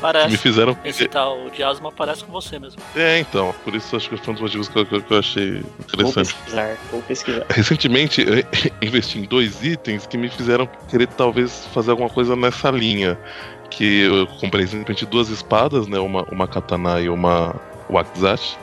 [0.00, 0.36] que me Parece.
[0.38, 0.76] fizeram.
[0.84, 2.80] Esse tal de Asma parece com você mesmo.
[2.96, 5.52] É, então, por isso acho que foi um dos motivos que eu, que eu- achei
[5.60, 5.62] Vou
[5.94, 6.34] interessante.
[6.34, 7.44] pesquisar, vou pesquisar.
[7.50, 8.44] Recentemente eu
[8.86, 13.18] investi em dois itens que me fizeram querer talvez fazer alguma coisa nessa linha.
[13.70, 15.98] Que eu comprei simplesmente duas espadas, né?
[16.00, 17.54] Uma, uma katana e uma
[17.88, 18.56] wakizashi.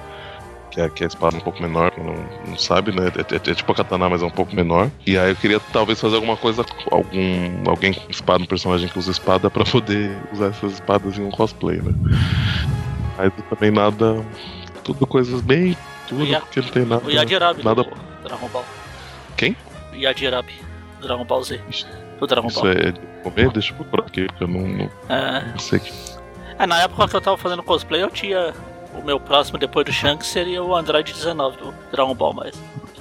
[0.78, 2.14] Que é, que é a espada um pouco menor, não,
[2.52, 3.08] não sabe, né?
[3.08, 4.92] É, é- é tipo a katana, mas é um pouco menor.
[5.08, 8.88] E aí eu queria talvez fazer alguma coisa, com algum alguém com espada, um personagem
[8.88, 11.92] que usa espada, pra poder usar essas espadas em um cosplay, né?
[13.18, 14.24] Mas também nada.
[14.84, 15.76] Tudo coisas bem.
[16.08, 17.08] Tudo, Ya- porque não tem nada.
[17.08, 17.90] O Yajirabi nada do
[18.24, 18.66] Dragon Ball.
[19.36, 19.58] Quem?
[19.92, 21.60] Do Dragon Ball Z.
[22.20, 22.70] Do Dragon Isso Ball.
[22.72, 23.50] é de comer?
[23.52, 25.44] Deixa eu procurar aqui, porque eu não, não, É.
[25.54, 25.92] não sei que.
[26.60, 28.54] É, na época que eu tava fazendo cosplay, eu tinha.
[29.02, 32.54] O meu próximo depois do Shanks seria o Android 19 do Dragon Ball, mas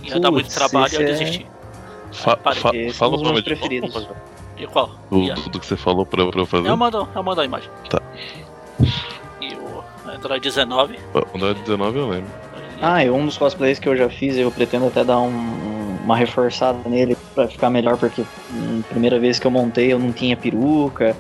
[0.03, 1.47] ia dar muito trabalho e eu é- desisti.
[2.13, 4.09] Fa fa é fala o nome de preferidos.
[4.57, 4.91] E qual?
[5.11, 6.69] do, Ya- do que você falou pra, eu- pra eu fazer.
[6.69, 7.69] Eu mando, eu mando a imagem.
[7.91, 8.01] Tá.
[9.41, 10.99] E o Android 19.
[11.15, 12.31] O Android 19 eu lembro.
[12.81, 15.99] Ah, e um dos cosplays que eu já fiz, eu pretendo até dar um- um-
[16.05, 20.13] uma reforçada nele pra ficar melhor, porque hum, primeira vez que eu montei eu não
[20.13, 21.17] tinha peruca,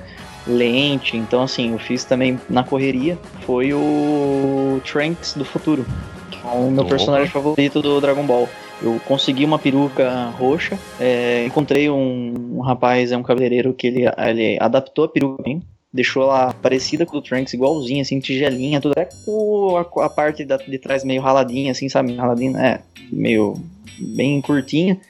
[0.47, 5.85] lente, então assim, eu fiz também na correria, foi o Trunks do futuro,
[6.31, 6.91] que é o meu Opa.
[6.91, 8.49] personagem favorito do Dragon Ball.
[8.83, 14.05] Eu consegui uma peruca roxa, é, encontrei um, um rapaz, é um cabeleireiro que ele,
[14.19, 15.63] ele adaptou a peruca bem,
[15.93, 18.93] deixou ela parecida com o Trunks, igualzinha, assim, tigelinha, tudo.
[18.93, 22.15] Até com a, a parte da- de trás meio raladinha, assim, sabe?
[22.15, 23.55] Raladinha, é, meio
[23.99, 25.01] bem curtinha.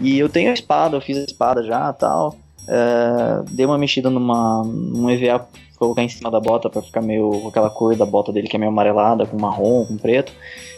[0.00, 2.38] E eu tenho a espada, eu fiz a espada já tal.
[2.68, 5.46] É, dei uma mexida numa, num EVA
[5.78, 8.56] colocar em cima da bota pra ficar meio com aquela cor da bota dele que
[8.56, 10.32] é meio amarelada, com marrom, com preto.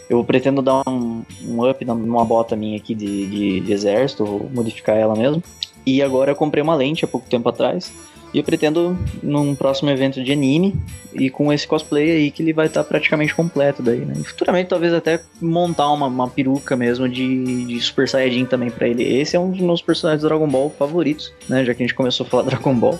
[0.09, 4.95] Eu pretendo dar um, um up numa bota minha aqui de, de, de exército, modificar
[4.95, 5.41] ela mesmo.
[5.85, 7.91] E agora eu comprei uma lente há pouco tempo atrás.
[8.33, 10.75] E eu pretendo, num próximo evento de anime,
[11.13, 14.13] e com esse cosplay aí que ele vai estar praticamente completo daí, né?
[14.17, 18.87] E futuramente talvez até montar uma, uma peruca mesmo de, de Super Saiyajin também pra
[18.87, 19.03] ele.
[19.03, 21.65] Esse é um dos meus personagens do Dragon Ball favoritos, né?
[21.65, 22.97] Já que a gente começou a falar Dragon Ball.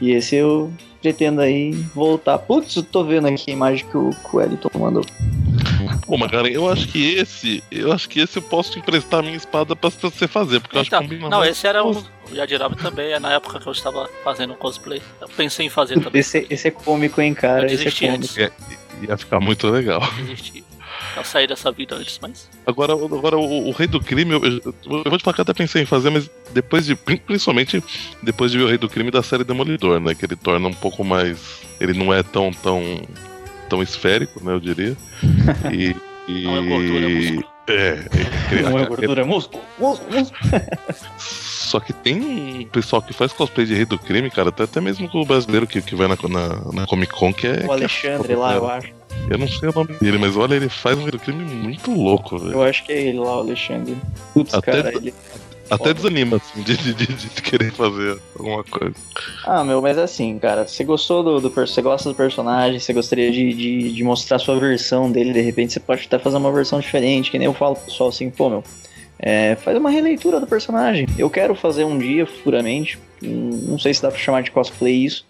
[0.00, 0.70] E esse eu
[1.00, 2.38] pretendo aí voltar.
[2.38, 5.04] Putz, eu tô vendo aqui a imagem que o, que o Elton mandou.
[6.04, 7.62] Pô, mas cara, eu acho que esse.
[7.70, 10.76] Eu acho que esse eu posso te emprestar a minha espada pra você fazer, porque
[10.76, 11.50] eu acho que Então, combina não, mais.
[11.52, 11.90] esse era um.
[12.30, 15.00] O Yajirabi também, é na época que eu estava fazendo cosplay.
[15.20, 16.20] Eu pensei em fazer também.
[16.20, 17.62] Esse, esse é cômico, hein, cara?
[17.70, 18.14] Eu Esse é cômico.
[18.24, 18.36] antes.
[18.36, 18.52] Ia,
[19.08, 20.02] ia ficar muito legal.
[21.16, 22.48] Eu saí dessa vida antes, mas.
[22.66, 25.42] Agora, agora o, o Rei do Crime, eu, eu- eu vou te falar que eu
[25.44, 26.94] até pensei em fazer, mas depois de.
[26.94, 27.82] Principalmente
[28.22, 30.14] depois de ver o Rei do Crime da série Demolidor, né?
[30.14, 31.60] Que ele torna um pouco mais.
[31.80, 32.82] Ele não é tão, tão,
[33.68, 34.52] tão esférico, né?
[34.54, 34.96] Eu diria.
[35.72, 35.94] E.
[36.28, 37.44] e Não é gordura, é músculo.
[37.68, 39.62] é, Não é gordura, é músculo.
[39.78, 40.40] Músculo, músculo.
[41.18, 44.80] Só que tem um pessoal que faz cosplay de Rei do Crime, cara, até, até
[44.80, 47.64] mesmo com o brasileiro que, que vai na, na, na Comic Con, que é.
[47.66, 48.92] O Alexandre lá, eu acho.
[49.28, 51.90] Eu não sei o nome dele, mas olha, ele faz um Rei do Crime muito
[51.92, 52.52] louco, velho.
[52.52, 53.96] Eu acho que é ele lá, o Alexandre.
[54.32, 55.12] Putz, Até- cara, ele.
[55.70, 58.94] Até desanima, assim, de, de, de, querer fazer alguma coisa.
[59.44, 63.30] Ah, meu, mas assim, cara, você gostou do, do você gosta do personagem, você gostaria
[63.30, 66.52] de, de, de mostrar a sua versão dele, de repente você pode até fazer uma
[66.52, 68.64] versão diferente, que nem eu falo pro pessoal assim, pô, meu,
[69.18, 71.06] é, faz uma releitura do personagem.
[71.18, 75.26] Eu quero fazer um dia, futuramente, não sei se dá pra chamar de cosplay isso,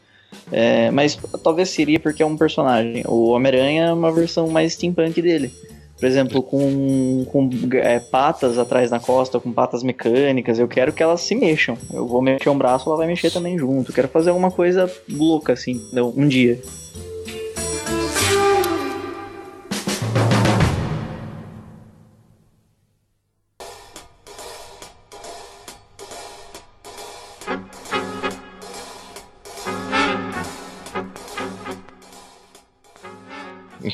[0.50, 3.02] é, mas talvez seria porque é um personagem.
[3.06, 5.52] O Homem-Aranha é uma versão mais steampunk dele.
[5.98, 11.02] Por exemplo, com, com é, patas atrás na costa, com patas mecânicas, eu quero que
[11.02, 11.77] elas se mexam.
[11.93, 13.90] Eu vou mexer um braço, ela vai mexer também junto.
[13.90, 15.81] Eu quero fazer alguma coisa louca, assim,
[16.14, 16.60] um dia.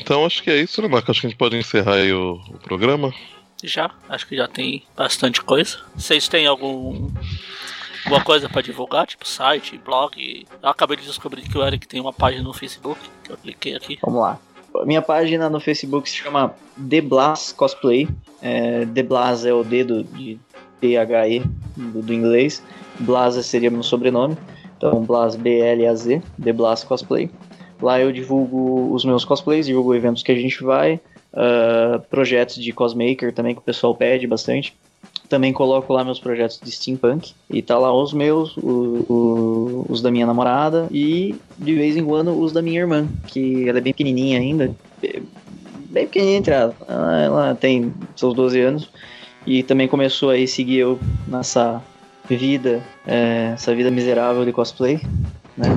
[0.03, 1.09] Então acho que é isso, né, Marco?
[1.09, 3.13] Acho que a gente pode encerrar aí o, o programa.
[3.63, 5.79] Já, acho que já tem bastante coisa.
[5.95, 7.09] Vocês têm algum
[8.03, 10.45] alguma coisa pra divulgar, tipo site, blog?
[10.61, 13.75] Eu acabei de descobrir que o Eric tem uma página no Facebook, que eu cliquei
[13.75, 13.97] aqui.
[14.03, 14.37] Vamos lá.
[14.85, 16.53] Minha página no Facebook se chama
[16.89, 18.09] The Blas Cosplay.
[18.41, 20.37] É, The Blas é o dedo de
[20.81, 21.43] T-H-E
[21.77, 22.61] do, do inglês.
[22.99, 24.37] Blas seria meu sobrenome.
[24.75, 27.31] Então, Blas B-L-A-Z, The Blas Cosplay.
[27.83, 30.99] Lá eu divulgo os meus cosplays, divulgo eventos que a gente vai,
[31.33, 34.73] ah, projetos de cosmaker também que o pessoal pede bastante.
[35.27, 37.33] Também coloco lá meus projetos de steampunk.
[37.49, 42.03] E tá lá os meus, o- o- os da minha namorada e de vez em
[42.05, 44.73] quando os da minha irmã, que ela é bem pequenininha ainda.
[45.89, 46.75] Bem pequenininha entre ela.
[46.87, 48.89] Ela, ela tem seus 12 anos.
[49.45, 51.81] E também começou aí seguir eu nessa
[52.29, 55.01] vida, é, essa vida miserável de cosplay,
[55.57, 55.67] né?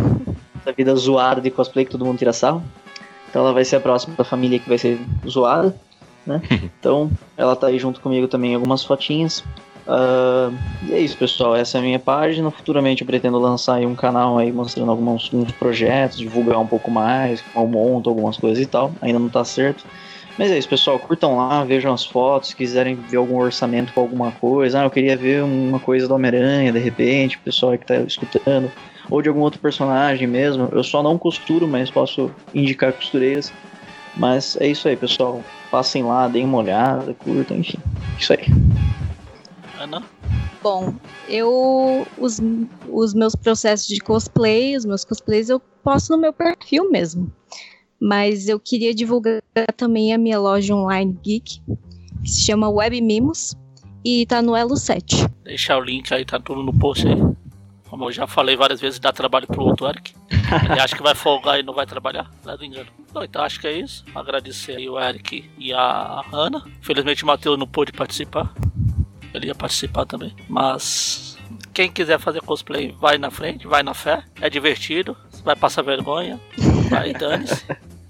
[0.66, 2.60] Essa vida zoada de cosplay que todo mundo tira sarro.
[3.30, 4.98] Então ela vai ser a próxima da família que vai ser
[5.28, 5.76] zoada,
[6.26, 6.42] né?
[6.80, 9.44] Então ela tá aí junto comigo também algumas fotinhas.
[9.86, 10.50] Ah,
[10.82, 11.54] e é isso, pessoal.
[11.54, 12.50] Essa é a minha página.
[12.50, 16.90] Futuramente eu pretendo lançar aí um canal aí mostrando alguns uns projetos, divulgar um pouco
[16.90, 18.90] mais, como eu monto algumas coisas e tal.
[19.00, 19.84] Ainda não tá certo.
[20.36, 20.98] Mas é isso, pessoal.
[20.98, 22.48] Curtam lá, vejam as fotos.
[22.48, 24.80] Se quiserem ver algum orçamento com alguma coisa.
[24.80, 27.96] Ah, eu queria ver uma coisa do Homem-Aranha, de repente, o pessoal aí que tá
[27.98, 28.68] escutando.
[29.10, 30.68] Ou de algum outro personagem mesmo.
[30.72, 33.52] Eu só não costuro, mas posso indicar costureiras.
[34.16, 35.42] Mas é isso aí, pessoal.
[35.70, 37.78] Passem lá, deem uma olhada, curtam, enfim.
[38.18, 38.46] Isso aí.
[39.78, 40.02] Ana?
[40.62, 40.94] Bom,
[41.28, 42.06] eu.
[42.18, 42.40] Os,
[42.88, 47.30] os meus processos de cosplay, os meus cosplays, eu posto no meu perfil mesmo.
[48.00, 49.40] Mas eu queria divulgar
[49.76, 51.60] também a minha loja online geek,
[52.22, 53.54] que se chama Web Mimos,
[54.04, 55.26] e tá no Elo 7.
[55.44, 57.35] Deixar o link aí, tá tudo no post aí.
[57.88, 60.14] Como eu já falei várias vezes, dá trabalho pro outro Eric.
[60.70, 62.88] Ele acha que vai folgar e não vai trabalhar, leva engano.
[63.12, 64.04] Bom, então acho que é isso.
[64.14, 66.64] Agradecer aí o Eric e a Ana.
[66.80, 68.52] Infelizmente o Matheus não pôde participar.
[69.32, 70.34] Ele ia participar também.
[70.48, 71.38] Mas
[71.72, 74.24] quem quiser fazer cosplay, vai na frente, vai na fé.
[74.40, 76.40] É divertido, vai passar vergonha.
[76.90, 77.64] Vai, dane-se.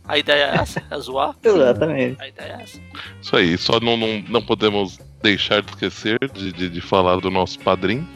[0.09, 1.35] A ideia é essa, é zoar.
[1.43, 2.23] Exatamente.
[2.23, 2.81] A ideia é essa.
[3.21, 7.29] Isso aí, só não, não, não podemos deixar de esquecer de, de, de falar do
[7.31, 8.07] nosso padrinho.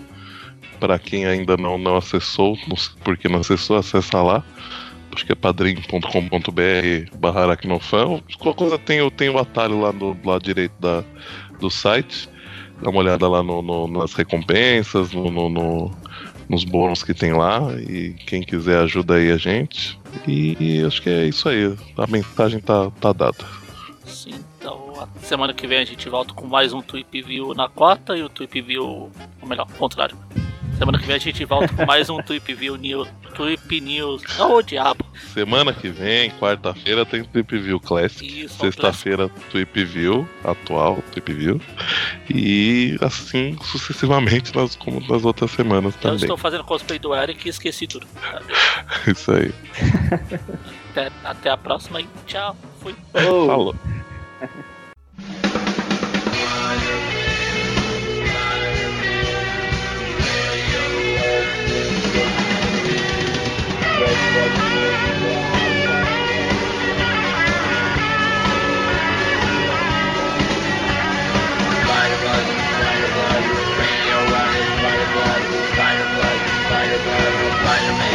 [0.81, 4.43] Para quem ainda não, não acessou, não sei por que não acessou, acessa lá.
[5.15, 8.21] Acho que é padrim.com.br barra aracnofan.
[8.39, 11.05] Qualquer coisa tem, tem o atalho lá no lado direito da,
[11.61, 12.29] do site.
[12.83, 15.91] Dá uma olhada lá no, no- nas recompensas, no, no- no-
[16.49, 17.61] nos bônus que tem lá.
[17.79, 19.99] E quem quiser ajuda aí a gente.
[20.27, 21.77] E, e acho que é isso aí.
[21.99, 23.45] A mensagem tá, tá dada.
[24.07, 28.17] Sim, então semana que vem a gente volta com mais um Tweep View na quarta
[28.17, 29.11] e o Tweep View.
[29.43, 30.17] Ou melhor, contrário.
[30.81, 33.07] Semana que vem a gente volta com mais um Tweep View News.
[33.35, 34.23] Tweep News.
[34.41, 35.05] Ô diabo!
[35.35, 38.45] Semana que vem, quarta-feira, tem Tweep View Classic.
[38.45, 41.61] Isso, Sexta-feira, Tweep View, atual Tweep View.
[42.31, 46.17] E assim sucessivamente, nas, como nas outras semanas Eu também.
[46.17, 48.07] estou fazendo cosplay do Eric e esqueci tudo.
[49.07, 49.53] Isso aí.
[50.93, 52.57] Até, até a próxima e tchau.
[52.81, 52.97] Fui.
[53.13, 53.47] Oh.
[53.47, 53.75] Falou.
[77.71, 78.10] Spider-Man.